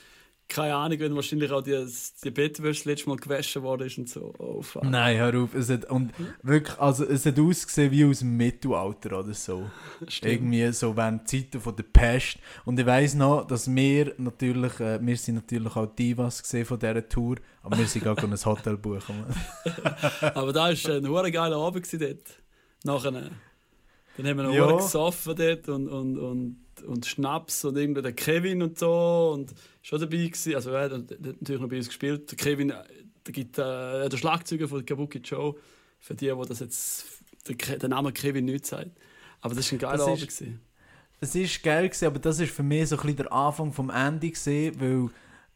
keine 0.47 0.75
Ahnung, 0.75 0.99
wenn 0.99 1.15
wahrscheinlich 1.15 1.51
auch 1.51 1.61
die, 1.61 1.85
die 2.23 2.31
Bettwäsche 2.31 2.79
das 2.81 2.85
letzte 2.85 3.09
Mal 3.09 3.17
gewaschen 3.17 3.63
worden 3.63 3.87
ist 3.87 3.97
und 3.97 4.09
so. 4.09 4.33
Oh, 4.37 4.61
fuck. 4.61 4.83
Nein, 4.83 5.17
hör 5.17 5.43
auf. 5.43 5.53
Es 5.55 5.69
hat, 5.69 5.89
und 5.89 6.11
wirklich, 6.43 6.77
also 6.79 7.03
es 7.05 7.25
hat 7.25 7.39
ausgesehen 7.39 7.91
wie 7.91 8.05
aus 8.05 8.19
dem 8.19 8.37
Mittelalter 8.37 9.19
oder 9.19 9.33
so. 9.33 9.69
Stimmt. 10.07 10.33
Irgendwie 10.33 10.71
so 10.71 10.95
während 10.95 11.27
Zeiten 11.27 11.59
von 11.59 11.75
der 11.75 11.83
Pest. 11.83 12.37
Und 12.63 12.79
ich 12.79 12.85
weiss 12.85 13.15
noch, 13.15 13.45
dass 13.47 13.73
wir 13.73 14.13
natürlich, 14.17 14.79
äh, 14.79 14.99
wir 15.05 15.17
sind 15.17 15.35
natürlich 15.35 15.75
auch 15.75 15.87
Divas 15.87 16.41
gesehen 16.43 16.65
von 16.65 16.79
dieser 16.79 17.09
Tour, 17.09 17.37
aber 17.63 17.77
wir 17.77 17.87
sind 17.87 18.03
gar 18.03 18.17
ein 18.17 18.45
Hotel 18.45 18.77
buchen. 18.77 19.25
Aber 20.21 20.53
da 20.53 20.69
war 20.69 20.95
ein 20.95 21.07
hure 21.07 21.31
geiler 21.31 21.57
Abend 21.57 21.91
dort. 21.99 22.41
Nachher. 22.83 23.11
Dann 24.17 24.27
haben 24.27 24.37
wir 24.37 24.43
noch 24.43 24.53
Ja. 24.53 24.71
gesoffen 24.77 25.35
dort 25.35 25.67
und, 25.69 25.87
und, 25.89 26.17
und, 26.17 26.64
und 26.83 27.05
Schnaps 27.05 27.63
und 27.65 27.77
irgendwie 27.77 28.01
der 28.01 28.13
Kevin 28.13 28.61
und 28.61 28.77
so. 28.79 29.31
Und 29.33 29.53
schon 29.81 29.99
dabei 29.99 30.17
gewesen. 30.17 30.55
Also 30.55 30.71
er 30.71 30.83
hat 30.83 30.91
natürlich 30.91 31.61
noch 31.61 31.69
bei 31.69 31.77
uns 31.77 31.87
gespielt. 31.87 32.29
Der 32.31 32.37
Kevin, 32.37 32.69
äh, 32.71 32.83
der, 33.25 33.33
gibt, 33.33 33.57
äh, 33.57 34.09
der 34.09 34.17
Schlagzeuger 34.17 34.67
von 34.67 34.85
Kabuki 34.85 35.19
Joe. 35.19 35.55
Für 35.99 36.13
die, 36.15 36.27
die 36.31 36.47
das 36.47 36.59
jetzt 36.59 37.05
der, 37.47 37.77
der 37.77 37.89
Name 37.89 38.11
Kevin 38.11 38.45
nicht 38.45 38.65
sagt. 38.65 38.91
Aber 39.41 39.55
das 39.55 39.71
war 39.71 39.75
ein 39.77 39.79
geiler 39.79 39.97
Das 39.97 40.07
Abend. 40.07 40.21
ist- 40.21 40.37
Gewesen. 40.39 40.59
Es 41.21 41.33
war 41.33 41.43
geil, 41.63 41.87
gewesen, 41.89 42.05
aber 42.05 42.19
das 42.19 42.39
war 42.39 42.45
für 42.45 42.61
mich 42.63 42.89
so 42.89 42.95
ein 42.97 43.01
bisschen 43.01 43.17
der 43.17 43.31
Anfang 43.31 43.71
vom 43.71 43.89
Ende, 43.89 44.29
gewesen, 44.29 44.79
weil 44.79 45.09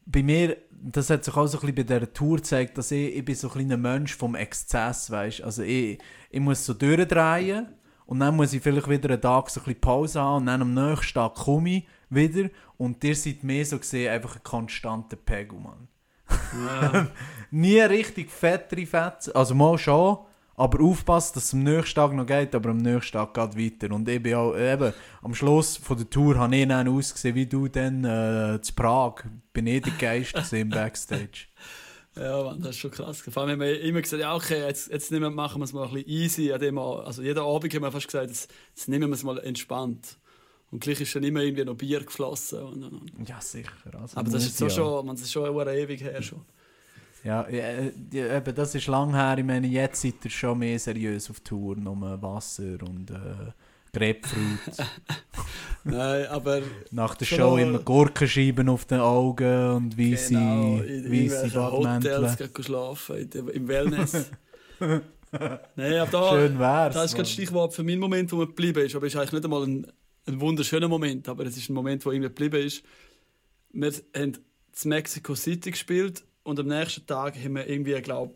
bei 0.05 0.23
mir, 0.23 0.57
das 0.71 1.09
hat 1.09 1.23
sich 1.25 1.35
auch 1.35 1.45
so 1.47 1.57
ein 1.59 1.61
bisschen 1.61 1.75
bei 1.75 1.83
dieser 1.83 2.11
Tour 2.13 2.37
gezeigt, 2.37 2.77
dass 2.77 2.89
ich, 2.91 3.13
ich 3.15 3.25
bin 3.25 3.35
so 3.35 3.47
ein 3.49 3.53
kleiner 3.53 3.77
Mensch 3.77 4.15
vom 4.15 4.33
Exzess, 4.35 5.11
weißt 5.11 5.41
Also 5.41 5.61
ich, 5.61 5.99
ich 6.31 6.39
muss 6.39 6.65
so 6.65 6.73
durchdrehen 6.73 7.67
und 8.09 8.21
dann 8.21 8.35
muss 8.35 8.53
ich 8.53 8.63
vielleicht 8.63 8.89
wieder 8.89 9.11
einen 9.11 9.21
Tag 9.21 9.51
so 9.51 9.59
ein 9.59 9.65
bisschen 9.65 9.81
Pause 9.81 10.19
haben 10.19 10.37
und 10.37 10.45
dann 10.47 10.63
am 10.63 10.73
nächsten 10.73 11.13
Tag 11.13 11.35
komme 11.35 11.69
ich 11.69 11.87
wieder 12.09 12.49
und 12.77 13.03
ihr 13.03 13.15
seid 13.15 13.43
mehr 13.43 13.63
so 13.63 13.77
gesehen 13.77 14.11
einfach 14.11 14.35
ein 14.35 14.43
konstanter 14.43 15.15
Pegel, 15.15 15.59
Mann. 15.59 15.87
Ja. 16.27 17.07
Nie 17.51 17.81
richtig 17.81 18.31
fettere 18.31 18.87
Fetzen, 18.87 19.35
also 19.35 19.53
mal 19.53 19.77
schon, 19.77 20.17
aber 20.55 20.83
aufpassen, 20.83 21.33
dass 21.35 21.43
es 21.43 21.53
am 21.53 21.61
nächsten 21.61 21.93
Tag 21.93 22.13
noch 22.13 22.25
geht, 22.25 22.55
aber 22.55 22.71
am 22.71 22.77
nächsten 22.77 23.11
Tag 23.11 23.35
geht 23.35 23.83
weiter. 23.83 23.93
Und 23.93 24.09
ich 24.09 24.23
bin 24.23 24.33
auch, 24.33 24.57
eben, 24.57 24.91
am 25.21 25.35
Schluss 25.35 25.77
von 25.77 25.95
der 25.95 26.09
Tour 26.09 26.35
habe 26.35 26.55
ich 26.55 26.67
dann 26.67 26.87
ausgesehen 26.87 27.35
wie 27.35 27.45
du 27.45 27.67
dann 27.67 28.03
äh, 28.05 28.59
zu 28.59 28.73
Prag. 28.73 29.23
Bin 29.53 29.67
ich 29.67 29.83
der 29.83 29.93
Geist 29.93 30.51
im 30.53 30.69
Backstage. 30.69 31.45
Ja, 32.19 32.43
Mann, 32.43 32.61
das 32.61 32.71
ist 32.71 32.79
schon 32.79 32.91
krass. 32.91 33.21
Vor 33.21 33.43
allem 33.43 33.51
haben 33.53 33.59
wir 33.61 33.79
immer 33.81 34.01
gesagt, 34.01 34.21
ja, 34.21 34.35
okay, 34.35 34.59
jetzt, 34.65 34.91
jetzt 34.91 35.11
nehmen 35.11 35.23
wir, 35.23 35.29
machen 35.29 35.61
wir 35.61 35.65
es 35.65 35.73
mal 35.73 35.87
ein 35.87 35.93
bisschen 35.93 36.09
easy. 36.09 36.51
An 36.51 36.59
dem, 36.59 36.77
Abend. 36.77 37.07
also 37.07 37.21
jeden 37.21 37.39
Abend 37.39 37.73
haben 37.73 37.81
wir 37.81 37.91
fast 37.91 38.07
gesagt, 38.07 38.27
jetzt, 38.27 38.51
jetzt 38.75 38.89
nehmen 38.89 39.09
wir 39.09 39.13
es 39.13 39.23
mal 39.23 39.39
entspannt. 39.39 40.17
Und 40.71 40.81
gleich 40.81 40.99
ist 41.01 41.15
dann 41.15 41.23
immer 41.23 41.41
irgendwie 41.41 41.63
noch 41.63 41.75
Bier 41.75 42.01
geflossen. 42.01 42.61
Und, 42.61 42.83
und, 42.83 43.17
und. 43.17 43.29
Ja, 43.29 43.39
sicher. 43.39 43.71
Also 43.99 44.17
Aber 44.17 44.29
das 44.29 44.45
ist 44.45 44.57
so 44.57 44.65
ja. 44.65 44.69
schon, 44.69 45.05
man, 45.05 45.15
das 45.15 45.25
ist 45.25 45.31
schon 45.31 45.59
eine 45.59 45.75
ewig 45.75 46.01
her 46.01 46.21
schon. 46.21 46.41
Ja, 47.23 47.49
ja, 47.49 47.63
äh, 47.63 47.91
ja, 48.11 48.37
eben, 48.37 48.55
das 48.55 48.75
ist 48.75 48.87
lang 48.87 49.13
her. 49.13 49.37
Ich 49.37 49.43
meine, 49.43 49.67
jetzt 49.67 50.01
seid 50.01 50.23
ihr 50.23 50.31
schon 50.31 50.59
mehr 50.59 50.77
seriös 50.77 51.29
auf 51.29 51.39
Tour. 51.39 51.75
Nur 51.75 52.21
Wasser 52.21 52.77
und 52.81 53.11
äh, 53.11 53.51
Grapefruit. 53.93 54.77
Nein, 55.83 56.27
aber 56.27 56.61
Nach 56.91 57.15
der 57.15 57.25
Show 57.25 57.57
immer 57.57 57.79
Gurkenscheiben 57.79 58.69
auf 58.69 58.85
den 58.85 58.99
Augen 58.99 59.71
und 59.71 59.97
weisse, 59.97 60.33
genau, 60.33 60.79
weisse 60.79 61.49
Badmäntel. 61.49 62.31
Hotels 62.31 62.65
schlafen, 62.65 63.29
im 63.31 63.67
Wellness. 63.67 64.31
Nein, 64.79 65.93
aber 65.99 66.11
da, 66.11 66.29
Schön 66.31 66.59
wär's. 66.59 66.93
das 66.93 67.05
ist 67.05 67.15
gerade. 67.15 67.29
Stichwort 67.29 67.73
für 67.73 67.83
meinen 67.83 67.99
Moment, 67.99 68.31
wo 68.31 68.37
man 68.37 68.47
geblieben 68.47 68.85
ist. 68.85 68.95
Aber 68.95 69.07
es 69.07 69.13
ist 69.13 69.19
eigentlich 69.19 69.33
nicht 69.33 69.45
einmal 69.45 69.63
ein, 69.63 69.87
ein 70.25 70.41
wunderschöner 70.41 70.87
Moment, 70.87 71.29
aber 71.29 71.45
es 71.45 71.57
ist 71.57 71.69
ein 71.69 71.73
Moment, 71.73 72.05
wo 72.05 72.11
irgendwie 72.11 72.29
geblieben 72.29 72.65
ist. 72.65 72.83
Wir 73.71 73.91
haben 74.15 74.33
in 74.83 74.89
Mexico 74.89 75.35
City 75.35 75.71
gespielt 75.71 76.23
und 76.43 76.59
am 76.59 76.67
nächsten 76.67 77.05
Tag 77.05 77.35
haben 77.35 77.55
wir 77.55 77.67
irgendwie, 77.67 77.99
glaube 78.01 78.33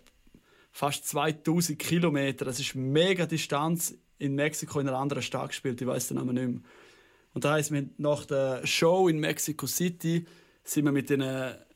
fast 0.72 1.08
2000 1.08 1.78
Kilometer. 1.78 2.46
Das 2.46 2.60
ist 2.60 2.74
mega 2.76 3.26
Distanz 3.26 3.96
in 4.24 4.36
Mexiko 4.36 4.80
in 4.80 4.88
einer 4.88 4.98
anderen 4.98 5.22
Stadt 5.22 5.50
gespielt. 5.50 5.82
Ich 5.82 5.88
weiß 5.88 6.08
den 6.08 6.18
Namen 6.18 6.36
nicht 6.36 6.48
mehr. 6.48 6.62
Und 7.34 7.44
das 7.44 7.52
heisst, 7.52 7.72
wir 7.72 7.90
nach 7.98 8.26
der 8.26 8.66
Show 8.66 9.08
in 9.08 9.20
Mexico 9.20 9.68
City 9.68 10.26
sind 10.64 10.86
wir 10.86 10.92
mit 10.92 11.10
den 11.10 11.24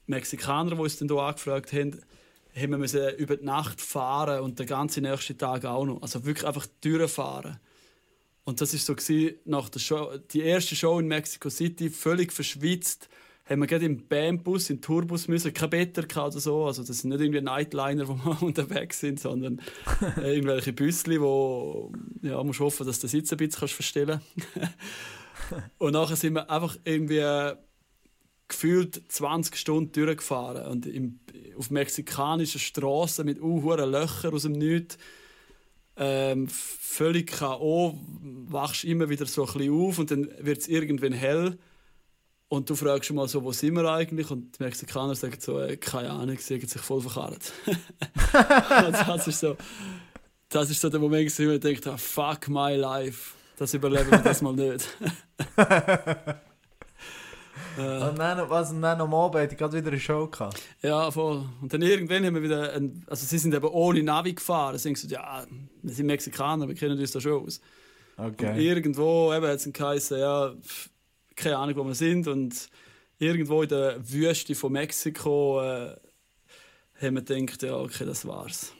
Mexikanern, 0.05 0.75
die 0.75 0.81
uns 0.81 0.97
dann 0.97 1.09
hier 1.09 1.17
angefragt 1.17 1.73
haben, 1.73 1.99
haben 2.55 2.71
wir 2.71 2.77
müssen 2.77 3.15
über 3.17 3.37
die 3.37 3.45
Nacht 3.45 3.81
fahren 3.81 4.41
und 4.41 4.59
den 4.59 4.65
ganzen 4.65 5.03
nächsten 5.03 5.37
Tag 5.37 5.65
auch 5.65 5.85
noch. 5.85 6.01
Also 6.01 6.25
wirklich 6.25 6.47
einfach 6.47 6.67
durchfahren. 6.81 7.59
Und 8.45 8.61
das 8.61 8.73
ist 8.73 8.85
so 8.85 8.95
nach 9.45 9.69
der 9.69 9.79
Show, 9.79 10.17
die 10.31 10.41
erste 10.41 10.75
Show 10.75 10.99
in 10.99 11.07
Mexico 11.07 11.49
City, 11.49 11.89
völlig 11.89 12.31
verschwitzt, 12.31 13.09
haben 13.49 13.59
wir 13.59 13.67
gerade 13.67 13.85
im 13.85 14.07
Bandbus, 14.07 14.69
im 14.69 14.81
Tourbus 14.81 15.27
müssen, 15.27 15.53
kein 15.53 15.69
Better 15.69 16.03
oder 16.25 16.39
so. 16.39 16.65
Also 16.65 16.83
das 16.83 16.99
sind 16.99 17.11
nicht 17.11 17.21
irgendwie 17.21 17.41
Nightliner, 17.41 18.07
wo 18.07 18.15
wir 18.15 18.41
unterwegs 18.41 18.99
sind, 18.99 19.19
sondern 19.19 19.61
äh, 20.17 20.35
irgendwelche 20.35 20.73
Büsschen, 20.73 21.21
wo 21.21 21.91
ja, 22.21 22.43
musst 22.43 22.59
hoffen, 22.59 22.85
dass 22.85 22.99
du 22.99 23.07
den 23.07 23.11
Sitz 23.11 23.31
ein 23.31 23.37
bisschen 23.37 23.59
kannst 23.59 23.73
verstellen. 23.73 24.21
und 25.77 25.93
nachher 25.93 26.15
sind 26.15 26.33
wir 26.33 26.49
einfach 26.49 26.77
irgendwie 26.83 27.53
gefühlt 28.49 29.01
20 29.09 29.55
Stunden 29.55 29.91
durchgefahren 29.91 30.67
und 30.67 30.85
im, 30.85 31.19
auf 31.57 31.69
mexikanischen 31.69 32.59
Straßen 32.59 33.25
mit 33.25 33.39
unhuren 33.39 33.91
Löchern 33.91 34.33
aus 34.33 34.43
dem 34.43 34.53
Nichts. 34.53 34.97
Ähm, 35.99 36.47
völlig 36.47 37.27
K.O. 37.31 37.97
wachst 38.47 38.83
immer 38.83 39.09
wieder 39.09 39.25
so 39.25 39.45
ein 39.45 39.53
bisschen 39.53 39.73
auf 39.73 39.99
und 39.99 40.11
dann 40.11 40.29
wird 40.39 40.59
es 40.59 40.67
irgendwann 40.67 41.13
hell. 41.13 41.57
Und 42.49 42.69
du 42.69 42.75
fragst 42.75 43.07
schon 43.07 43.17
mal 43.17 43.27
so, 43.27 43.43
wo 43.43 43.51
sind 43.51 43.75
wir 43.75 43.85
eigentlich? 43.91 44.31
Und 44.31 44.57
die 44.57 44.63
Mexikaner 44.63 45.15
sagen 45.15 45.35
so, 45.39 45.59
äh, 45.59 45.75
keine 45.77 46.11
Ahnung, 46.11 46.37
sie 46.39 46.55
haben 46.55 46.67
sich 46.67 46.81
voll 46.81 47.01
verkarrt. 47.01 47.51
Und 47.65 47.77
das 49.07 49.27
ist 49.27 49.39
so, 49.41 49.57
das 50.49 50.69
ist 50.69 50.79
so 50.79 50.89
der 50.89 50.99
Moment, 50.99 51.37
wo 51.37 51.43
ich 51.43 51.49
mir 51.49 51.59
denke, 51.59 51.91
ah, 51.91 51.97
fuck 51.97 52.47
my 52.47 52.75
life. 52.75 53.33
Das 53.57 53.73
überleben 53.73 54.11
wir 54.11 54.19
das 54.19 54.41
mal 54.41 54.53
nicht. 54.53 54.87
Äh, 57.77 58.09
Und 58.09 58.17
dann, 58.17 58.49
was, 58.49 58.71
und 58.71 58.81
dann 58.81 58.99
am 59.01 59.13
Abend 59.13 59.51
ich 59.51 59.57
gerade 59.57 59.77
wieder 59.77 59.89
eine 59.89 59.99
Show 59.99 60.27
gehabt. 60.27 60.59
Ja, 60.81 61.11
voll. 61.11 61.45
Und 61.61 61.71
dann 61.71 61.81
irgendwann 61.83 62.25
haben 62.25 62.33
wir 62.35 62.41
wieder, 62.41 62.73
ein, 62.73 63.03
also 63.07 63.25
sie 63.25 63.37
sind 63.37 63.53
eben 63.53 63.67
ohne 63.67 64.01
Navi 64.01 64.33
gefahren. 64.33 64.77
Sie 64.77 64.89
haben 64.89 64.93
gesagt, 64.95 65.11
ja, 65.11 65.45
wir 65.83 65.93
sind 65.93 66.07
Mexikaner, 66.07 66.67
wir 66.67 66.73
kennen 66.75 66.99
uns 66.99 67.11
da 67.11 67.21
schon 67.21 67.45
aus. 67.45 67.61
Und 68.17 68.25
Okay. 68.41 68.59
irgendwo 68.67 69.31
eben 69.33 69.45
hat 69.45 69.57
es 69.57 69.71
geheißen, 69.71 70.19
ja, 70.19 70.53
keine 71.37 71.57
Ahnung, 71.57 71.77
wo 71.77 71.83
wir 71.85 71.95
sind. 71.95 72.27
Und 72.27 72.69
irgendwo 73.19 73.61
in 73.63 73.69
der 73.69 73.97
Wüste 74.09 74.55
von 74.55 74.73
Mexiko 74.73 75.61
äh, 75.61 75.95
haben 77.01 77.15
wir 77.15 77.21
gedacht, 77.21 77.63
ja, 77.63 77.77
okay, 77.77 78.05
das 78.05 78.25
war's. 78.27 78.73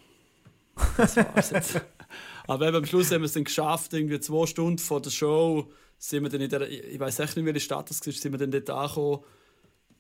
Das 0.98 1.16
war's 1.16 1.52
jetzt. 1.52 1.82
Aber 2.48 2.68
eben 2.68 2.78
am 2.78 2.86
Schluss 2.86 3.12
haben 3.12 3.22
wir 3.22 3.26
es 3.26 3.34
dann 3.34 3.44
geschafft, 3.44 3.94
irgendwie 3.94 4.20
zwei 4.20 4.46
Stunden 4.46 4.78
vor 4.80 5.02
der 5.02 5.10
Show 5.10 5.72
sind 5.98 6.24
wir 6.24 6.30
dann 6.30 6.42
in 6.42 6.50
der, 6.50 6.70
ich 6.70 7.00
weiß 7.00 7.20
echt 7.20 7.36
nicht, 7.36 7.46
welche 7.46 7.60
Stadt 7.60 7.90
das 7.90 8.06
war, 8.06 8.14
sind 8.14 8.32
wir 8.32 8.38
dann 8.40 8.52
dort 8.52 8.70
angekommen, 8.70 9.24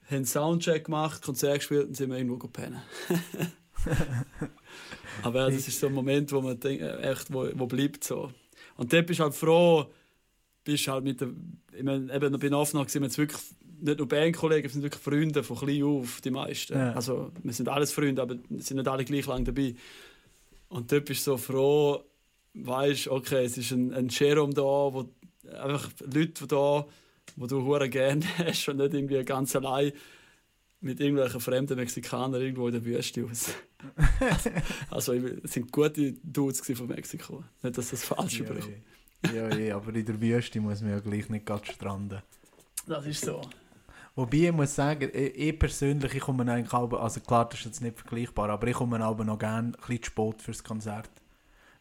haben 0.10 0.26
Soundcheck 0.26 0.86
gemacht, 0.86 1.22
Konzert 1.22 1.60
gespielt 1.60 1.88
und 1.88 1.96
sind 1.96 2.12
wir 2.12 2.18
irgendwo 2.18 2.48
pennen. 2.48 2.82
Aber 5.24 5.40
ja, 5.40 5.50
das 5.50 5.68
ist 5.68 5.80
so 5.80 5.88
ein 5.88 5.94
Moment, 5.94 6.32
wo 6.32 6.42
man 6.42 6.60
denkt, 6.60 6.84
äh, 6.84 7.12
echt, 7.12 7.34
wo, 7.34 7.50
wo 7.56 7.66
bleibt 7.66 8.04
so. 8.04 8.32
Und 8.76 8.94
dort 8.94 9.08
bist 9.08 9.20
du 9.20 9.24
halt 9.24 9.34
froh, 9.34 9.88
bist 10.68 10.88
halt 10.90 11.06
mit 11.06 11.22
der, 11.22 11.30
ich 11.76 11.84
meine, 11.84 12.14
eben 12.14 12.38
bei 12.38 12.52
Aufnahme 12.52 12.90
sind 12.90 13.02
wir 13.02 13.08
jetzt 13.08 13.18
wirklich 13.18 13.42
nicht 13.80 13.98
nur 13.98 14.08
Bandkollegen, 14.08 14.64
wir 14.64 14.70
sind 14.70 14.84
wirklich 14.84 15.02
Freunde 15.02 15.44
von 15.44 15.58
klein 15.58 15.84
auf, 15.84 16.20
die 16.22 16.32
meisten. 16.32 16.74
Ja. 16.78 16.92
Also 16.92 17.32
wir 17.42 17.54
sind 17.54 17.70
alles 17.70 17.94
Freunde, 17.94 18.22
aber 18.22 18.36
wir 18.50 18.62
sind 18.62 18.78
nicht 18.78 18.88
alle 18.88 19.06
gleich 19.06 19.26
lang 19.28 19.46
dabei. 19.46 19.76
Und 20.68 20.92
dort 20.92 21.06
bist 21.06 21.26
du 21.26 21.32
so 21.32 21.38
froh, 21.38 22.04
weißt, 22.54 23.08
okay, 23.08 23.46
es 23.46 23.58
ist 23.58 23.72
ein, 23.72 23.94
ein 23.94 24.10
Jerome 24.10 24.54
da, 24.54 24.62
wo 24.62 25.10
einfach 25.58 25.90
Leute 26.02 26.48
da, 26.48 26.86
wo 27.38 27.48
du 27.48 27.64
hure 27.64 27.90
gerne 27.90 28.26
hast 28.38 28.68
und 28.68 28.78
nicht 28.78 28.94
irgendwie 28.94 29.24
ganz 29.24 29.56
allein 29.56 29.94
mit 30.82 31.00
irgendwelchen 31.00 31.40
fremden 31.40 31.78
Mexikanern 31.78 32.42
irgendwo 32.42 32.68
in 32.68 32.74
der 32.74 32.86
Wüste 32.86 33.26
aus. 33.26 33.54
also, 34.92 35.14
es 35.14 35.54
sind 35.54 35.72
gute 35.72 36.14
Dudes 36.24 36.62
von 36.62 36.88
Mexiko. 36.88 37.44
Nicht, 37.64 37.78
dass 37.78 37.90
das 37.90 38.04
falsch 38.04 38.40
Ja, 38.40 38.46
überkommt. 38.46 38.76
ja, 39.34 39.56
ja, 39.56 39.76
aber 39.76 39.94
in 39.96 40.06
der 40.06 40.20
Wüste 40.22 40.60
muss 40.62 40.82
man 40.82 40.92
ja 40.92 41.00
gleich 41.00 41.30
nicht 41.30 41.46
gerade 41.46 41.66
stranden. 41.66 42.22
Das 42.88 43.06
ist 43.06 43.24
so. 43.26 43.42
Wobei 44.16 44.38
ich 44.38 44.52
muss 44.52 44.74
sagen, 44.74 45.10
ich, 45.14 45.36
ich 45.38 45.60
persönlich, 45.60 46.14
ich 46.16 46.22
komme 46.22 46.52
eigentlich 46.52 46.74
auch, 46.74 46.92
also 46.94 47.20
klar, 47.20 47.48
das 47.50 47.60
ist 47.60 47.66
jetzt 47.66 47.82
nicht 47.82 48.00
vergleichbar, 48.00 48.50
aber 48.50 48.68
ich 48.68 48.74
komme 48.76 49.00
aber 49.04 49.24
noch 49.24 49.38
gerne 49.38 49.70
ein 49.70 49.72
bisschen 49.74 50.04
zu 50.04 50.12
spät 50.12 50.42
fürs 50.42 50.64
Konzert. 50.64 51.10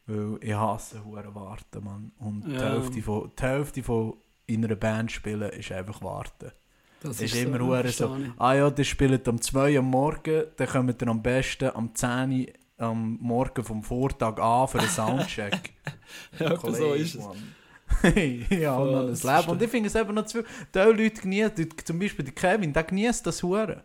Weil 0.07 0.39
ich 0.41 0.55
hasse 0.55 1.05
hure 1.05 1.35
warten, 1.35 1.83
Mann. 1.85 2.13
Und 2.19 2.45
die, 2.47 2.53
Ja. 2.53 2.71
Hälfte 2.73 3.03
von, 3.03 3.31
die 3.39 3.43
Hälfte 3.43 3.83
von 3.83 4.15
in 4.47 4.65
einer 4.65 4.77
Band 4.77 5.11
spielen 5.11 5.51
ist 5.51 5.73
einfach 5.73 6.01
warten. 6.03 6.53
Das 7.01 7.17
Es 7.21 7.33
ist 7.33 7.37
immer 7.43 7.59
hure 7.59 7.89
so, 7.89 8.17
ich. 8.17 8.31
ah 8.39 8.55
ja, 8.55 8.71
die 8.71 8.85
spielen 8.85 9.21
am 9.27 9.41
2 9.41 9.79
am 9.79 9.87
Morgen, 9.87 10.45
dann 10.57 10.69
kommt 10.69 11.03
ihr 11.03 11.09
am 11.09 11.23
besten 11.23 11.71
am 11.75 11.95
10 11.95 12.31
Uhr 12.33 12.47
am 12.79 13.19
Morgen 13.21 13.65
vom 13.65 13.83
Vortag 13.83 14.39
an 14.39 14.69
für 14.69 14.79
einen 14.81 14.89
Soundcheck. 14.89 15.73
Ja, 16.39 16.53
etwa 16.53 16.71
so 16.73 16.85
Kollege, 16.85 16.95
ist 17.03 17.15
es. 17.17 18.51
Ja, 18.61 18.77
Voll, 18.77 18.93
Mann, 18.93 19.07
das 19.09 19.23
Leben. 19.25 19.49
Und 19.49 19.63
ich 19.63 19.71
finde 19.71 19.89
es 19.89 19.95
eben 19.95 20.15
noch 20.15 20.25
zu 20.27 20.43
viel. 20.43 20.47
Die 20.75 20.79
Leute 21.03 21.21
genießen, 21.23 21.69
zum 21.85 21.99
Beispiel 21.99 22.25
der 22.25 22.35
Kevin, 22.35 22.73
der 22.73 22.85
genießt 22.85 23.27
das 23.27 23.43
Huren. 23.43 23.83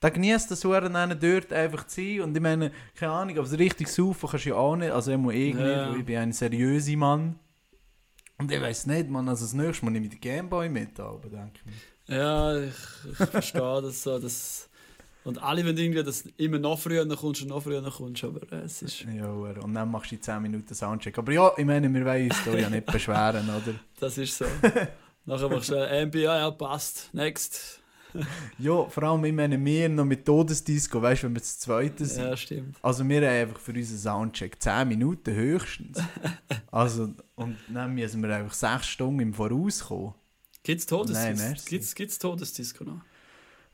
Der 0.00 0.10
genießt 0.12 0.50
das 0.50 0.64
Huren, 0.64 0.92
dann 0.92 1.18
dort 1.18 1.52
einfach 1.52 1.86
zu 1.86 2.00
sein. 2.00 2.20
Und 2.20 2.36
ich 2.36 2.42
meine, 2.42 2.70
keine 2.94 3.12
Ahnung, 3.12 3.38
aber 3.38 3.50
richtig 3.58 3.88
saufen 3.88 4.28
kannst 4.30 4.44
du 4.46 4.50
ja 4.50 4.54
auch 4.56 4.76
nicht. 4.76 4.92
Also 4.92 5.10
ich 5.10 5.18
muss 5.18 5.34
eh 5.34 5.52
nicht, 5.52 5.58
Ja. 5.66 5.90
weil 5.90 5.98
ich 6.00 6.04
bin 6.06 6.18
ein 6.18 6.32
seriöser 6.32 6.96
Mann. 6.96 7.38
Und 8.38 8.52
ich 8.52 8.60
weiß 8.60 8.86
nicht, 8.86 9.08
Mann, 9.10 9.28
also 9.28 9.44
das 9.44 9.54
nächste 9.54 9.84
Mal 9.84 9.90
nehme 9.90 10.06
ich 10.06 10.12
den 10.12 10.20
Gameboy 10.20 10.68
mit, 10.68 11.00
aber 11.00 11.28
denke 11.28 11.50
ich 11.54 11.66
mir. 11.66 12.16
Ja, 12.16 12.58
ich, 12.60 12.74
ich 13.10 13.16
verstehe 13.28 13.82
das 13.82 14.02
so. 14.02 14.18
Das, 14.20 14.67
und 15.28 15.42
alle 15.42 15.62
wollen 15.62 15.76
irgendwie, 15.76 16.02
dass 16.02 16.22
du 16.22 16.30
immer 16.38 16.58
noch 16.58 16.78
früher 16.78 17.06
kommst 17.06 17.42
und 17.42 17.48
noch 17.48 17.62
früher 17.62 17.82
kommst, 17.82 18.24
aber 18.24 18.50
äh, 18.50 18.62
es 18.62 18.80
ist, 18.80 19.04
Ja, 19.14 19.28
und 19.28 19.74
dann 19.74 19.90
machst 19.90 20.10
du 20.10 20.16
die 20.16 20.22
10 20.22 20.40
Minuten 20.40 20.74
Soundcheck. 20.74 21.18
Aber 21.18 21.30
ja, 21.30 21.52
ich 21.54 21.66
meine, 21.66 21.92
wir 21.92 22.02
wollen 22.06 22.30
uns 22.30 22.60
ja 22.60 22.70
nicht 22.70 22.86
beschweren, 22.86 23.46
oder? 23.50 23.74
das 24.00 24.16
ist 24.16 24.38
so. 24.38 24.46
Nachher 25.26 25.50
machst 25.50 25.68
du 25.68 25.74
äh, 25.74 26.06
MBA, 26.06 26.38
ja, 26.38 26.50
passt, 26.50 27.10
next. 27.12 27.82
Ja, 28.58 28.86
vor 28.86 29.02
allem, 29.02 29.22
ich 29.26 29.34
meine, 29.34 29.62
wir 29.62 29.88
noch 29.90 30.06
mit 30.06 30.24
Todesdisco, 30.24 31.02
weißt 31.02 31.22
du, 31.22 31.26
wenn 31.26 31.34
wir 31.34 31.40
das 31.40 31.58
zweite 31.58 32.06
sind. 32.06 32.24
Ja, 32.24 32.36
stimmt. 32.38 32.76
Also 32.80 33.06
wir 33.06 33.16
haben 33.18 33.42
einfach 33.42 33.60
für 33.60 33.72
unseren 33.72 33.98
Soundcheck 33.98 34.62
10 34.62 34.88
Minuten 34.88 35.34
höchstens. 35.34 35.98
also, 36.72 37.12
und 37.34 37.58
dann 37.68 37.94
müssen 37.94 38.22
wir 38.22 38.34
einfach 38.34 38.54
6 38.54 38.86
Stunden 38.86 39.20
im 39.20 39.34
Voraus 39.34 39.84
kommen. 39.84 40.14
Gibt 40.62 40.80
es 40.80 40.90
Nein, 40.90 41.00
Todesdisco? 41.00 41.48
merci. 41.48 41.68
Gibt's, 41.68 41.94
gibt's 41.94 42.18
Todesdisco 42.18 42.84
noch? 42.84 43.02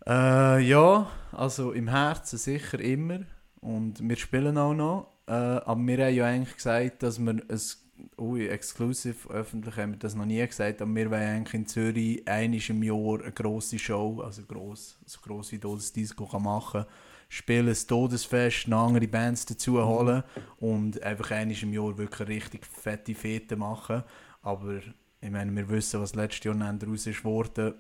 Äh, 0.07 0.61
ja, 0.61 1.11
also 1.32 1.72
im 1.72 1.88
Herzen 1.88 2.38
sicher 2.38 2.80
immer. 2.80 3.20
Und 3.61 4.07
wir 4.07 4.16
spielen 4.16 4.59
auch 4.59 4.74
noch. 4.74 5.09
Äh, 5.26 5.32
aber 5.32 5.80
wir 5.80 6.07
haben 6.07 6.14
ja 6.14 6.26
eigentlich 6.26 6.57
gesagt, 6.57 7.02
dass 7.02 7.18
wir 7.18 7.42
es 7.48 7.80
Ui, 8.18 8.48
exklusiv, 8.48 9.30
öffentlich 9.30 9.76
haben 9.76 9.92
wir 9.92 9.98
das 9.98 10.16
noch 10.16 10.26
nie 10.26 10.44
gesagt, 10.44 10.82
aber 10.82 10.92
wir 10.94 11.11
wollen 11.12 11.22
eigentlich 11.22 11.55
in 11.55 11.66
Zürich 11.66 12.26
einmal 12.26 12.61
im 12.68 12.82
Jahr 12.82 13.22
eine 13.22 13.32
grosse 13.32 13.78
Show, 13.78 14.20
also 14.20 14.42
gross, 14.42 14.98
so 15.07 15.20
gross 15.20 15.52
wie 15.52 15.59
Todesdisco 15.59 16.26
kann 16.26 16.42
machen 16.42 16.84
spielen, 17.28 17.68
ein 17.68 17.86
Todesfest, 17.86 18.68
noch 18.68 18.86
andere 18.86 19.09
Bands 19.09 19.46
dazu 19.46 19.84
holen 19.84 20.22
und 20.59 21.02
einfach 21.02 21.30
einmal 21.32 21.57
im 21.62 21.72
Jahr 21.72 21.98
wirklich 21.98 22.28
richtig 22.28 22.66
fette 22.66 23.14
Fete 23.14 23.57
machen. 23.57 24.05
Aber 24.42 24.80
ich 25.20 25.30
meine, 25.30 25.55
wir 25.55 25.68
wissen, 25.68 26.00
was 26.00 26.14
letztes 26.14 26.44
Jahr 26.44 26.55
daraus 26.55 27.07
ist 27.07 27.18
geworden. 27.18 27.74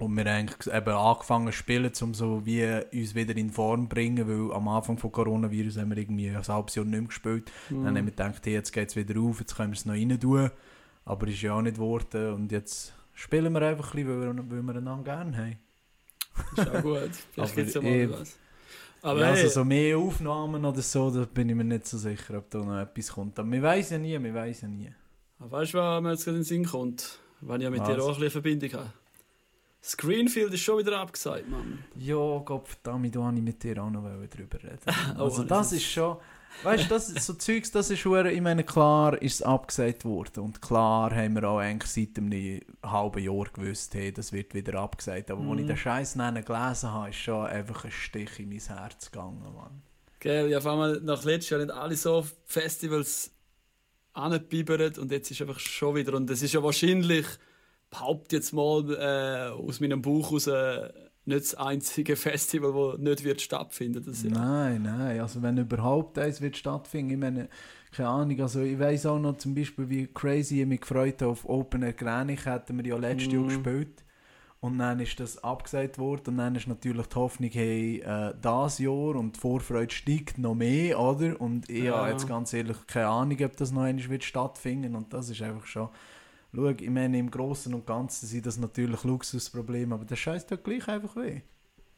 Und 0.00 0.16
wir 0.16 0.24
haben 0.24 0.48
eigentlich 0.48 0.74
eben 0.74 0.94
angefangen 0.94 1.46
zu 1.46 1.52
spielen, 1.52 1.92
um 2.00 2.14
so 2.14 2.46
wie 2.46 2.64
uns 2.92 3.14
wieder 3.14 3.36
in 3.36 3.50
Form 3.50 3.82
zu 3.82 3.88
bringen, 3.90 4.26
weil 4.26 4.56
am 4.56 4.66
Anfang 4.68 4.96
von 4.96 5.12
Coronavirus 5.12 5.76
haben 5.76 5.90
wir 5.90 5.98
irgendwie 5.98 6.30
ein 6.30 6.48
halbes 6.48 6.74
Jahr 6.74 6.86
nicht 6.86 6.98
mehr 6.98 7.08
gespielt. 7.08 7.52
Mhm. 7.68 7.84
Dann 7.84 7.98
haben 7.98 8.06
wir 8.06 8.10
gedacht, 8.10 8.46
hey, 8.46 8.54
jetzt 8.54 8.72
geht 8.72 8.88
es 8.88 8.96
wieder 8.96 9.20
auf, 9.20 9.40
jetzt 9.40 9.54
können 9.54 9.72
wir 9.72 9.76
es 9.76 9.84
noch 9.84 9.94
rein 9.94 10.18
tun. 10.18 10.50
Aber 11.04 11.26
ist 11.26 11.42
ja 11.42 11.52
auch 11.52 11.60
nicht 11.60 11.76
geworden. 11.76 12.32
Und 12.32 12.50
jetzt 12.50 12.94
spielen 13.12 13.52
wir 13.52 13.60
einfach 13.60 13.94
ein 13.94 14.04
bisschen, 14.04 14.20
weil 14.20 14.36
wir, 14.36 14.50
weil 14.50 14.62
wir 14.62 14.76
einander 14.76 15.04
gerne 15.04 15.36
haben. 15.36 15.58
Ist 16.56 16.68
auch 16.68 16.82
gut. 16.82 17.10
Vielleicht 17.32 17.38
Aber 17.38 17.50
gibt 17.50 17.68
es 17.68 17.74
ja 17.74 17.82
mal 17.82 18.20
was. 18.20 18.38
Aber 19.02 19.20
ja, 19.20 19.28
also 19.28 19.48
so 19.48 19.64
mehr 19.64 19.98
Aufnahmen 19.98 20.64
oder 20.64 20.82
so, 20.82 21.10
da 21.10 21.24
bin 21.24 21.48
ich 21.48 21.54
mir 21.54 21.64
nicht 21.64 21.86
so 21.86 21.96
sicher, 21.96 22.38
ob 22.38 22.50
da 22.50 22.58
noch 22.58 22.80
etwas 22.80 23.12
kommt. 23.12 23.38
Aber 23.38 23.50
wir 23.50 23.62
wissen 23.62 23.94
ja 23.94 24.18
nie, 24.18 24.24
wir 24.24 24.34
wissen 24.34 24.80
ja 24.80 24.88
nie. 24.88 24.94
weißt 25.38 25.74
du, 25.74 25.78
was 25.78 26.02
mir 26.02 26.10
jetzt 26.10 26.24
gerade 26.24 26.36
in 26.36 26.42
den 26.42 26.44
Sinn 26.44 26.64
kommt? 26.64 27.18
Wenn 27.40 27.60
ich 27.60 27.64
ja 27.64 27.70
mit 27.70 27.80
dir 27.80 27.96
Was? 27.96 28.00
auch 28.00 28.08
ein 28.08 28.14
bisschen 28.14 28.30
Verbindung 28.30 28.72
habe. 28.72 28.92
Screenfield 29.82 30.52
ist 30.52 30.60
schon 30.60 30.78
wieder 30.78 30.98
abgesagt, 31.00 31.48
Mann. 31.48 31.82
Ja, 31.96 32.38
Gott 32.44 32.68
da 32.82 32.92
wollte 32.92 33.36
ich 33.38 33.42
mit 33.42 33.62
dir 33.62 33.82
auch 33.82 33.90
noch 33.90 34.02
drüber 34.28 34.58
reden. 34.62 34.78
Oh, 35.18 35.24
Also 35.24 35.44
das 35.44 35.72
ist- 35.72 35.84
schon... 35.90 36.16
Weißt 36.64 36.86
du, 36.86 36.88
das 36.88 37.08
ist 37.08 37.24
so 37.24 37.34
Zeugs, 37.34 37.70
das 37.70 37.90
ist 37.90 38.00
schon, 38.00 38.26
ich 38.26 38.40
meine, 38.40 38.64
klar 38.64 39.22
ist 39.22 39.34
es 39.34 39.42
abgesagt 39.42 40.04
worden 40.04 40.40
und 40.42 40.60
klar 40.60 41.14
haben 41.14 41.34
wir 41.36 41.44
auch 41.48 41.58
eigentlich 41.60 41.90
seit 41.92 42.18
einem 42.18 42.60
halben 42.84 43.22
Jahr 43.22 43.44
gewusst, 43.52 43.94
hey, 43.94 44.12
das 44.12 44.32
wird 44.32 44.52
wieder 44.52 44.74
abgesagt. 44.80 45.30
Aber 45.30 45.40
als 45.42 45.58
ich 45.60 45.62
Mhm. 45.64 45.68
den 45.68 45.76
Scheiß 45.76 46.14
gelesen 46.14 46.90
habe, 46.90 47.08
ist 47.10 47.16
schon 47.18 47.46
einfach 47.46 47.84
ein 47.84 47.92
Stich 47.92 48.40
in 48.40 48.48
mein 48.48 48.58
Herz 48.58 49.10
gegangen, 49.12 49.40
Mann. 49.54 49.80
Gell, 50.18 50.50
ja, 50.50 50.58
auf 50.58 50.66
einmal 50.66 51.00
nach 51.02 51.22
letztes 51.24 51.50
Jahr 51.50 51.60
nicht 51.60 51.70
alle 51.72 51.94
so 51.96 52.26
Festivals 52.44 53.30
angebibbert 54.12 54.98
und 54.98 55.12
jetzt 55.12 55.30
ist 55.30 55.40
einfach 55.40 55.60
schon 55.60 55.94
wieder. 55.94 56.14
Und 56.14 56.28
das 56.28 56.42
ist 56.42 56.52
ja 56.52 56.62
wahrscheinlich, 56.62 57.26
behaupte 57.90 58.36
jetzt 58.36 58.52
mal 58.52 58.90
äh, 58.94 59.50
aus 59.50 59.80
meinem 59.80 60.00
Buch 60.02 60.32
raus, 60.32 60.46
äh, 60.46 60.88
nicht 61.24 61.40
das 61.40 61.54
einzige 61.54 62.16
Festival, 62.28 62.92
das 62.92 63.00
nicht 63.00 63.24
wird 63.24 63.40
stattfinden 63.40 64.02
das 64.04 64.22
Jahr. 64.22 64.32
Nein, 64.32 64.82
nein, 64.82 65.20
also 65.20 65.42
wenn 65.42 65.58
überhaupt 65.58 66.18
eins 66.18 66.40
wird 66.40 66.56
stattfinden, 66.56 67.12
ich 67.12 67.18
meine, 67.18 67.48
keine 67.92 68.08
Ahnung, 68.08 68.40
also 68.40 68.60
ich 68.60 68.78
weiß 68.78 69.06
auch 69.06 69.18
noch 69.18 69.36
zum 69.36 69.54
Beispiel, 69.54 69.88
wie 69.90 70.06
crazy 70.06 70.60
ich 70.60 70.66
mich 70.66 70.80
gefreut 70.80 71.20
habe 71.22 71.32
auf 71.32 71.48
Open 71.48 71.82
Air 71.82 71.92
Grenich, 71.92 72.46
hätten 72.46 72.78
wir 72.78 72.86
ja 72.86 72.96
letztes 72.96 73.32
Jahr 73.32 73.42
Mhm. 73.42 73.46
gespielt. 73.48 74.04
Und 74.60 74.78
dann 74.78 75.00
ist 75.00 75.18
das 75.18 75.42
abgesagt 75.42 75.98
worden 75.98 76.28
und 76.28 76.36
dann 76.36 76.54
ist 76.54 76.68
natürlich 76.68 77.06
die 77.06 77.14
Hoffnung, 77.16 77.48
hey, 77.50 78.00
äh, 78.00 78.34
das 78.42 78.78
Jahr 78.78 79.16
und 79.16 79.36
die 79.36 79.40
Vorfreude 79.40 79.92
steigt 79.92 80.36
noch 80.36 80.54
mehr, 80.54 81.00
oder? 81.00 81.40
Und 81.40 81.68
ich 81.70 81.84
Ja. 81.84 81.96
habe 81.96 82.10
jetzt 82.10 82.28
ganz 82.28 82.52
ehrlich 82.52 82.76
keine 82.86 83.06
Ahnung, 83.08 83.38
ob 83.42 83.56
das 83.56 83.72
noch 83.72 83.82
einmal 83.82 84.08
wird 84.10 84.22
stattfinden 84.22 84.94
und 84.94 85.12
das 85.12 85.30
ist 85.30 85.40
einfach 85.42 85.66
schon... 85.66 85.88
Schau, 86.54 86.68
ich 86.68 86.90
meine, 86.90 87.18
im 87.18 87.30
Großen 87.30 87.72
und 87.72 87.86
Ganzen 87.86 88.26
sind 88.26 88.46
das 88.46 88.58
natürlich 88.58 89.02
Luxusprobleme, 89.04 89.94
aber 89.94 90.04
der 90.04 90.16
Scheiß 90.16 90.46
tut 90.46 90.64
gleich 90.64 90.86
einfach 90.88 91.14
weh. 91.16 91.42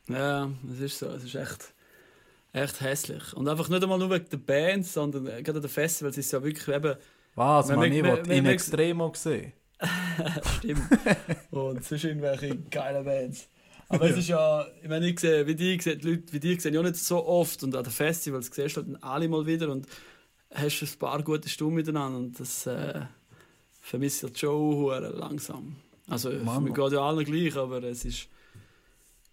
Ja, 0.09 0.51
es 0.71 0.81
ist 0.81 0.99
so. 0.99 1.07
Es 1.07 1.25
ist 1.25 1.35
echt, 1.35 1.73
echt 2.53 2.81
hässlich. 2.81 3.33
Und 3.35 3.49
einfach 3.49 3.69
nicht 3.69 3.83
einmal 3.83 3.99
nur 3.99 4.11
wegen 4.11 4.29
der 4.29 4.37
Bands, 4.39 4.93
sondern 4.93 5.27
äh, 5.27 5.43
gerade 5.43 5.61
den 5.61 5.71
Festivals 5.71 6.19
ist 6.19 6.27
es 6.27 6.33
ja 6.33 6.43
wirklich 6.43 6.69
eben. 6.69 6.97
Was, 7.35 7.69
man, 7.69 7.81
wir- 7.91 7.97
ich 7.97 8.03
wenn 8.29 8.31
in 8.31 8.47
Extremo 8.47 9.11
gesehen. 9.11 9.53
Stimmt. 10.59 10.83
und 11.51 11.83
sonst 11.85 12.05
irgendwelche 12.05 12.57
geilen 12.71 13.05
Bands. 13.05 13.49
Aber 13.89 14.09
es 14.09 14.17
ist 14.17 14.29
ja, 14.29 14.67
ich 14.83 14.89
meine, 14.89 15.07
ich 15.09 15.19
sehe, 15.21 15.47
wie 15.47 15.55
die, 15.55 15.77
die 15.77 15.91
Leute 15.91 16.33
wie 16.33 16.41
die 16.41 16.59
sehen 16.59 16.73
ja 16.75 16.83
nicht 16.83 16.97
so 16.97 17.27
oft 17.27 17.63
und 17.63 17.75
an 17.75 17.85
den 17.85 17.93
Festivals 17.93 18.47
siehst 18.47 18.77
du 18.77 18.83
halt 18.85 19.03
alle 19.03 19.29
mal 19.29 19.45
wieder 19.45 19.71
und 19.71 19.87
hast 20.55 20.83
ein 20.83 20.99
paar 20.99 21.23
gute 21.23 21.49
Stunden 21.49 21.75
miteinander 21.75 22.19
und 22.19 22.39
das 22.41 22.67
äh, 22.67 23.03
vermisse 23.83 24.30
schon 24.35 24.76
hure 24.76 25.01
langsam. 25.11 25.76
Also 26.09 26.30
Mann. 26.30 26.64
mir 26.64 26.72
geht 26.72 26.93
ja 26.93 27.01
allen 27.01 27.24
gleich, 27.24 27.57
aber 27.57 27.83
es 27.83 28.05
ist 28.05 28.28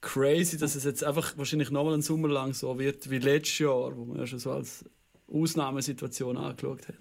crazy, 0.01 0.57
dass 0.57 0.75
es 0.75 0.83
jetzt 0.83 1.03
einfach 1.03 1.37
wahrscheinlich 1.37 1.71
nochmal 1.71 1.93
einen 1.93 2.01
Sommer 2.01 2.27
lang 2.27 2.53
so 2.53 2.77
wird 2.77 3.09
wie 3.09 3.19
letztes 3.19 3.59
Jahr, 3.59 3.95
wo 3.95 4.05
man 4.05 4.17
ja 4.17 4.27
schon 4.27 4.39
so 4.39 4.51
als 4.51 4.83
Ausnahmesituation 5.31 6.35
angeschaut 6.35 6.87
hat. 6.87 6.95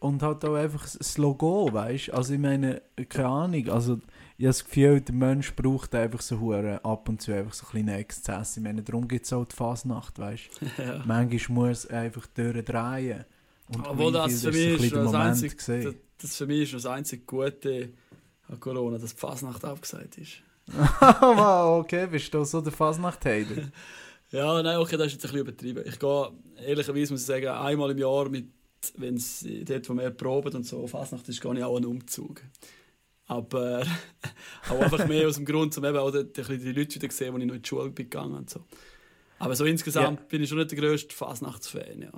Und 0.00 0.22
halt 0.22 0.42
auch 0.46 0.54
einfach 0.54 0.88
das 0.96 1.18
Logo, 1.18 1.70
weißt 1.70 2.08
du? 2.08 2.14
Also 2.14 2.32
ich 2.32 2.40
meine, 2.40 2.80
keine 3.10 3.28
Ahnung, 3.28 3.68
also 3.68 3.94
ich 4.38 4.46
habe 4.46 4.54
das 4.54 4.64
Gefühl, 4.64 5.00
der 5.02 5.14
Mensch 5.14 5.54
braucht 5.54 5.94
einfach 5.94 6.22
so 6.22 6.40
hure 6.40 6.82
ab 6.82 7.10
und 7.10 7.20
zu 7.20 7.34
einfach 7.34 7.52
so 7.52 7.66
kleine 7.66 7.98
Exzesse. 7.98 8.60
Ich 8.60 8.64
meine, 8.64 8.82
darum 8.82 9.06
gibt 9.06 9.26
es 9.26 9.32
auch 9.34 9.44
die 9.44 9.54
Fasnacht, 9.54 10.18
weißt 10.18 10.50
du? 10.60 10.82
ja. 10.82 11.02
Manchmal 11.04 11.58
muss 11.58 11.86
einfach 11.86 12.26
durchdrehen. 12.28 13.26
Und 13.68 13.86
Obwohl 13.86 14.12
das 14.12 14.40
für 14.40 14.52
mich 14.52 14.82
ist 14.84 14.94
das 14.94 15.14
einzige. 15.14 15.94
Das, 16.20 16.36
für 16.36 16.46
mich 16.46 16.62
ist 16.62 16.74
das 16.74 16.86
einzige 16.86 17.24
Gute 17.24 17.90
an 18.48 18.60
Corona, 18.60 18.98
dass 18.98 19.14
die 19.14 19.20
Fasnacht 19.20 19.64
abgesagt 19.64 20.18
ist. 20.18 20.42
wow, 20.66 21.80
okay, 21.80 22.06
bist 22.06 22.32
du 22.32 22.44
so 22.44 22.60
der 22.60 22.72
Fasnacht-Hater? 22.72 23.70
Ja, 24.32 24.62
nein, 24.62 24.76
okay, 24.76 24.96
das 24.96 25.08
ist 25.08 25.14
jetzt 25.14 25.24
ein 25.24 25.32
bisschen 25.32 25.40
übertrieben. 25.40 25.84
Ich 25.84 25.98
gehe, 25.98 26.30
ehrlicherweise 26.64 27.12
muss 27.12 27.22
ich 27.22 27.26
sagen, 27.26 27.48
einmal 27.48 27.90
im 27.90 27.98
Jahr, 27.98 28.28
mit, 28.28 28.46
wenn 28.96 29.16
es 29.16 29.44
dort, 29.64 29.88
wo 29.88 29.94
wir 29.94 30.10
proben 30.10 30.54
und 30.54 30.64
so, 30.64 30.86
Fasnacht 30.86 31.28
ist, 31.28 31.40
gehe 31.40 31.52
ich 31.52 31.64
auch 31.64 31.76
einen 31.76 31.86
Umzug. 31.86 32.40
Aber 33.26 33.82
auch 34.70 34.80
einfach 34.80 35.08
mehr 35.08 35.26
aus 35.26 35.34
dem 35.34 35.44
Grund, 35.44 35.76
um 35.76 35.84
eben 35.84 35.98
auch 35.98 36.12
die, 36.12 36.32
die, 36.32 36.58
die 36.58 36.72
Leute 36.72 36.94
wieder 36.94 37.12
sehen, 37.12 37.34
die 37.34 37.40
ich 37.40 37.48
noch 37.48 37.54
in 37.56 37.62
die 37.62 37.68
Schule 37.68 37.90
bin 37.90 38.08
gegangen 38.08 38.34
und 38.34 38.48
so. 38.48 38.60
Aber 39.40 39.56
so 39.56 39.64
insgesamt 39.64 40.28
bin 40.28 40.42
ich 40.42 40.48
schon 40.48 40.58
nicht 40.58 40.70
der 40.70 40.78
grösste 40.78 41.12
Fasnachtsfan, 41.12 42.02
ja. 42.02 42.12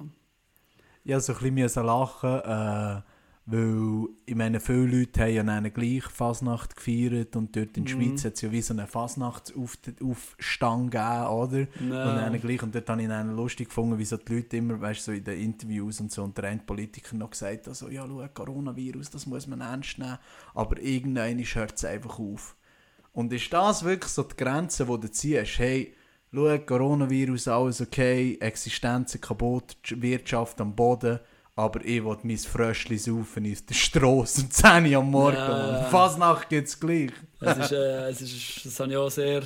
musste 1.05 1.33
so 1.33 1.47
ein 1.47 1.55
bisschen 1.55 1.87
lachen, 1.87 2.41
äh, 2.41 3.12
weil 3.45 4.07
ich 4.25 4.37
meine, 4.37 4.61
viele 4.61 4.87
Leute 4.87 5.23
haben 5.23 5.35
ja 5.35 5.43
dann 5.43 5.75
gleich 5.75 6.05
Fasnacht 6.05 6.77
gefeiert 6.77 7.35
und 7.35 7.57
dort 7.57 7.77
in 7.77 7.85
der 7.85 7.97
Mhm. 7.97 8.03
Schweiz 8.03 8.25
hat 8.25 8.35
es 8.35 8.41
ja 8.43 8.53
wie 8.53 8.63
so 8.63 8.73
einen 8.73 8.87
Fasnachtsaufstand 8.87 10.93
gegeben, 10.93 11.27
oder? 11.27 11.67
Und, 11.81 11.91
dann 11.91 12.41
gleich, 12.41 12.63
und 12.63 12.75
dort 12.75 12.89
habe 12.89 13.03
ich 13.03 13.09
dann 13.09 13.35
lustig 13.35 13.69
gefunden, 13.69 13.99
wie 13.99 14.05
so 14.05 14.17
die 14.17 14.37
Leute 14.37 14.57
immer, 14.57 14.81
weißt 14.81 15.05
so 15.05 15.13
in 15.13 15.25
den 15.25 15.41
Interviews 15.41 16.01
und 16.01 16.13
so, 16.13 16.23
und 16.23 16.39
der 16.39 16.57
Politiker 16.65 17.17
noch 17.17 17.31
gesagt 17.31 17.67
hat, 17.67 17.75
so, 17.75 17.89
ja, 17.89 18.07
schau, 18.07 18.25
Coronavirus, 18.33 19.11
das 19.11 19.27
muss 19.27 19.49
man 19.49 19.61
ernst 19.61 19.99
nehmen, 19.99 20.19
aber 20.55 20.81
irgendwann 20.81 21.39
hört 21.39 21.77
es 21.77 21.85
einfach 21.85 22.19
auf. 22.21 22.57
Und 23.13 23.33
ist 23.33 23.53
das 23.53 23.83
wirklich 23.85 24.13
so 24.13 24.23
die 24.23 24.37
Grenze, 24.37 24.87
die 24.87 25.01
du 25.01 25.11
ziehst? 25.11 25.59
Hey, 25.59 25.95
schau, 26.33 26.59
Coronavirus, 26.61 27.49
alles 27.49 27.81
okay, 27.81 28.39
Existenzen 28.41 29.21
kaputt, 29.21 29.77
Wirtschaft 29.97 30.61
am 30.61 30.77
Boden, 30.77 31.19
aber 31.55 31.85
ich 31.85 32.03
will 32.05 32.17
mein 32.23 32.39
Fröschli 32.39 32.97
saufen 32.99 33.51
auf 33.53 33.63
der 33.63 33.75
Straße 33.75 34.43
um 34.43 34.51
10 34.51 34.87
Uhr 34.93 34.99
am 34.99 35.11
Morgen. 35.11 35.37
Ja. 35.37 35.85
Fasnacht 35.85 36.49
gibt 36.49 36.69
es 36.69 36.79
gleich. 36.81 37.11
Es 37.41 37.57
ist, 37.59 37.73
äh, 37.73 38.09
es 38.11 38.21
ist, 38.23 38.65
das 38.67 38.81
habe 38.81 38.91
ich 38.91 38.97
auch 38.97 39.11
sehr, 39.11 39.43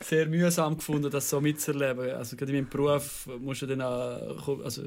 sehr 0.00 0.26
mühsam 0.26 0.76
gefunden, 0.76 1.10
das 1.10 1.28
so 1.30 1.40
mitzuerleben. 1.40 2.10
Also 2.10 2.36
gerade 2.36 2.52
in 2.52 2.58
meinem 2.64 2.70
Beruf 2.70 3.28
musst 3.40 3.62
du 3.62 3.66
dann 3.66 3.82
auch, 3.82 4.60
also, 4.64 4.82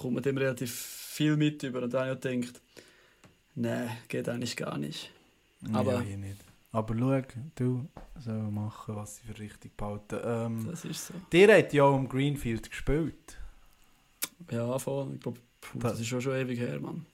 kommt 0.00 0.14
man 0.14 0.22
dem 0.22 0.36
relativ 0.38 0.72
viel 0.74 1.36
mit 1.36 1.62
über. 1.62 1.82
Und 1.82 1.94
da 1.94 2.06
habe 2.06 2.14
ich 2.14 2.20
gedacht, 2.40 2.60
nein, 3.54 3.90
geht 4.08 4.28
eigentlich 4.28 4.56
gar 4.56 4.76
nicht. 4.78 5.10
Aber- 5.72 5.94
ja, 5.94 6.00
ich 6.02 6.16
nicht. 6.16 6.36
Aber 6.72 6.94
schau, 6.98 7.22
du 7.54 7.86
soll 8.18 8.42
machen, 8.50 8.96
was 8.96 9.16
sie 9.16 9.22
für 9.32 9.38
richtig 9.38 9.74
behalten. 9.78 10.18
Ähm, 10.22 10.66
Das 10.70 10.84
ist 10.84 11.06
so. 11.06 11.14
dir 11.32 11.56
hat 11.56 11.72
ja 11.72 11.84
auch 11.84 11.94
um 11.94 12.06
Greenfield 12.06 12.68
gespielt. 12.68 13.38
Ja, 14.50 14.78
voll. 14.78 15.14
Ich 15.14 15.20
glaub, 15.20 15.38
puh, 15.60 15.78
das 15.78 16.00
ist 16.00 16.06
schon 16.06 16.20
schon 16.20 16.36
ewig 16.36 16.58
her, 16.58 16.80
Mann. 16.80 17.06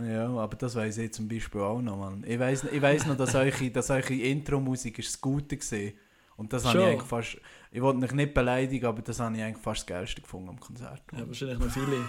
Ja, 0.00 0.28
aber 0.28 0.56
das 0.56 0.74
weiß 0.74 0.98
ich 0.98 1.12
zum 1.12 1.28
Beispiel 1.28 1.60
auch 1.60 1.82
noch, 1.82 1.98
Mann. 1.98 2.24
Ich 2.26 2.38
weiß 2.38 2.64
ich 2.72 2.82
weiss 2.82 3.06
noch, 3.06 3.16
dass 3.16 3.34
eure, 3.34 3.70
dass 3.70 3.90
eure 3.90 4.14
Intro-Musik 4.14 4.96
das 4.96 5.20
Gute 5.20 5.56
war. 5.56 5.92
Und 6.36 6.52
das 6.52 6.64
habe 6.64 6.78
ich 6.78 6.84
eigentlich 6.84 7.02
fast... 7.02 7.36
Ich 7.70 7.80
wollte 7.80 8.00
mich 8.00 8.12
nicht 8.12 8.34
beleidigen, 8.34 8.86
aber 8.86 9.02
das 9.02 9.20
habe 9.20 9.36
ich 9.36 9.42
eigentlich 9.42 9.62
fast 9.62 9.82
das 9.82 9.86
Geilste 9.86 10.22
gefunden 10.22 10.48
am 10.48 10.60
Konzert. 10.60 11.02
Ja, 11.12 11.26
wahrscheinlich 11.26 11.58
noch 11.58 11.70
viele. 11.70 12.04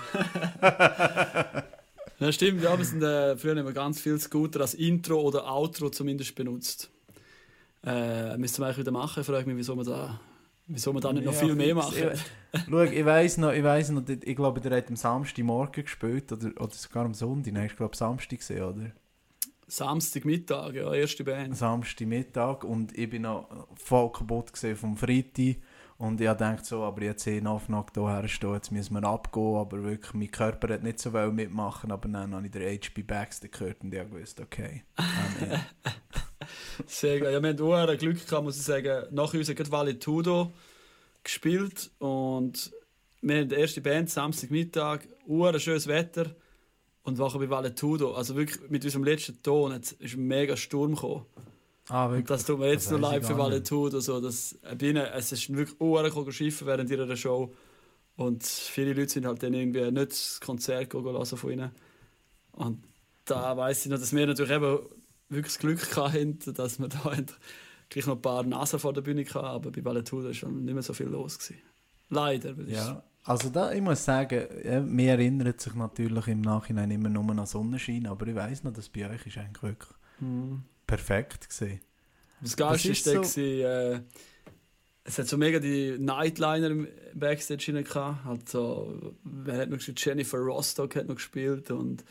ja, 2.19 2.31
stimmt, 2.31 2.63
ja, 2.63 2.77
wir 2.77 2.85
sind 2.85 3.03
äh, 3.03 3.37
früher 3.37 3.55
haben 3.55 3.65
wir 3.65 3.73
ganz 3.73 3.99
viel 3.99 4.19
Scooter 4.19 4.61
als 4.61 4.73
Intro 4.73 5.21
oder 5.21 5.45
Outro 5.45 5.89
zumindest 5.89 6.35
benutzt. 6.35 6.89
Äh, 7.85 8.37
müssen 8.37 8.61
wir 8.61 8.67
eigentlich 8.67 8.79
wieder 8.79 8.91
machen. 8.91 9.21
Ich 9.21 9.27
frage 9.27 9.45
mich, 9.45 9.57
wieso 9.57 9.75
wir 9.75 9.83
da, 9.83 10.19
wieso 10.67 10.93
wir 10.93 11.01
da 11.01 11.13
nicht 11.13 11.25
noch 11.25 11.33
Ja, 11.33 11.39
viel 11.39 11.55
mehr 11.55 11.75
machen. 11.75 12.11
Schau, 12.69 12.83
ich 12.83 13.05
weiss 13.05 13.37
noch, 13.37 13.51
ich 13.51 13.63
weiss 13.63 13.89
noch, 13.89 14.07
ich 14.07 14.35
glaube, 14.35 14.61
der 14.61 14.77
hat 14.77 14.89
am 14.89 14.95
Samstagmorgen 14.95 15.83
gespielt, 15.83 16.31
oder, 16.31 16.49
oder 16.61 16.73
sogar 16.73 17.05
am 17.05 17.13
Sonntag, 17.13 17.53
nein, 17.53 17.65
ich 17.65 17.75
glaube 17.75 17.95
Samstag 17.95 18.39
gesehen, 18.39 18.63
oder? 18.63 18.91
Samstagmittag, 19.67 20.73
ja, 20.73 20.93
erste 20.93 21.23
Band. 21.23 21.57
Samstagmittag 21.57 22.63
und 22.63 22.95
ich 22.97 23.09
bin 23.09 23.23
noch 23.23 23.67
voll 23.75 24.11
kaputt 24.11 24.53
gesehen 24.53 24.75
vom 24.75 24.95
Freitag 24.97 25.55
und 26.03 26.19
ich 26.19 26.27
dachte 26.27 26.65
so, 26.65 26.83
aber 26.83 27.01
jetzt 27.03 27.23
hier 27.23 27.45
auf 27.49 27.69
Nacht 27.69 27.93
hierher 27.93 28.27
stehen, 28.27 28.55
jetzt 28.55 28.73
müssen 28.73 28.93
wir 28.93 29.05
abgehen, 29.05 29.55
aber 29.55 29.81
wirklich, 29.83 30.13
mein 30.13 30.29
Körper 30.29 30.73
hat 30.73 30.83
nicht 30.83 30.99
so 30.99 31.11
viel 31.11 31.31
mitmachen, 31.31 31.93
aber 31.93 32.09
dann 32.09 32.35
habe 32.35 32.45
ich 32.45 32.51
den 32.51 32.61
HB 32.61 33.07
Baxter 33.07 33.47
gehört 33.47 33.81
und 33.81 33.93
ich 33.93 34.01
gewusst, 34.01 34.41
okay. 34.41 34.83
Sehr 36.87 37.21
geil. 37.21 37.31
Ja, 37.31 37.41
wir 37.41 37.51
hatten 37.51 37.61
auch 37.61 37.97
Glück 37.97 38.27
gehabt, 38.27 38.43
muss 38.43 38.57
ich 38.57 38.63
sagen. 38.63 39.05
Nach 39.11 39.33
uns 39.33 39.47
hat 39.47 39.71
Valetudo 39.71 40.51
gespielt 41.23 41.89
und 41.99 42.73
wir 43.21 43.39
haben 43.39 43.47
die 43.47 43.55
erste 43.55 43.79
Band 43.79 44.09
Samstagmittag, 44.09 45.07
ein 45.25 45.59
schönes 45.61 45.87
Wetter 45.87 46.35
und 47.03 47.17
wachen 47.17 47.39
bei 47.39 47.49
Valetudo. 47.49 48.13
Also 48.13 48.35
wirklich 48.35 48.69
mit 48.69 48.83
unserem 48.83 49.05
letzten 49.05 49.41
Ton 49.41 49.71
ist 49.71 50.15
ein 50.15 50.27
mega 50.27 50.57
Sturm 50.57 50.95
gekommen. 50.95 51.25
Ah, 51.93 52.07
Und 52.07 52.29
das 52.29 52.45
tut 52.45 52.59
mir 52.59 52.71
jetzt 52.71 52.85
Das 52.85 52.91
noch 52.91 52.99
leid 52.99 53.23
für 53.23 53.33
nicht. 53.33 53.39
Valetudo. 53.39 53.99
So, 53.99 54.19
dass, 54.21 54.53
äh, 54.63 54.75
ihnen, 54.81 55.05
es 55.13 55.31
ist 55.31 55.53
wirklich 55.55 55.79
Uhren 55.79 56.31
schiffen 56.31 56.67
während 56.67 56.89
ihrer 56.89 57.15
Show. 57.15 57.53
Und 58.15 58.43
viele 58.43 58.93
Leute 58.93 59.09
sind 59.09 59.25
halt 59.25 59.41
dann 59.43 59.53
irgendwie 59.53 59.89
nicht 59.91 60.11
das 60.11 60.39
Konzert 60.41 60.89
gegangen 60.89 61.13
lassen 61.15 61.37
von 61.37 61.51
ihnen. 61.51 61.71
Und 62.51 62.83
da 63.25 63.57
weiss 63.57 63.85
ich 63.85 63.91
noch, 63.91 63.99
dass 63.99 64.13
wir 64.13 64.27
natürlich 64.27 64.51
eben 64.51 64.79
wirklich 65.29 65.53
das 65.53 65.59
Glück 65.59 65.97
hatten, 65.97 66.39
dass 66.53 66.79
wir 66.79 66.87
da 66.89 67.15
gleich 67.89 68.05
noch 68.05 68.15
ein 68.15 68.21
paar 68.21 68.43
Nasen 68.43 68.79
vor 68.79 68.93
der 68.93 69.01
Bühne 69.01 69.25
hatten. 69.25 69.37
Aber 69.45 69.71
bei 69.71 69.83
Valetudo 69.83 70.25
war 70.25 70.33
schon 70.33 70.65
nicht 70.65 70.73
mehr 70.73 70.83
so 70.83 70.93
viel 70.93 71.07
los. 71.07 71.39
Gewesen. 71.39 71.61
Leider. 72.09 72.55
Ja, 72.67 73.03
also 73.23 73.49
da, 73.49 73.71
ich 73.71 73.81
muss 73.81 74.03
sagen, 74.03 74.93
mir 74.93 75.11
erinnert 75.11 75.61
sich 75.61 75.73
natürlich 75.73 76.27
im 76.27 76.41
Nachhinein 76.41 76.91
immer 76.91 77.09
nur 77.09 77.27
an 77.29 77.45
Sonnenschein, 77.45 78.05
aber 78.05 78.27
ich 78.27 78.35
weiss 78.35 78.63
noch, 78.63 78.73
dass 78.73 78.89
bei 78.89 79.09
euch 79.09 79.25
ist 79.25 79.37
eigentlich 79.37 79.63
wirklich 79.63 79.89
Mhm. 80.19 80.63
Perfekt 80.87 81.49
gesehen. 81.49 81.79
Das 82.41 82.55
Geilste 82.57 82.91
ist 82.91 83.05
war, 83.07 83.23
so- 83.23 83.39
äh, 83.41 83.99
es 85.05 85.17
hat 85.19 85.27
so 85.27 85.37
mega 85.37 85.59
die 85.59 85.97
Nightliner 85.99 86.67
im 86.67 86.87
Backstage 87.13 87.73
rein 87.73 87.83
gehabt. 87.83 88.23
Halt 88.25 88.49
so, 88.49 89.15
wer 89.23 89.57
hat 89.57 89.69
noch 89.69 89.77
gespielt? 89.77 90.03
Jennifer 90.05 90.37
Rostock 90.37 90.95
hat 90.95 91.07
noch 91.07 91.15
gespielt 91.15 91.71
und 91.71 92.03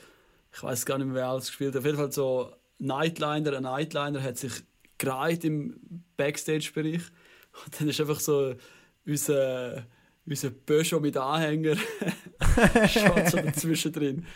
ich 0.54 0.62
weiß 0.62 0.84
gar 0.84 0.98
nicht 0.98 1.06
mehr, 1.06 1.16
wer 1.16 1.28
alles 1.28 1.46
gespielt 1.46 1.74
hat. 1.74 1.78
Auf 1.80 1.86
jeden 1.86 1.96
Fall 1.96 2.12
so 2.12 2.52
Nightliner, 2.78 3.56
ein 3.56 3.62
Nightliner 3.62 4.22
hat 4.22 4.36
sich 4.38 4.52
gereiht 4.98 5.44
im 5.44 5.80
Backstage-Bereich. 6.16 7.00
Und 7.64 7.80
dann 7.80 7.88
ist 7.88 8.00
einfach 8.00 8.20
so 8.20 8.54
unser, 9.06 9.86
unser 10.26 10.50
Peugeot 10.50 11.00
mit 11.00 11.16
Anhänger 11.16 11.76
steht 12.88 13.28
so 13.30 13.36
dazwischen 13.38 13.92
drin. 13.92 14.26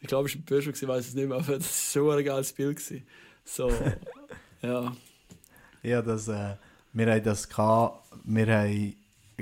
Ich 0.00 0.08
glaube, 0.08 0.28
es 0.28 0.34
war 0.34 0.40
ein 0.40 0.44
Peugeot, 0.44 0.70
ich 0.72 0.88
weiß 0.88 1.08
es 1.08 1.14
nicht 1.14 1.28
mehr, 1.28 1.36
aber 1.38 1.58
das 1.58 1.94
war 1.96 2.02
schon 2.02 2.18
ein 2.18 2.24
geiles 2.24 2.52
Bild. 2.52 2.76
Gewesen. 2.78 3.06
So, 3.44 3.70
ja. 4.62 4.92
Ja, 5.82 6.02
das, 6.02 6.28
äh, 6.28 6.56
wir 6.92 7.10
haben 7.10 7.22
das 7.24 7.48
gehabt, 7.48 8.08
wir 8.24 8.46
haben 8.46 8.94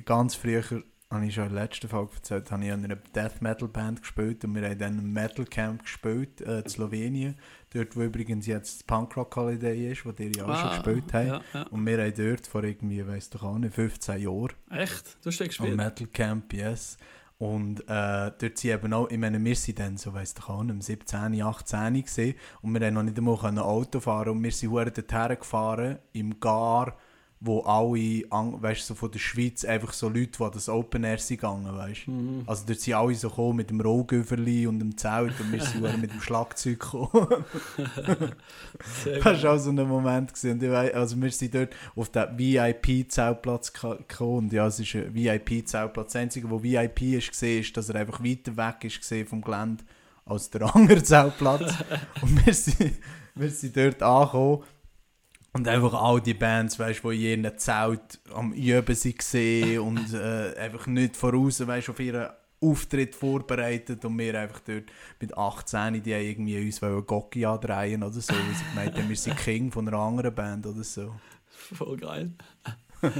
ganz 0.04 0.34
früher, 0.34 0.62
habe 1.10 1.26
ich 1.26 1.34
schon 1.34 1.48
in 1.48 1.54
der 1.54 1.62
letzten 1.64 1.88
Folge 1.88 2.14
erzählt, 2.16 2.50
habe 2.50 2.64
ich 2.64 2.70
in 2.70 2.84
einer 2.84 2.96
Death 2.96 3.40
Metal 3.40 3.68
Band 3.68 4.02
gespielt 4.02 4.44
und 4.44 4.54
wir 4.54 4.68
haben 4.68 4.78
dann 4.78 4.98
im 4.98 5.12
Metal 5.12 5.44
Camp 5.44 5.82
gespielt, 5.82 6.40
äh, 6.42 6.60
in 6.60 6.68
Slowenien, 6.68 7.38
dort 7.72 7.96
wo 7.96 8.02
übrigens 8.02 8.46
jetzt 8.46 8.76
das 8.76 8.82
Punkrock 8.84 9.34
Holiday 9.34 9.90
ist, 9.92 10.04
wo 10.06 10.12
die 10.12 10.30
ja 10.36 10.46
auch 10.46 10.60
schon 10.60 10.70
gespielt 10.70 11.12
haben. 11.12 11.30
Ah, 11.30 11.42
Ja, 11.54 11.60
ja. 11.60 11.66
Und 11.68 11.86
wir 11.86 11.98
haben 11.98 12.14
dort 12.14 12.46
vor 12.46 12.62
irgendwie, 12.62 13.06
weiss 13.06 13.30
doch 13.30 13.42
auch 13.42 13.58
nicht, 13.58 13.74
15 13.74 14.22
Jahren 14.22 14.52
Echt? 14.70 15.16
Du 15.22 15.30
hast 15.30 15.40
am 15.40 15.48
gespielt? 15.48 15.76
Metal 15.76 16.06
Camp, 16.08 16.52
yes. 16.52 16.98
Und 17.38 17.82
äh, 17.82 18.32
dort 18.36 18.58
sind 18.58 18.64
eben 18.64 18.92
auch, 18.92 19.08
ich 19.10 19.18
meine, 19.18 19.42
wir 19.42 19.54
sind 19.54 19.78
dann 19.78 19.96
so, 19.96 20.12
weiss 20.12 20.34
doch 20.34 20.48
auch 20.50 20.64
nicht, 20.64 20.82
17, 20.82 21.40
18 21.40 22.02
gesehen 22.02 22.34
und 22.62 22.74
wir 22.74 22.84
haben 22.84 22.94
noch 22.94 23.04
nicht 23.04 23.16
einmal 23.16 23.38
können 23.38 23.60
Auto 23.60 24.00
fahren. 24.00 24.30
Und 24.30 24.42
wir 24.42 24.50
sind 24.50 24.72
dorthin 24.72 25.38
gefahren, 25.38 25.98
im 26.12 26.40
Gar, 26.40 26.96
wo 27.40 27.60
alle, 27.60 28.24
weißt 28.30 28.84
so 28.86 28.94
von 28.96 29.12
der 29.12 29.20
Schweiz, 29.20 29.64
einfach 29.64 29.92
so 29.92 30.08
Leute, 30.08 30.32
die 30.38 30.42
an 30.42 30.50
das 30.52 30.68
Open 30.68 31.04
Air 31.04 31.18
sind 31.18 31.36
gegangen, 31.36 31.72
weißt 31.76 32.06
du. 32.08 32.10
Mhm. 32.10 32.42
Also 32.46 32.64
dort 32.66 32.80
sind 32.80 32.94
alle 32.94 33.14
so 33.14 33.28
gekommen 33.28 33.56
mit 33.58 33.70
dem 33.70 33.80
Rohgöverli 33.80 34.66
und 34.66 34.80
dem 34.80 34.96
Zelt 34.96 35.38
und 35.40 35.52
wir 35.52 35.62
sind 35.62 35.82
mit 36.00 36.12
dem 36.12 36.20
Schlagzeug 36.20 36.80
gekommen. 36.80 37.44
Das 39.22 39.42
war 39.42 39.54
auch 39.54 39.58
so 39.58 39.70
ein 39.70 39.76
Moment. 39.76 40.32
Gewesen. 40.34 40.52
Und 40.52 40.62
ich 40.62 40.70
weiss, 40.70 40.94
also 40.94 41.20
wir 41.20 41.30
sind 41.30 41.54
dort 41.54 41.74
auf 41.96 42.08
den 42.10 42.38
VIP-Zeltplatz 42.38 43.72
ge- 43.72 43.96
gekommen. 43.98 44.38
Und 44.38 44.52
ja, 44.52 44.66
es 44.66 44.80
ist 44.80 44.94
ein 44.94 45.14
VIP-Zeltplatz. 45.14 46.12
Das 46.12 46.16
Einzige, 46.22 46.50
was 46.50 46.62
VIP 46.62 47.02
ist, 47.02 47.42
war, 47.42 47.48
ist, 47.48 47.76
dass 47.76 47.88
er 47.88 47.96
einfach 47.96 48.22
weiter 48.22 48.56
weg 48.56 48.84
ist 48.84 49.28
vom 49.28 49.40
Gelände 49.42 49.84
als 50.24 50.50
der 50.50 50.62
andere 50.74 51.02
Zeltplatz. 51.02 51.72
und 52.22 52.44
wir 52.46 52.54
sind, 52.54 52.94
wir 53.34 53.50
sind 53.50 53.76
dort 53.76 54.02
angekommen. 54.02 54.62
Und 55.58 55.66
einfach 55.66 55.92
all 55.92 56.20
die 56.20 56.34
Bands, 56.34 56.78
weißt, 56.78 57.02
die 57.02 57.32
in 57.32 57.42
ihren 57.42 57.58
Zelt 57.58 58.20
am 58.32 58.52
Üben 58.52 58.86
waren 58.86 59.78
und 59.80 60.14
äh, 60.14 60.54
einfach 60.56 60.86
nicht 60.86 61.16
voraus, 61.16 61.66
weißt, 61.66 61.88
auf 61.88 61.98
ihren 61.98 62.28
Auftritt 62.60 63.16
vorbereitet 63.16 64.04
und 64.04 64.16
wir 64.18 64.38
einfach 64.40 64.60
dort 64.60 64.84
mit 65.20 65.36
18, 65.36 66.00
die 66.00 66.12
irgendwie 66.12 66.64
uns 66.64 66.80
wollen 66.80 67.04
Gocki 67.04 67.44
andrehen 67.44 68.04
oder 68.04 68.20
so, 68.20 68.32
weil 68.32 68.54
sie 68.54 68.64
gemeint 68.70 68.96
haben, 68.96 69.08
wir 69.08 69.16
sind 69.16 69.36
King 69.36 69.72
von 69.72 69.88
einer 69.88 69.98
anderen 69.98 70.32
Band 70.32 70.64
oder 70.64 70.84
so. 70.84 71.12
Voll 71.50 71.96
geil. 71.96 72.30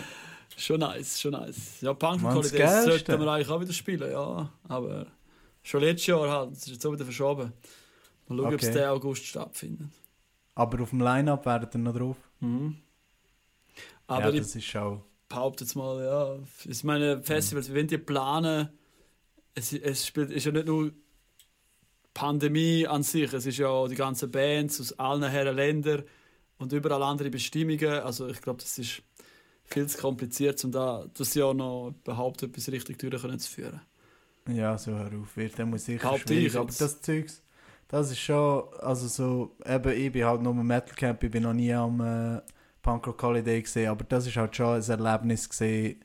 schon 0.56 0.78
nice, 0.78 1.20
schon 1.20 1.32
nice. 1.32 1.80
Ja, 1.80 1.92
Punk 1.92 2.22
Holidays 2.22 2.84
sollten 2.84 3.20
wir 3.20 3.32
eigentlich 3.32 3.48
auch 3.48 3.60
wieder 3.60 3.72
spielen, 3.72 4.12
ja. 4.12 4.48
Aber 4.68 5.06
schon 5.64 5.80
letztes 5.80 6.06
Jahr 6.06 6.30
halt, 6.30 6.52
das 6.52 6.58
ist 6.58 6.68
jetzt 6.68 6.86
auch 6.86 6.92
wieder 6.92 7.04
verschoben. 7.04 7.52
Mal 8.28 8.36
schauen, 8.36 8.54
ob 8.54 8.60
es 8.60 8.68
Okay. 8.68 8.78
den 8.78 8.84
August 8.84 9.26
stattfindet. 9.26 9.88
Aber 10.58 10.82
auf 10.82 10.90
dem 10.90 11.00
Line-Up 11.00 11.46
wären 11.46 11.68
ihr 11.72 11.78
noch 11.78 11.96
drauf. 11.96 12.16
Mhm. 12.40 12.78
Aber 14.08 14.24
ja, 14.24 14.32
ich 14.32 14.40
das 14.40 14.56
ist 14.56 14.74
auch... 14.76 15.04
behaupte 15.28 15.62
jetzt 15.62 15.76
mal, 15.76 16.04
ja, 16.04 16.36
ich 16.64 16.82
meine, 16.82 17.22
Festivals, 17.22 17.72
wenn 17.72 17.86
die 17.86 17.98
planen, 17.98 18.68
es, 19.54 19.72
es 19.72 20.04
spielt, 20.04 20.32
ist 20.32 20.46
ja 20.46 20.52
nicht 20.52 20.66
nur 20.66 20.90
Pandemie 22.12 22.88
an 22.88 23.04
sich, 23.04 23.32
es 23.32 23.46
ist 23.46 23.58
ja 23.58 23.68
auch 23.68 23.86
die 23.86 23.94
ganzen 23.94 24.32
Bands 24.32 24.80
aus 24.80 24.98
allen 24.98 25.22
Herren 25.22 25.54
Ländern 25.54 26.02
und 26.58 26.72
überall 26.72 27.04
andere 27.04 27.30
Bestimmungen. 27.30 28.00
Also 28.00 28.26
ich 28.26 28.42
glaube, 28.42 28.60
das 28.60 28.78
ist 28.78 29.02
viel 29.62 29.86
zu 29.86 29.98
kompliziert, 29.98 30.64
um 30.64 30.72
da 30.72 31.06
das 31.14 31.34
Jahr 31.34 31.54
noch 31.54 31.94
überhaupt 32.02 32.42
etwas 32.42 32.68
richtig 32.72 32.98
durch 32.98 33.22
können 33.22 33.38
zu 33.38 33.48
führen. 33.48 33.80
Ja, 34.48 34.76
so 34.76 34.90
hör 34.90 35.12
auf, 35.20 35.36
wird 35.36 35.56
dann 35.58 35.70
muss 35.70 35.86
ich 35.86 36.00
schwierig, 36.00 36.56
aber 36.56 36.72
das 36.76 37.00
Zeugs, 37.00 37.44
das 37.88 38.10
ist 38.10 38.18
schon, 38.20 38.64
also 38.80 39.08
so, 39.08 39.56
eben, 39.66 39.92
ich 39.92 40.12
bin 40.12 40.24
halt 40.24 40.42
nur 40.42 40.52
im 40.52 40.66
Metal 40.66 40.94
Camp, 40.94 41.22
ich 41.22 41.30
bin 41.30 41.42
noch 41.42 41.54
nie 41.54 41.72
am 41.72 42.00
äh, 42.00 42.40
Punk 42.82 43.06
Rock 43.06 43.22
Holiday 43.22 43.62
gesehen, 43.62 43.88
aber 43.90 44.04
das 44.04 44.26
ist 44.26 44.36
halt 44.36 44.54
schon 44.54 44.76
ein 44.76 44.82
Erlebnis 44.82 45.48
gesehen, 45.48 46.04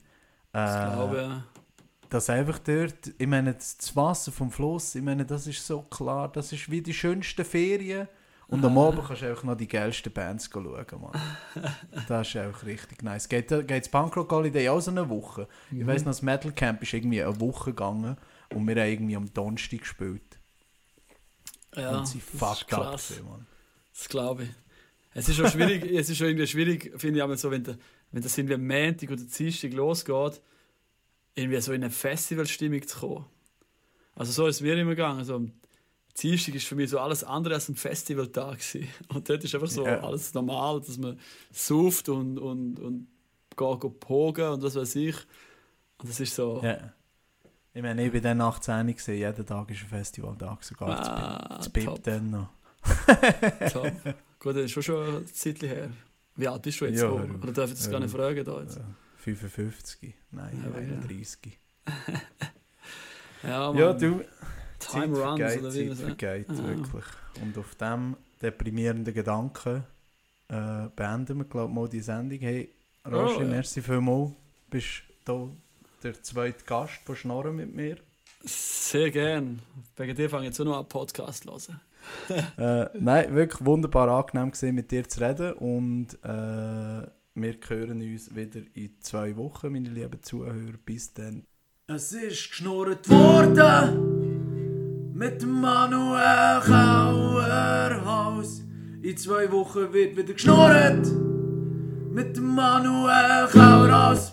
Das 0.51 0.75
äh, 0.75 0.95
glaube 0.95 1.15
ich. 1.15 1.21
ja. 1.21 1.43
dass 2.09 2.29
einfach 2.29 2.59
dort, 2.59 3.11
ich 3.17 3.27
meine, 3.27 3.53
das 3.53 3.95
Wasser 3.95 4.31
vom 4.31 4.49
Fluss, 4.51 4.95
ich 4.95 5.01
meine, 5.03 5.25
das 5.25 5.45
ist 5.47 5.65
so 5.65 5.81
klar, 5.83 6.31
das 6.31 6.51
ist 6.53 6.69
wie 6.71 6.81
die 6.81 6.93
schönsten 6.93 7.43
Ferien. 7.45 8.07
Und 8.47 8.63
am 8.65 8.77
Abend 8.77 9.03
kannst 9.07 9.21
du 9.23 9.29
einfach 9.29 9.43
noch 9.45 9.55
die 9.55 9.67
geilsten 9.67 10.11
Bands 10.13 10.49
schauen, 10.51 10.85
Mann. 11.01 11.21
Das 12.07 12.27
ist 12.27 12.37
auch 12.37 12.63
richtig 12.65 13.01
nice. 13.01 13.27
Geht, 13.27 13.47
geht 13.49 13.69
das 13.71 13.89
Punkrock 13.89 14.31
Holiday 14.31 14.69
auch 14.69 14.79
so 14.81 14.91
eine 14.91 15.09
Woche? 15.09 15.47
Ich 15.71 15.77
Mhm. 15.79 15.87
weiss 15.87 16.01
noch, 16.05 16.11
das 16.11 16.21
Metal 16.21 16.51
Camp 16.51 16.81
ist 16.83 16.93
irgendwie 16.93 17.23
eine 17.23 17.39
Woche 17.39 17.71
gegangen 17.71 18.15
und 18.53 18.67
wir 18.67 18.75
haben 18.75 18.89
irgendwie 18.91 19.15
am 19.15 19.33
Donnerstag 19.33 19.79
gespielt. 19.79 20.39
Ja, 21.75 21.99
und 21.99 22.07
sie 22.07 22.19
fucked 22.19 22.73
up 22.73 22.91
gewesen, 22.97 23.25
Mann. 23.25 23.45
Das 23.93 24.09
glaube 24.09 24.43
ich. 24.43 24.49
Es 25.13 25.29
ist 25.29 25.35
schon 25.35 25.49
schwierig, 25.49 25.83
es 25.95 26.09
ist 26.09 26.17
schon 26.17 26.27
irgendwie 26.27 26.47
schwierig, 26.47 26.91
finde 26.97 27.19
ich, 27.19 27.23
aber 27.23 27.37
so, 27.37 27.51
wenn, 27.51 27.63
der, 27.63 27.77
wenn 28.11 28.23
das 28.23 28.37
irgendwie 28.37 28.55
am 28.55 28.65
Montag 28.67 29.11
oder 29.11 29.21
Dienstag 29.21 29.73
losgeht, 29.73 30.41
irgendwie 31.35 31.61
so 31.61 31.71
in 31.73 31.83
eine 31.83 31.91
Festivalstimmung 31.91 32.85
zu 32.87 32.99
kommen. 32.99 33.25
Also 34.15 34.31
so 34.31 34.47
ist 34.47 34.57
es 34.57 34.61
mir 34.61 34.75
immer 34.77 34.91
gegangen. 34.91 35.19
Also, 35.19 35.35
am 35.35 35.51
Dienstag 36.21 36.55
ist 36.55 36.65
für 36.67 36.75
mich 36.75 36.89
so 36.91 36.99
alles 36.99 37.23
andere 37.23 37.55
als 37.55 37.69
ein 37.69 37.75
Festivaltag 37.75 38.59
gewesen. 38.59 38.87
Und 39.09 39.27
dort 39.29 39.43
ist 39.43 39.55
einfach 39.55 39.67
so 39.69 39.85
Ja. 39.85 39.99
alles 40.01 40.33
normal, 40.33 40.79
dass 40.81 40.97
man 40.97 41.19
sauft 41.51 42.09
und, 42.09 42.37
und, 42.37 42.79
und 42.79 43.07
geht, 43.55 43.81
geht 43.81 43.99
pogen 43.99 44.47
und 44.49 44.61
was 44.63 44.75
weiß 44.75 44.95
ich. 44.95 45.15
Und 45.97 46.09
das 46.09 46.19
ist 46.19 46.35
so... 46.35 46.61
Ja. 46.63 46.93
Ich 47.73 47.81
meine, 47.81 48.05
ich 48.05 48.13
war 48.13 48.21
dann 48.21 48.39
18 48.41 48.95
gesehen, 48.95 49.17
jeden 49.17 49.45
Tag 49.45 49.69
ist 49.71 49.81
ein 49.81 49.87
Festivaltag, 49.89 50.63
sogar 50.63 50.89
Ah, 50.89 51.57
das 51.57 51.69
Bip 51.69 52.03
dann 52.03 52.29
noch. 52.29 52.49
top. 53.71 53.91
Gut, 54.39 54.55
das 54.55 54.63
ist 54.65 54.71
schon 54.71 54.83
schon 54.83 55.15
ein 55.17 55.25
Zeitchen 55.27 55.69
her. 55.69 55.89
Wie 56.35 56.47
alt 56.47 56.61
bist 56.61 56.81
du 56.81 56.85
jetzt? 56.85 57.01
Ja, 57.01 57.09
hör. 57.09 57.23
Oder 57.41 57.51
darf 57.51 57.69
ich 57.71 57.77
das 57.77 57.89
gar 57.89 57.99
nicht 57.99 58.13
Hör 58.13 58.19
fragen? 58.33 58.45
Da 58.45 58.59
jetzt? 58.61 58.77
Äh, 58.77 58.81
55, 59.17 60.13
nein, 60.31 60.59
Ja, 60.61 60.69
aber 60.69 60.81
ja. 60.81 60.93
31. 60.99 61.59
Ja, 63.43 63.73
Ja, 63.73 63.93
du, 63.93 63.97
Time 63.99 64.25
Zeit 64.79 65.03
runs, 65.09 65.39
vergeht, 65.39 65.59
oder 65.59 65.73
wie 65.73 65.89
Zeit 65.89 65.97
vergeht, 65.97 66.49
Ja. 66.49 66.67
wirklich. 66.67 67.05
Und 67.41 67.57
auf 67.57 67.75
diesem 67.75 68.17
deprimierenden 68.41 69.13
Gedanken 69.13 69.83
äh, 70.49 70.87
beenden 70.95 71.37
wir, 71.39 71.45
glaube 71.45 71.69
ich, 71.71 71.75
mal 71.75 71.89
die 71.89 72.01
Sendung. 72.01 72.39
Hey, 72.39 72.69
Roger, 73.05 73.37
Oh, 73.37 73.41
ja. 73.41 73.47
merci 73.47 73.81
vielmals. 73.81 74.31
Bist 74.69 75.03
du 75.25 75.55
der 76.03 76.21
zweite 76.21 76.65
Gast 76.65 76.99
von 77.05 77.15
Schnorren 77.15 77.55
mit 77.55 77.73
mir. 77.73 77.97
Sehr 78.43 79.09
gern. 79.11 79.61
Wegen 79.95 80.15
dir 80.15 80.29
fange 80.29 80.43
ich 80.43 80.49
jetzt 80.49 80.59
auch 80.59 80.65
noch 80.65 80.79
an 80.79 80.87
Podcast 80.87 81.43
zu 81.43 81.51
hören. 81.51 81.79
äh, 82.57 82.89
nein, 82.99 83.33
wirklich 83.33 83.65
wunderbar 83.65 84.09
angenehm 84.09 84.51
gewesen, 84.51 84.75
mit 84.75 84.91
dir 84.91 85.07
zu 85.07 85.21
reden. 85.21 85.53
Und 85.53 86.15
äh, 86.23 87.07
wir 87.35 87.55
hören 87.67 88.01
uns 88.01 88.35
wieder 88.35 88.59
in 88.73 88.99
zwei 88.99 89.37
Wochen, 89.37 89.71
meine 89.71 89.89
lieben 89.89 90.21
Zuhörer. 90.21 90.73
Bis 90.85 91.13
dann. 91.13 91.45
Es 91.87 92.11
ist 92.11 92.49
geschnurrt 92.49 93.09
worden 93.09 95.13
mit 95.13 95.45
Manuel 95.45 96.59
Kauerhaus. 96.61 98.61
In 99.01 99.17
zwei 99.17 99.49
Wochen 99.51 99.93
wird 99.93 100.17
wieder 100.17 100.33
geschnurrt 100.33 101.07
mit 102.11 102.37
Manuel 102.39 103.47
Kauerhaus. 103.47 104.32